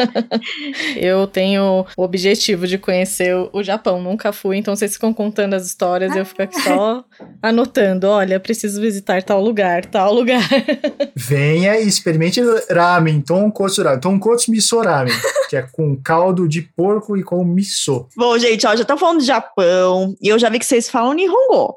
Eu 0.96 1.28
tenho 1.28 1.86
o 1.98 2.04
objetivo 2.04 2.68
de 2.68 2.78
conhecer 2.78 3.36
o- 3.54 3.64
Japão. 3.64 4.02
Nunca 4.02 4.32
fui, 4.32 4.58
então 4.58 4.76
vocês 4.76 4.94
ficam 4.94 5.14
contando 5.14 5.54
as 5.54 5.66
histórias 5.66 6.16
e 6.16 6.20
eu 6.20 6.26
fico 6.26 6.42
aqui 6.42 6.60
só 6.62 7.04
anotando. 7.42 8.08
Olha, 8.08 8.40
preciso 8.40 8.80
visitar 8.80 9.22
tal 9.24 9.42
lugar, 9.42 9.86
tal 9.86 10.14
lugar. 10.14 10.42
Venha 11.16 11.78
e 11.80 11.88
experimente 11.88 12.40
ramen, 12.72 13.22
tonkotsu 13.22 13.84
ramen, 13.84 14.00
tonkotsu 14.00 14.52
miso 14.52 14.80
ramen, 14.80 15.14
que 15.50 15.58
é 15.58 15.64
com 15.64 15.96
caldo 16.02 16.48
de 16.48 16.62
porco 16.62 17.18
e 17.18 17.24
com 17.24 17.44
miso. 17.44 18.08
Bom, 18.16 18.38
gente, 18.38 18.66
ó, 18.66 18.76
já 18.76 18.84
estão 18.84 18.98
falando 18.98 19.20
de 19.20 19.26
Japão. 19.26 20.16
E 20.22 20.30
eu 20.30 20.40
já 20.40 20.50
vi 20.50 20.60
que 20.60 20.66
vocês 20.66 20.90
falam 20.90 21.14
Nihongo. 21.14 21.76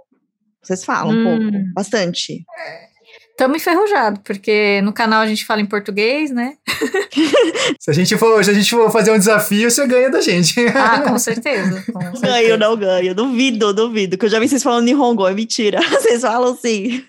Vocês 0.63 0.85
falam 0.85 1.15
um 1.15 1.21
Hum. 1.21 1.25
pouco, 1.51 1.65
bastante. 1.75 2.45
Tamo 3.37 3.57
enferrujado, 3.57 4.21
porque 4.21 4.83
no 4.83 4.93
canal 4.93 5.23
a 5.23 5.27
gente 5.27 5.47
fala 5.47 5.63
em 5.63 5.67
português, 5.67 6.31
né? 6.31 6.55
Se 7.81 7.91
a 7.91 7.95
gente 7.95 8.15
for, 8.19 8.45
se 8.45 8.51
a 8.51 8.55
gente 8.55 8.69
for 8.71 8.91
fazer 8.91 9.11
um 9.13 9.19
desafio, 9.19 9.71
você 9.71 9.87
ganha 9.87 10.11
da 10.11 10.21
gente. 10.21 10.55
Ah, 10.75 11.01
com 11.01 11.19
certeza. 11.19 11.83
Com 11.91 12.01
certeza. 12.17 12.27
Ganho, 12.27 12.59
não 12.59 12.77
ganho. 12.77 13.15
Duvido, 13.15 13.73
duvido. 13.73 14.19
Que 14.19 14.27
eu 14.27 14.29
já 14.29 14.39
vi 14.39 14.47
vocês 14.49 14.63
falando 14.63 14.85
Nihongo, 14.85 15.27
é 15.27 15.33
mentira. 15.33 15.81
Vocês 15.89 16.21
falam 16.21 16.55
sim. 16.57 17.03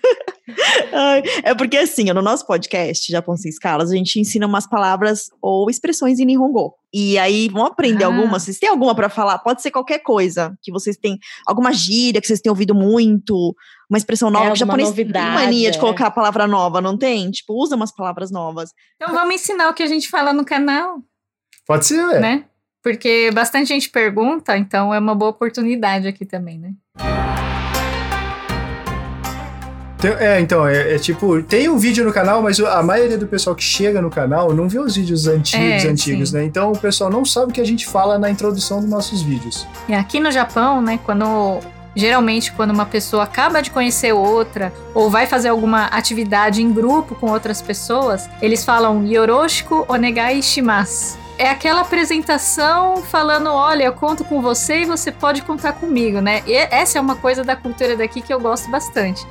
É 1.44 1.54
porque 1.54 1.76
assim, 1.76 2.04
no 2.12 2.22
nosso 2.22 2.46
podcast, 2.46 3.10
Japão 3.10 3.36
Sem 3.36 3.48
Escalas, 3.50 3.90
a 3.90 3.96
gente 3.96 4.18
ensina 4.18 4.46
umas 4.46 4.66
palavras 4.66 5.28
ou 5.40 5.70
expressões 5.70 6.18
em 6.18 6.24
Nihongo. 6.24 6.74
E 6.92 7.16
aí, 7.18 7.48
vão 7.48 7.64
aprender 7.64 8.04
Ah. 8.04 8.08
alguma? 8.08 8.38
Vocês 8.38 8.58
têm 8.58 8.68
alguma 8.68 8.94
pra 8.94 9.08
falar? 9.08 9.38
Pode 9.38 9.62
ser 9.62 9.70
qualquer 9.70 10.00
coisa 10.00 10.54
que 10.62 10.70
vocês 10.70 10.96
têm. 10.96 11.18
Alguma 11.46 11.72
gíria 11.72 12.20
que 12.20 12.26
vocês 12.26 12.40
têm 12.40 12.50
ouvido 12.50 12.74
muito, 12.74 13.54
uma 13.88 13.96
expressão 13.96 14.30
nova. 14.30 14.46
que 14.48 14.52
o 14.52 14.56
japonês 14.56 14.90
tem 14.90 15.04
novidade, 15.04 15.34
mania 15.44 15.70
de 15.70 15.78
é. 15.78 15.80
colocar 15.80 16.08
a 16.08 16.10
palavra 16.10 16.46
nova, 16.46 16.80
não 16.82 16.98
tem? 16.98 17.30
Tipo, 17.30 17.54
usa 17.54 17.76
umas 17.76 17.94
palavras 17.94 18.30
novas. 18.30 18.70
Então 18.96 19.14
vamos 19.14 19.34
ensinar 19.34 19.70
o 19.70 19.74
que 19.74 19.82
a 19.82 19.86
gente 19.86 20.08
fala 20.10 20.32
no 20.32 20.44
canal, 20.44 20.98
Pode 21.66 21.86
ser, 21.86 22.04
ué. 22.04 22.20
né? 22.20 22.44
Porque 22.82 23.30
bastante 23.32 23.68
gente 23.68 23.88
pergunta, 23.88 24.56
então 24.58 24.92
é 24.92 24.98
uma 24.98 25.14
boa 25.14 25.30
oportunidade 25.30 26.08
aqui 26.08 26.26
também, 26.26 26.58
né? 26.58 26.72
Tem- 30.02 30.10
é, 30.18 30.40
então, 30.40 30.66
é, 30.66 30.96
é 30.96 30.98
tipo, 30.98 31.40
tem 31.44 31.68
um 31.68 31.78
vídeo 31.78 32.04
no 32.04 32.12
canal, 32.12 32.42
mas 32.42 32.58
a 32.58 32.82
maioria 32.82 33.16
do 33.16 33.26
pessoal 33.26 33.54
que 33.54 33.62
chega 33.62 34.02
no 34.02 34.10
canal 34.10 34.52
não 34.52 34.68
vê 34.68 34.80
os 34.80 34.96
vídeos 34.96 35.28
antigos, 35.28 35.84
É, 35.84 35.88
antigos, 35.88 36.30
sim. 36.30 36.36
né? 36.36 36.44
Então 36.44 36.72
o 36.72 36.76
pessoal 36.78 37.08
não 37.08 37.24
sabe 37.24 37.52
o 37.52 37.54
que 37.54 37.60
a 37.60 37.64
gente 37.66 37.86
fala 37.86 38.18
na 38.18 38.28
introdução 38.28 38.80
dos 38.80 38.90
nossos 38.90 39.22
vídeos. 39.22 39.64
E 39.88 39.94
aqui 39.94 40.18
no 40.18 40.30
Japão, 40.32 40.82
né, 40.82 40.98
quando 41.04 41.60
geralmente 41.94 42.50
quando 42.52 42.70
uma 42.72 42.86
pessoa 42.86 43.22
acaba 43.24 43.60
de 43.62 43.70
conhecer 43.70 44.12
outra 44.12 44.72
ou 44.94 45.08
vai 45.10 45.26
fazer 45.26 45.50
alguma 45.50 45.84
atividade 45.86 46.62
em 46.62 46.72
grupo 46.72 47.14
com 47.14 47.30
outras 47.30 47.62
pessoas, 47.62 48.28
eles 48.40 48.64
falam 48.64 49.06
Yoroshiku 49.06 49.84
onegai 49.88 50.42
shimasu. 50.42 51.16
É 51.38 51.48
aquela 51.50 51.80
apresentação 51.82 52.96
falando, 52.98 53.48
olha, 53.50 53.84
eu 53.84 53.92
conto 53.92 54.24
com 54.24 54.40
você 54.40 54.80
e 54.82 54.84
você 54.84 55.10
pode 55.10 55.42
contar 55.42 55.72
comigo, 55.72 56.20
né? 56.20 56.42
E 56.46 56.54
essa 56.54 56.98
é 56.98 57.00
uma 57.00 57.16
coisa 57.16 57.42
da 57.42 57.56
cultura 57.56 57.96
daqui 57.96 58.20
que 58.20 58.32
eu 58.32 58.40
gosto 58.40 58.70
bastante. 58.70 59.26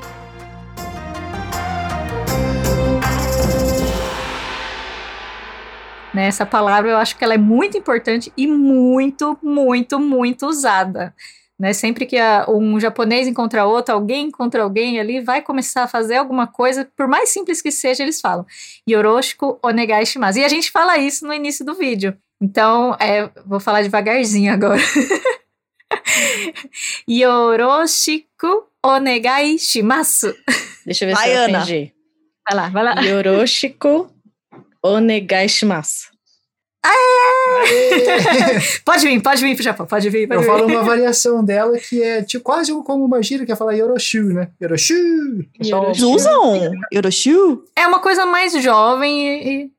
Né, 6.14 6.28
essa 6.28 6.46
palavra 6.46 6.92
eu 6.92 6.98
acho 6.98 7.18
que 7.18 7.24
ela 7.24 7.34
é 7.34 7.38
muito 7.38 7.78
importante 7.78 8.32
e 8.36 8.46
muito, 8.48 9.38
muito, 9.42 10.00
muito 10.00 10.46
usada. 10.46 11.14
Né? 11.58 11.74
Sempre 11.74 12.06
que 12.06 12.18
a- 12.18 12.46
um 12.50 12.80
japonês 12.80 13.28
encontra 13.28 13.66
outro, 13.66 13.94
alguém 13.94 14.28
encontra 14.28 14.64
alguém 14.64 15.00
ali, 15.00 15.22
vai 15.22 15.42
começar 15.42 15.84
a 15.84 15.88
fazer 15.88 16.16
alguma 16.16 16.48
coisa, 16.48 16.90
por 16.98 17.08
mais 17.08 17.30
simples 17.30 17.62
que 17.62 17.72
seja, 17.72 18.04
eles 18.04 18.20
falam 18.20 18.46
Yoroshiku 18.90 19.60
onegai 19.64 20.06
shimasu. 20.06 20.40
E 20.40 20.46
a 20.46 20.50
gente 20.50 20.72
fala 20.72 20.98
isso 20.98 21.26
no 21.26 21.34
início 21.34 21.64
do 21.64 21.76
vídeo. 21.76 22.18
Então, 22.42 22.98
é, 23.00 23.30
vou 23.46 23.60
falar 23.60 23.84
devagarzinho 23.84 24.52
agora. 24.52 24.82
Yoroshiku 27.08 28.64
onegai 28.84 29.58
shimasu. 29.60 30.34
Deixa 30.86 31.06
eu 31.06 31.10
ver 31.10 31.16
Vai, 31.16 31.30
se 31.30 31.36
eu 31.36 31.42
Ana. 31.44 31.58
entendi. 31.60 31.94
Vai 32.50 32.58
lá, 32.58 32.70
vai 32.70 32.84
lá. 32.84 33.02
Yoroshiku 33.02 34.10
onegai 34.84 35.50
shimasu. 35.50 36.10
Pode 38.84 39.06
vir, 39.06 39.22
pode 39.22 39.42
vir 39.42 39.56
pro 39.56 39.64
Japão, 39.64 39.86
pode 39.86 40.10
vir. 40.10 40.28
Pode 40.28 40.40
Eu 40.40 40.42
vir. 40.42 40.48
falo 40.48 40.68
uma 40.68 40.82
variação 40.84 41.44
dela 41.44 41.78
que 41.78 42.02
é 42.02 42.24
tipo, 42.24 42.44
quase 42.44 42.72
como 42.84 43.06
uma 43.06 43.22
gíria 43.22 43.46
que 43.46 43.52
é 43.52 43.56
falar 43.56 43.74
Yoroshu, 43.74 44.24
né? 44.34 44.50
Yoroshu! 44.62 45.46
Eles 45.60 46.02
usam 46.02 46.72
Yoroshu? 46.94 47.64
É 47.76 47.86
uma 47.88 48.00
coisa 48.00 48.26
mais 48.26 48.54
jovem 48.64 49.28
e, 49.28 49.64
e 49.66 49.72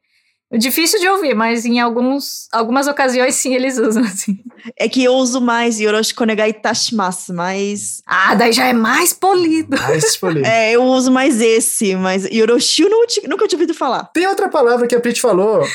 difícil 0.59 1.01
de 1.01 1.09
ouvir, 1.09 1.35
mas 1.35 1.65
em 1.65 1.81
alguns, 1.81 2.47
algumas 2.53 2.87
ocasiões 2.87 3.35
sim 3.35 3.55
eles 3.55 3.79
usam 3.79 4.03
assim. 4.05 4.39
É 4.77 4.89
que 4.89 5.03
eu 5.03 5.15
uso 5.15 5.41
mais 5.41 5.81
Yoroshiku 5.81 6.25
negai 6.25 6.51
itashimasu, 6.51 7.33
mas... 7.35 8.03
Ah, 8.07 8.35
daí 8.35 8.53
já 8.53 8.67
é 8.67 8.73
mais 8.73 9.13
polido. 9.13 9.77
Esse 9.95 10.19
polêmico. 10.19 10.47
É, 10.47 10.73
eu 10.73 10.85
uso 10.85 11.11
mais 11.11 11.41
esse, 11.41 11.95
mas 11.97 12.25
ti- 13.07 13.27
nunca 13.29 13.47
tinha 13.49 13.57
ouvido 13.59 13.75
falar. 13.75 14.05
Tem 14.15 14.27
outra 14.27 14.49
palavra 14.49 14.87
que 14.87 14.95
a 14.95 15.01
Prit 15.01 15.21
falou. 15.21 15.67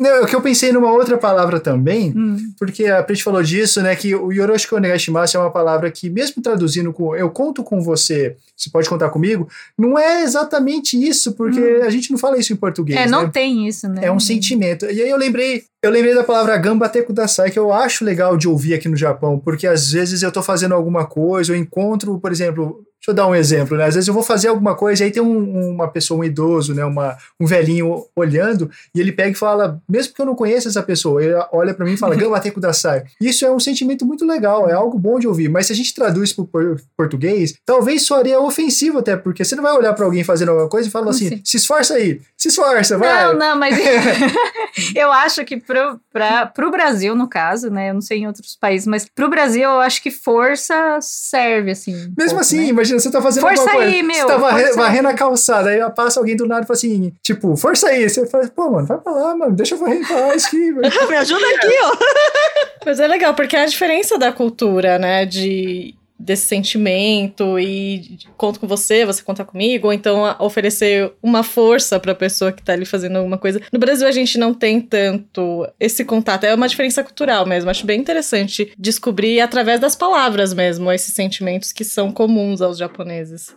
Não, 0.00 0.24
que 0.24 0.34
eu 0.34 0.40
pensei 0.40 0.72
numa 0.72 0.90
outra 0.90 1.18
palavra 1.18 1.60
também, 1.60 2.10
Hum. 2.16 2.38
porque 2.58 2.86
a 2.86 3.02
Prit 3.02 3.22
falou 3.22 3.42
disso, 3.42 3.82
né? 3.82 3.94
Que 3.94 4.14
o 4.14 4.32
Yoroshiku 4.32 4.76
Onegaishimasu 4.76 5.36
é 5.36 5.40
uma 5.40 5.50
palavra 5.50 5.90
que, 5.90 6.08
mesmo 6.08 6.42
traduzindo 6.42 6.90
com 6.90 7.14
eu 7.14 7.28
conto 7.28 7.62
com 7.62 7.82
você, 7.82 8.34
você 8.56 8.70
pode 8.70 8.88
contar 8.88 9.10
comigo, 9.10 9.46
não 9.76 9.98
é 9.98 10.22
exatamente 10.22 10.96
isso, 10.96 11.32
porque 11.32 11.60
a 11.84 11.90
gente 11.90 12.10
não 12.10 12.16
fala 12.18 12.38
isso 12.38 12.50
em 12.50 12.56
português. 12.56 12.98
É, 12.98 13.06
não 13.06 13.24
né? 13.24 13.30
tem 13.30 13.68
isso, 13.68 13.86
né? 13.90 14.00
É 14.06 14.10
um 14.10 14.18
sentimento. 14.18 14.86
E 14.86 15.02
aí 15.02 15.10
eu 15.10 15.18
lembrei, 15.18 15.64
eu 15.82 15.90
lembrei 15.90 16.14
da 16.14 16.24
palavra 16.24 16.56
gambate 16.56 17.02
kudasai, 17.02 17.50
que 17.50 17.58
eu 17.58 17.70
acho 17.70 18.02
legal 18.02 18.38
de 18.38 18.48
ouvir 18.48 18.72
aqui 18.72 18.88
no 18.88 18.96
Japão, 18.96 19.38
porque 19.38 19.66
às 19.66 19.92
vezes 19.92 20.22
eu 20.22 20.32
tô 20.32 20.42
fazendo 20.42 20.74
alguma 20.74 21.04
coisa, 21.06 21.52
eu 21.52 21.56
encontro, 21.56 22.18
por 22.18 22.32
exemplo, 22.32 22.82
deixa 23.00 23.10
eu 23.10 23.14
dar 23.14 23.26
um 23.26 23.34
exemplo, 23.34 23.76
né? 23.78 23.86
Às 23.86 23.94
vezes 23.94 24.08
eu 24.08 24.14
vou 24.14 24.22
fazer 24.22 24.48
alguma 24.48 24.74
coisa 24.74 25.02
e 25.02 25.06
aí 25.06 25.10
tem 25.10 25.22
um- 25.22 25.70
uma 25.70 25.88
pessoa, 25.88 26.20
um 26.20 26.24
idoso, 26.24 26.74
né? 26.74 26.84
Uma, 26.84 27.16
um 27.40 27.46
velhinho 27.46 28.04
olhando, 28.14 28.70
e 28.94 29.00
ele 29.00 29.10
pega 29.10 29.30
e 29.30 29.34
fala, 29.34 29.80
mesmo 29.88 30.12
que 30.14 30.20
eu 30.20 30.26
não 30.26 30.34
conheça 30.34 30.68
essa 30.68 30.82
pessoa, 30.82 31.22
ele 31.24 31.34
olha 31.52 31.72
pra 31.72 31.86
mim 31.86 31.94
e 31.94 31.96
fala 31.96 32.14
gambate 32.14 32.50
kudasai. 32.50 33.04
Isso 33.20 33.44
é 33.46 33.50
um 33.50 33.58
sentimento 33.58 34.04
muito 34.04 34.26
legal, 34.26 34.68
é 34.68 34.74
algo 34.74 34.98
bom 34.98 35.18
de 35.18 35.26
ouvir, 35.26 35.48
mas 35.48 35.66
se 35.66 35.72
a 35.72 35.76
gente 35.76 35.94
traduz 35.94 36.32
por- 36.32 36.48
português, 36.96 37.54
talvez 37.64 38.02
soaria 38.02 38.38
ofensivo 38.38 38.98
até, 38.98 39.16
porque 39.16 39.44
você 39.44 39.56
não 39.56 39.62
vai 39.62 39.72
olhar 39.72 39.94
pra 39.94 40.04
alguém 40.04 40.22
fazendo 40.22 40.50
alguma 40.50 40.68
coisa 40.68 40.88
e 40.88 40.90
falar 40.90 41.10
assim, 41.10 41.28
Sim. 41.30 41.40
se 41.42 41.56
esforça 41.56 41.94
aí, 41.94 42.20
se 42.36 42.48
esforça, 42.48 42.98
vai. 42.98 43.24
Não, 43.24 43.38
não, 43.38 43.58
mas 43.58 43.76
eu 44.94 45.10
acho 45.12 45.44
que 45.44 45.56
pro, 45.56 45.98
pra, 46.12 46.46
pro 46.46 46.70
Brasil, 46.70 47.14
no 47.14 47.28
caso, 47.28 47.70
né? 47.70 47.90
Eu 47.90 47.94
não 47.94 48.00
sei 48.00 48.18
em 48.18 48.26
outros 48.26 48.56
países, 48.56 48.86
mas 48.86 49.06
pro 49.08 49.28
Brasil 49.28 49.62
eu 49.62 49.80
acho 49.80 50.02
que 50.02 50.10
força 50.10 50.98
serve, 51.00 51.70
assim. 51.70 51.94
um 51.94 52.14
Mesmo 52.16 52.30
pouco, 52.30 52.40
assim, 52.40 52.58
né? 52.60 52.66
imagina, 52.68 52.89
você 52.98 53.10
tá 53.10 53.20
fazendo 53.22 53.42
Força 53.42 53.62
alguma 53.62 53.76
coisa. 53.78 53.92
aí, 53.96 54.02
meu, 54.02 54.16
Você 54.16 54.26
tá 54.26 54.36
varre- 54.36 54.72
varrendo 54.72 55.08
a 55.08 55.14
calçada, 55.14 55.70
aí 55.70 55.80
passa 55.94 56.18
alguém 56.20 56.36
do 56.36 56.46
nada 56.46 56.62
e 56.62 56.66
fala 56.66 56.76
assim, 56.76 57.12
tipo, 57.22 57.56
força 57.56 57.88
aí. 57.88 58.08
Você 58.08 58.26
fala, 58.26 58.48
pô, 58.48 58.70
mano, 58.70 58.86
vai 58.86 58.98
pra 58.98 59.12
lá, 59.12 59.34
mano, 59.36 59.52
deixa 59.54 59.74
eu 59.74 59.78
varrer 59.78 59.98
em 60.00 60.04
paz 60.06 60.46
aqui. 60.46 60.72
Me 61.08 61.16
ajuda 61.16 61.46
aqui, 61.56 61.74
ó. 61.82 61.96
Mas 62.86 62.98
é 62.98 63.06
legal, 63.06 63.34
porque 63.34 63.56
é 63.56 63.62
a 63.62 63.66
diferença 63.66 64.18
da 64.18 64.32
cultura, 64.32 64.98
né? 64.98 65.26
De 65.26 65.94
desse 66.20 66.46
sentimento 66.46 67.58
e 67.58 68.18
conto 68.36 68.60
com 68.60 68.66
você, 68.66 69.04
você 69.06 69.22
conta 69.22 69.44
comigo, 69.44 69.86
ou 69.86 69.92
então 69.92 70.24
a- 70.24 70.36
oferecer 70.38 71.12
uma 71.22 71.42
força 71.42 71.98
pra 71.98 72.14
pessoa 72.14 72.52
que 72.52 72.62
tá 72.62 72.72
ali 72.74 72.84
fazendo 72.84 73.16
alguma 73.16 73.38
coisa. 73.38 73.60
No 73.72 73.78
Brasil 73.78 74.06
a 74.06 74.12
gente 74.12 74.38
não 74.38 74.52
tem 74.52 74.80
tanto 74.80 75.66
esse 75.80 76.04
contato, 76.04 76.44
é 76.44 76.54
uma 76.54 76.68
diferença 76.68 77.02
cultural 77.02 77.46
mesmo. 77.46 77.70
Acho 77.70 77.86
bem 77.86 77.98
interessante 78.00 78.72
descobrir 78.78 79.40
através 79.40 79.80
das 79.80 79.96
palavras 79.96 80.52
mesmo 80.52 80.92
esses 80.92 81.14
sentimentos 81.14 81.72
que 81.72 81.84
são 81.84 82.12
comuns 82.12 82.60
aos 82.60 82.76
japoneses. 82.78 83.54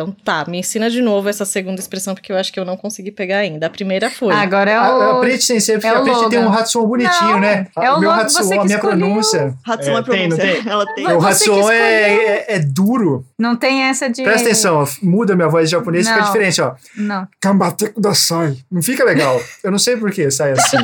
Então 0.00 0.12
tá, 0.12 0.44
me 0.46 0.58
ensina 0.60 0.88
de 0.88 1.02
novo 1.02 1.28
essa 1.28 1.44
segunda 1.44 1.80
expressão, 1.80 2.14
porque 2.14 2.30
eu 2.30 2.36
acho 2.36 2.52
que 2.52 2.60
eu 2.60 2.64
não 2.64 2.76
consegui 2.76 3.10
pegar 3.10 3.38
ainda. 3.38 3.66
A 3.66 3.70
primeira 3.70 4.08
foi. 4.08 4.32
Agora 4.32 4.70
é 4.70 4.76
A, 4.76 4.86
a 4.86 5.16
o. 5.16 5.20
Prit 5.20 5.42
Sensei, 5.42 5.74
porque 5.74 5.88
é 5.88 5.90
a 5.90 6.00
o 6.00 6.04
Prit 6.04 6.30
tem 6.30 6.38
um. 6.38 6.52
Hatsuon 6.52 6.86
bonitinho, 6.86 7.30
Não, 7.32 7.40
né? 7.40 7.66
é 7.76 7.90
o 7.90 7.98
meu 7.98 8.08
Logan, 8.10 8.22
Hatsuon, 8.22 8.44
a 8.60 8.64
minha 8.64 8.76
escolheu. 8.76 8.78
pronúncia. 8.80 9.54
Hatsuon 9.66 9.96
é, 9.96 9.98
É, 9.98 10.02
tem, 10.02 10.28
não 10.28 10.36
pronúncia. 10.36 10.62
tem? 10.62 10.72
Ela 10.72 10.94
tem. 10.94 11.06
O 11.12 11.26
Hatsuon 11.26 11.70
é, 11.72 12.12
é, 12.12 12.44
é 12.54 12.58
duro. 12.60 13.26
Não 13.36 13.56
tem 13.56 13.82
essa 13.82 14.08
de. 14.08 14.22
Presta 14.22 14.46
atenção, 14.46 14.82
ó, 14.82 14.86
muda 15.02 15.34
minha 15.34 15.48
voz 15.48 15.68
de 15.68 15.72
japonês, 15.72 16.08
fica 16.08 16.20
diferente, 16.20 16.62
ó. 16.62 16.76
Não. 16.96 17.26
Gambate 17.42 17.88
kudasai. 17.88 18.56
Não 18.70 18.80
fica 18.80 19.02
legal. 19.02 19.42
Eu 19.64 19.72
não 19.72 19.80
sei 19.80 19.96
por 19.96 20.12
que 20.12 20.30
sai 20.30 20.52
assim. 20.52 20.76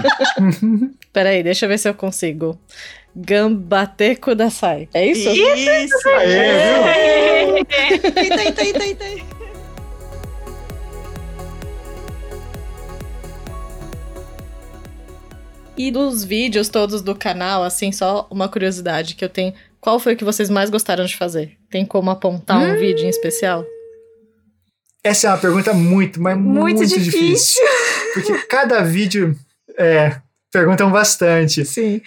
Peraí, 1.13 1.45
deixa 1.45 1.67
eu 1.67 1.69
ver 1.69 1.79
se 1.79 1.89
eu 1.89 1.95
consigo. 1.95 2.59
Gambate 3.17 4.17
kudasai. 4.17 4.89
É 4.93 5.07
isso? 5.07 5.29
Isso. 5.31 6.09
Aê, 6.09 7.47
viu? 7.47 7.57
Eita, 7.57 8.43
eita, 8.43 8.65
eita, 8.65 8.85
eita. 8.85 9.25
E 15.77 15.91
dos 15.91 16.25
vídeos 16.25 16.69
todos 16.69 17.03
do 17.03 17.15
canal, 17.15 17.65
assim, 17.65 17.91
só 17.91 18.27
uma 18.31 18.49
curiosidade 18.49 19.15
que 19.17 19.25
eu 19.25 19.29
tenho. 19.29 19.53
Qual 19.81 19.99
foi 19.99 20.15
o 20.15 20.17
que 20.17 20.25
vocês 20.25 20.49
mais 20.49 20.71
gostaram 20.71 21.05
de 21.05 21.17
fazer? 21.17 21.57
Tem 21.69 21.85
como 21.85 22.11
apontar 22.11 22.59
um 22.59 22.77
vídeo 22.79 23.05
em 23.05 23.09
especial? 23.09 23.65
Essa 25.03 25.27
é 25.27 25.31
uma 25.31 25.39
pergunta 25.39 25.75
muito, 25.75 26.23
mas 26.23 26.37
muito, 26.39 26.79
Muito 26.79 26.87
difícil. 26.87 27.11
difícil. 27.13 27.63
Porque 28.15 28.39
cada 28.47 28.81
vídeo 28.83 29.37
é, 29.77 30.17
perguntam 30.53 30.91
bastante. 30.91 31.65
Sim. 31.65 32.01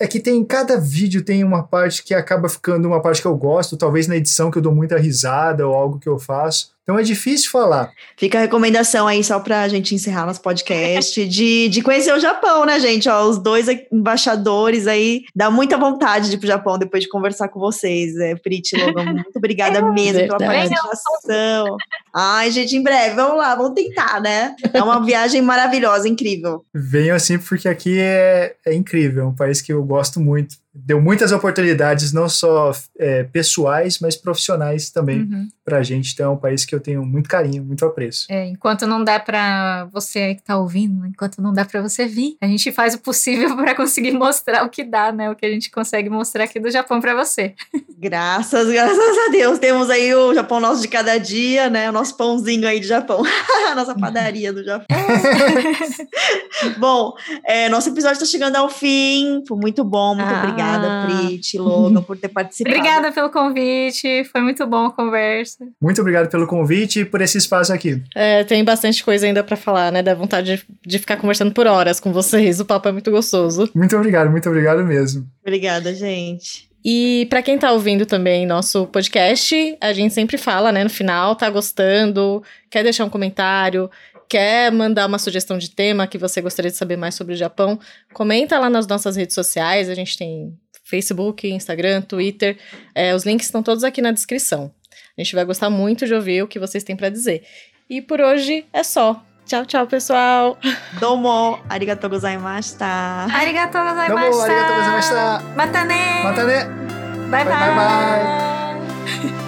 É 0.00 0.06
que 0.08 0.18
tem 0.18 0.44
cada 0.44 0.76
vídeo 0.78 1.24
tem 1.24 1.44
uma 1.44 1.62
parte 1.62 2.02
que 2.02 2.14
acaba 2.14 2.48
ficando 2.48 2.88
uma 2.88 3.00
parte 3.00 3.22
que 3.22 3.28
eu 3.28 3.36
gosto, 3.36 3.76
talvez 3.76 4.08
na 4.08 4.16
edição 4.16 4.50
que 4.50 4.58
eu 4.58 4.62
dou 4.62 4.74
muita 4.74 4.98
risada 4.98 5.66
ou 5.66 5.74
algo 5.74 5.98
que 5.98 6.08
eu 6.08 6.18
faço. 6.18 6.73
Então 6.84 6.98
é 6.98 7.02
difícil 7.02 7.50
falar. 7.50 7.90
Fica 8.14 8.38
a 8.38 8.42
recomendação 8.42 9.06
aí, 9.06 9.24
só 9.24 9.40
pra 9.40 9.66
gente 9.68 9.94
encerrar 9.94 10.26
nosso 10.26 10.42
podcast, 10.42 11.26
de, 11.26 11.68
de 11.70 11.80
conhecer 11.80 12.12
o 12.12 12.20
Japão, 12.20 12.66
né, 12.66 12.78
gente? 12.78 13.08
Ó, 13.08 13.26
os 13.26 13.38
dois 13.38 13.66
embaixadores 13.90 14.86
aí, 14.86 15.22
dá 15.34 15.50
muita 15.50 15.78
vontade 15.78 16.28
de 16.28 16.36
ir 16.36 16.38
pro 16.38 16.46
Japão 16.46 16.78
depois 16.78 17.02
de 17.02 17.08
conversar 17.08 17.48
com 17.48 17.58
vocês. 17.58 18.14
É, 18.16 18.34
Prit, 18.34 18.76
Logan, 18.76 19.14
muito 19.14 19.36
obrigada 19.36 19.80
mesmo 19.92 20.20
pela 20.26 20.36
verdade. 20.36 20.74
participação. 20.74 21.76
Ai, 22.14 22.50
gente, 22.50 22.76
em 22.76 22.82
breve, 22.82 23.14
vamos 23.16 23.38
lá, 23.38 23.54
vamos 23.54 23.72
tentar, 23.72 24.20
né? 24.20 24.54
É 24.72 24.82
uma 24.82 25.02
viagem 25.02 25.40
maravilhosa, 25.40 26.06
incrível. 26.06 26.66
Venham 26.74 27.16
assim 27.16 27.38
porque 27.38 27.66
aqui 27.66 27.98
é, 27.98 28.56
é 28.66 28.74
incrível, 28.74 29.24
é 29.24 29.26
um 29.26 29.34
país 29.34 29.62
que 29.62 29.72
eu 29.72 29.82
gosto 29.82 30.20
muito. 30.20 30.56
Deu 30.74 31.00
muitas 31.00 31.30
oportunidades, 31.30 32.12
não 32.12 32.28
só 32.28 32.72
é, 32.98 33.22
pessoais, 33.24 33.98
mas 34.00 34.16
profissionais 34.16 34.90
também 34.90 35.20
Uhum. 35.20 35.48
pra 35.64 35.82
gente. 35.82 36.12
Então 36.12 36.26
é 36.26 36.34
um 36.34 36.36
país 36.36 36.64
que 36.64 36.74
eu 36.74 36.80
tenho 36.80 37.04
muito 37.06 37.28
carinho, 37.28 37.62
muito 37.64 37.84
apreço. 37.84 38.26
É, 38.28 38.46
enquanto 38.48 38.86
não 38.86 39.02
dá 39.04 39.20
pra 39.20 39.86
você 39.92 40.18
aí 40.18 40.34
que 40.34 40.42
tá 40.42 40.58
ouvindo, 40.58 41.06
enquanto 41.06 41.40
não 41.40 41.52
dá 41.52 41.64
pra 41.64 41.80
você 41.80 42.06
vir, 42.06 42.36
a 42.40 42.46
gente 42.46 42.72
faz 42.72 42.94
o 42.94 42.98
possível 42.98 43.54
pra 43.56 43.74
conseguir 43.74 44.12
mostrar 44.12 44.64
o 44.64 44.68
que 44.68 44.82
dá, 44.82 45.12
né? 45.12 45.30
O 45.30 45.36
que 45.36 45.46
a 45.46 45.50
gente 45.50 45.70
consegue 45.70 46.10
mostrar 46.10 46.44
aqui 46.44 46.58
do 46.58 46.70
Japão 46.70 47.00
pra 47.00 47.14
você. 47.14 47.54
Graças, 47.96 48.68
graças 48.70 49.18
a 49.28 49.30
Deus. 49.30 49.58
Temos 49.58 49.88
aí 49.90 50.12
o 50.14 50.34
Japão 50.34 50.58
nosso 50.60 50.82
de 50.82 50.88
cada 50.88 51.16
dia, 51.18 51.70
né? 51.70 51.88
O 51.88 51.92
nosso 51.92 52.16
pãozinho 52.16 52.66
aí 52.66 52.80
de 52.80 52.86
Japão. 52.88 53.22
a 53.70 53.74
nossa 53.74 53.94
padaria 53.94 54.52
do 54.52 54.62
Japão. 54.64 54.86
bom, 56.78 57.14
é, 57.46 57.68
nosso 57.68 57.88
episódio 57.88 58.14
está 58.14 58.26
chegando 58.26 58.56
ao 58.56 58.68
fim. 58.68 59.42
Foi 59.46 59.56
muito 59.56 59.84
bom. 59.84 60.14
Muito 60.14 60.28
Ah. 60.28 60.38
obrigada, 60.42 60.63
Prit, 61.06 61.58
Logan, 61.58 62.02
por 62.02 62.16
ter 62.16 62.28
participado. 62.28 62.76
Obrigada 62.76 63.12
pelo 63.12 63.30
convite, 63.30 64.24
foi 64.24 64.40
muito 64.40 64.66
bom 64.66 64.86
a 64.86 64.92
conversa. 64.92 65.66
Muito 65.80 66.00
obrigado 66.00 66.28
pelo 66.30 66.46
convite 66.46 67.00
e 67.00 67.04
por 67.04 67.20
esse 67.20 67.38
espaço 67.38 67.72
aqui. 67.72 68.02
É, 68.14 68.44
tem 68.44 68.64
bastante 68.64 69.04
coisa 69.04 69.26
ainda 69.26 69.42
pra 69.42 69.56
falar, 69.56 69.92
né? 69.92 70.02
Dá 70.02 70.14
vontade 70.14 70.56
de, 70.56 70.66
de 70.86 70.98
ficar 70.98 71.16
conversando 71.16 71.52
por 71.52 71.66
horas 71.66 72.00
com 72.00 72.12
vocês. 72.12 72.60
O 72.60 72.64
papo 72.64 72.88
é 72.88 72.92
muito 72.92 73.10
gostoso. 73.10 73.70
Muito 73.74 73.96
obrigado, 73.96 74.30
muito 74.30 74.48
obrigado 74.48 74.84
mesmo. 74.84 75.26
Obrigada, 75.42 75.94
gente. 75.94 76.68
E 76.84 77.26
pra 77.30 77.40
quem 77.40 77.56
tá 77.56 77.72
ouvindo 77.72 78.04
também 78.04 78.44
nosso 78.44 78.86
podcast, 78.88 79.76
a 79.80 79.92
gente 79.94 80.12
sempre 80.12 80.36
fala, 80.36 80.70
né, 80.70 80.84
no 80.84 80.90
final, 80.90 81.34
tá 81.34 81.48
gostando, 81.48 82.42
quer 82.70 82.82
deixar 82.82 83.06
um 83.06 83.08
comentário, 83.10 83.90
quer 84.28 84.70
mandar 84.72 85.06
uma 85.06 85.18
sugestão 85.18 85.58
de 85.58 85.70
tema 85.70 86.06
que 86.06 86.18
você 86.18 86.40
gostaria 86.40 86.70
de 86.70 86.76
saber 86.76 86.96
mais 86.96 87.14
sobre 87.14 87.34
o 87.34 87.36
Japão, 87.36 87.78
comenta 88.12 88.58
lá 88.58 88.68
nas 88.70 88.86
nossas 88.86 89.16
redes 89.16 89.34
sociais, 89.34 89.88
a 89.88 89.94
gente 89.94 90.16
tem 90.18 90.58
Facebook, 90.84 91.48
Instagram, 91.48 92.02
Twitter, 92.02 92.58
é, 92.94 93.14
os 93.14 93.24
links 93.24 93.46
estão 93.46 93.62
todos 93.62 93.84
aqui 93.84 94.02
na 94.02 94.12
descrição. 94.12 94.72
A 95.16 95.22
gente 95.22 95.34
vai 95.34 95.44
gostar 95.44 95.70
muito 95.70 96.06
de 96.06 96.14
ouvir 96.14 96.42
o 96.42 96.48
que 96.48 96.58
vocês 96.58 96.82
têm 96.84 96.96
pra 96.96 97.08
dizer. 97.08 97.44
E 97.88 98.00
por 98.02 98.20
hoje 98.20 98.66
é 98.72 98.82
só. 98.82 99.22
Tchau, 99.46 99.64
tchau, 99.66 99.86
pessoal! 99.86 100.58
Domo, 100.98 101.58
arigatou 101.68 102.08
gozaimashita. 102.08 102.84
Arigatou 102.84 103.80
Domo, 103.82 103.94
gozaimashita. 103.94 104.42
arigatou 104.42 104.76
gozaimashita. 104.76 105.54
Matane. 105.54 106.22
Matane! 106.24 106.84
Bye, 107.30 107.44
Bye, 107.44 107.44
bye. 107.44 107.74
bye, 107.74 109.32
bye. 109.32 109.34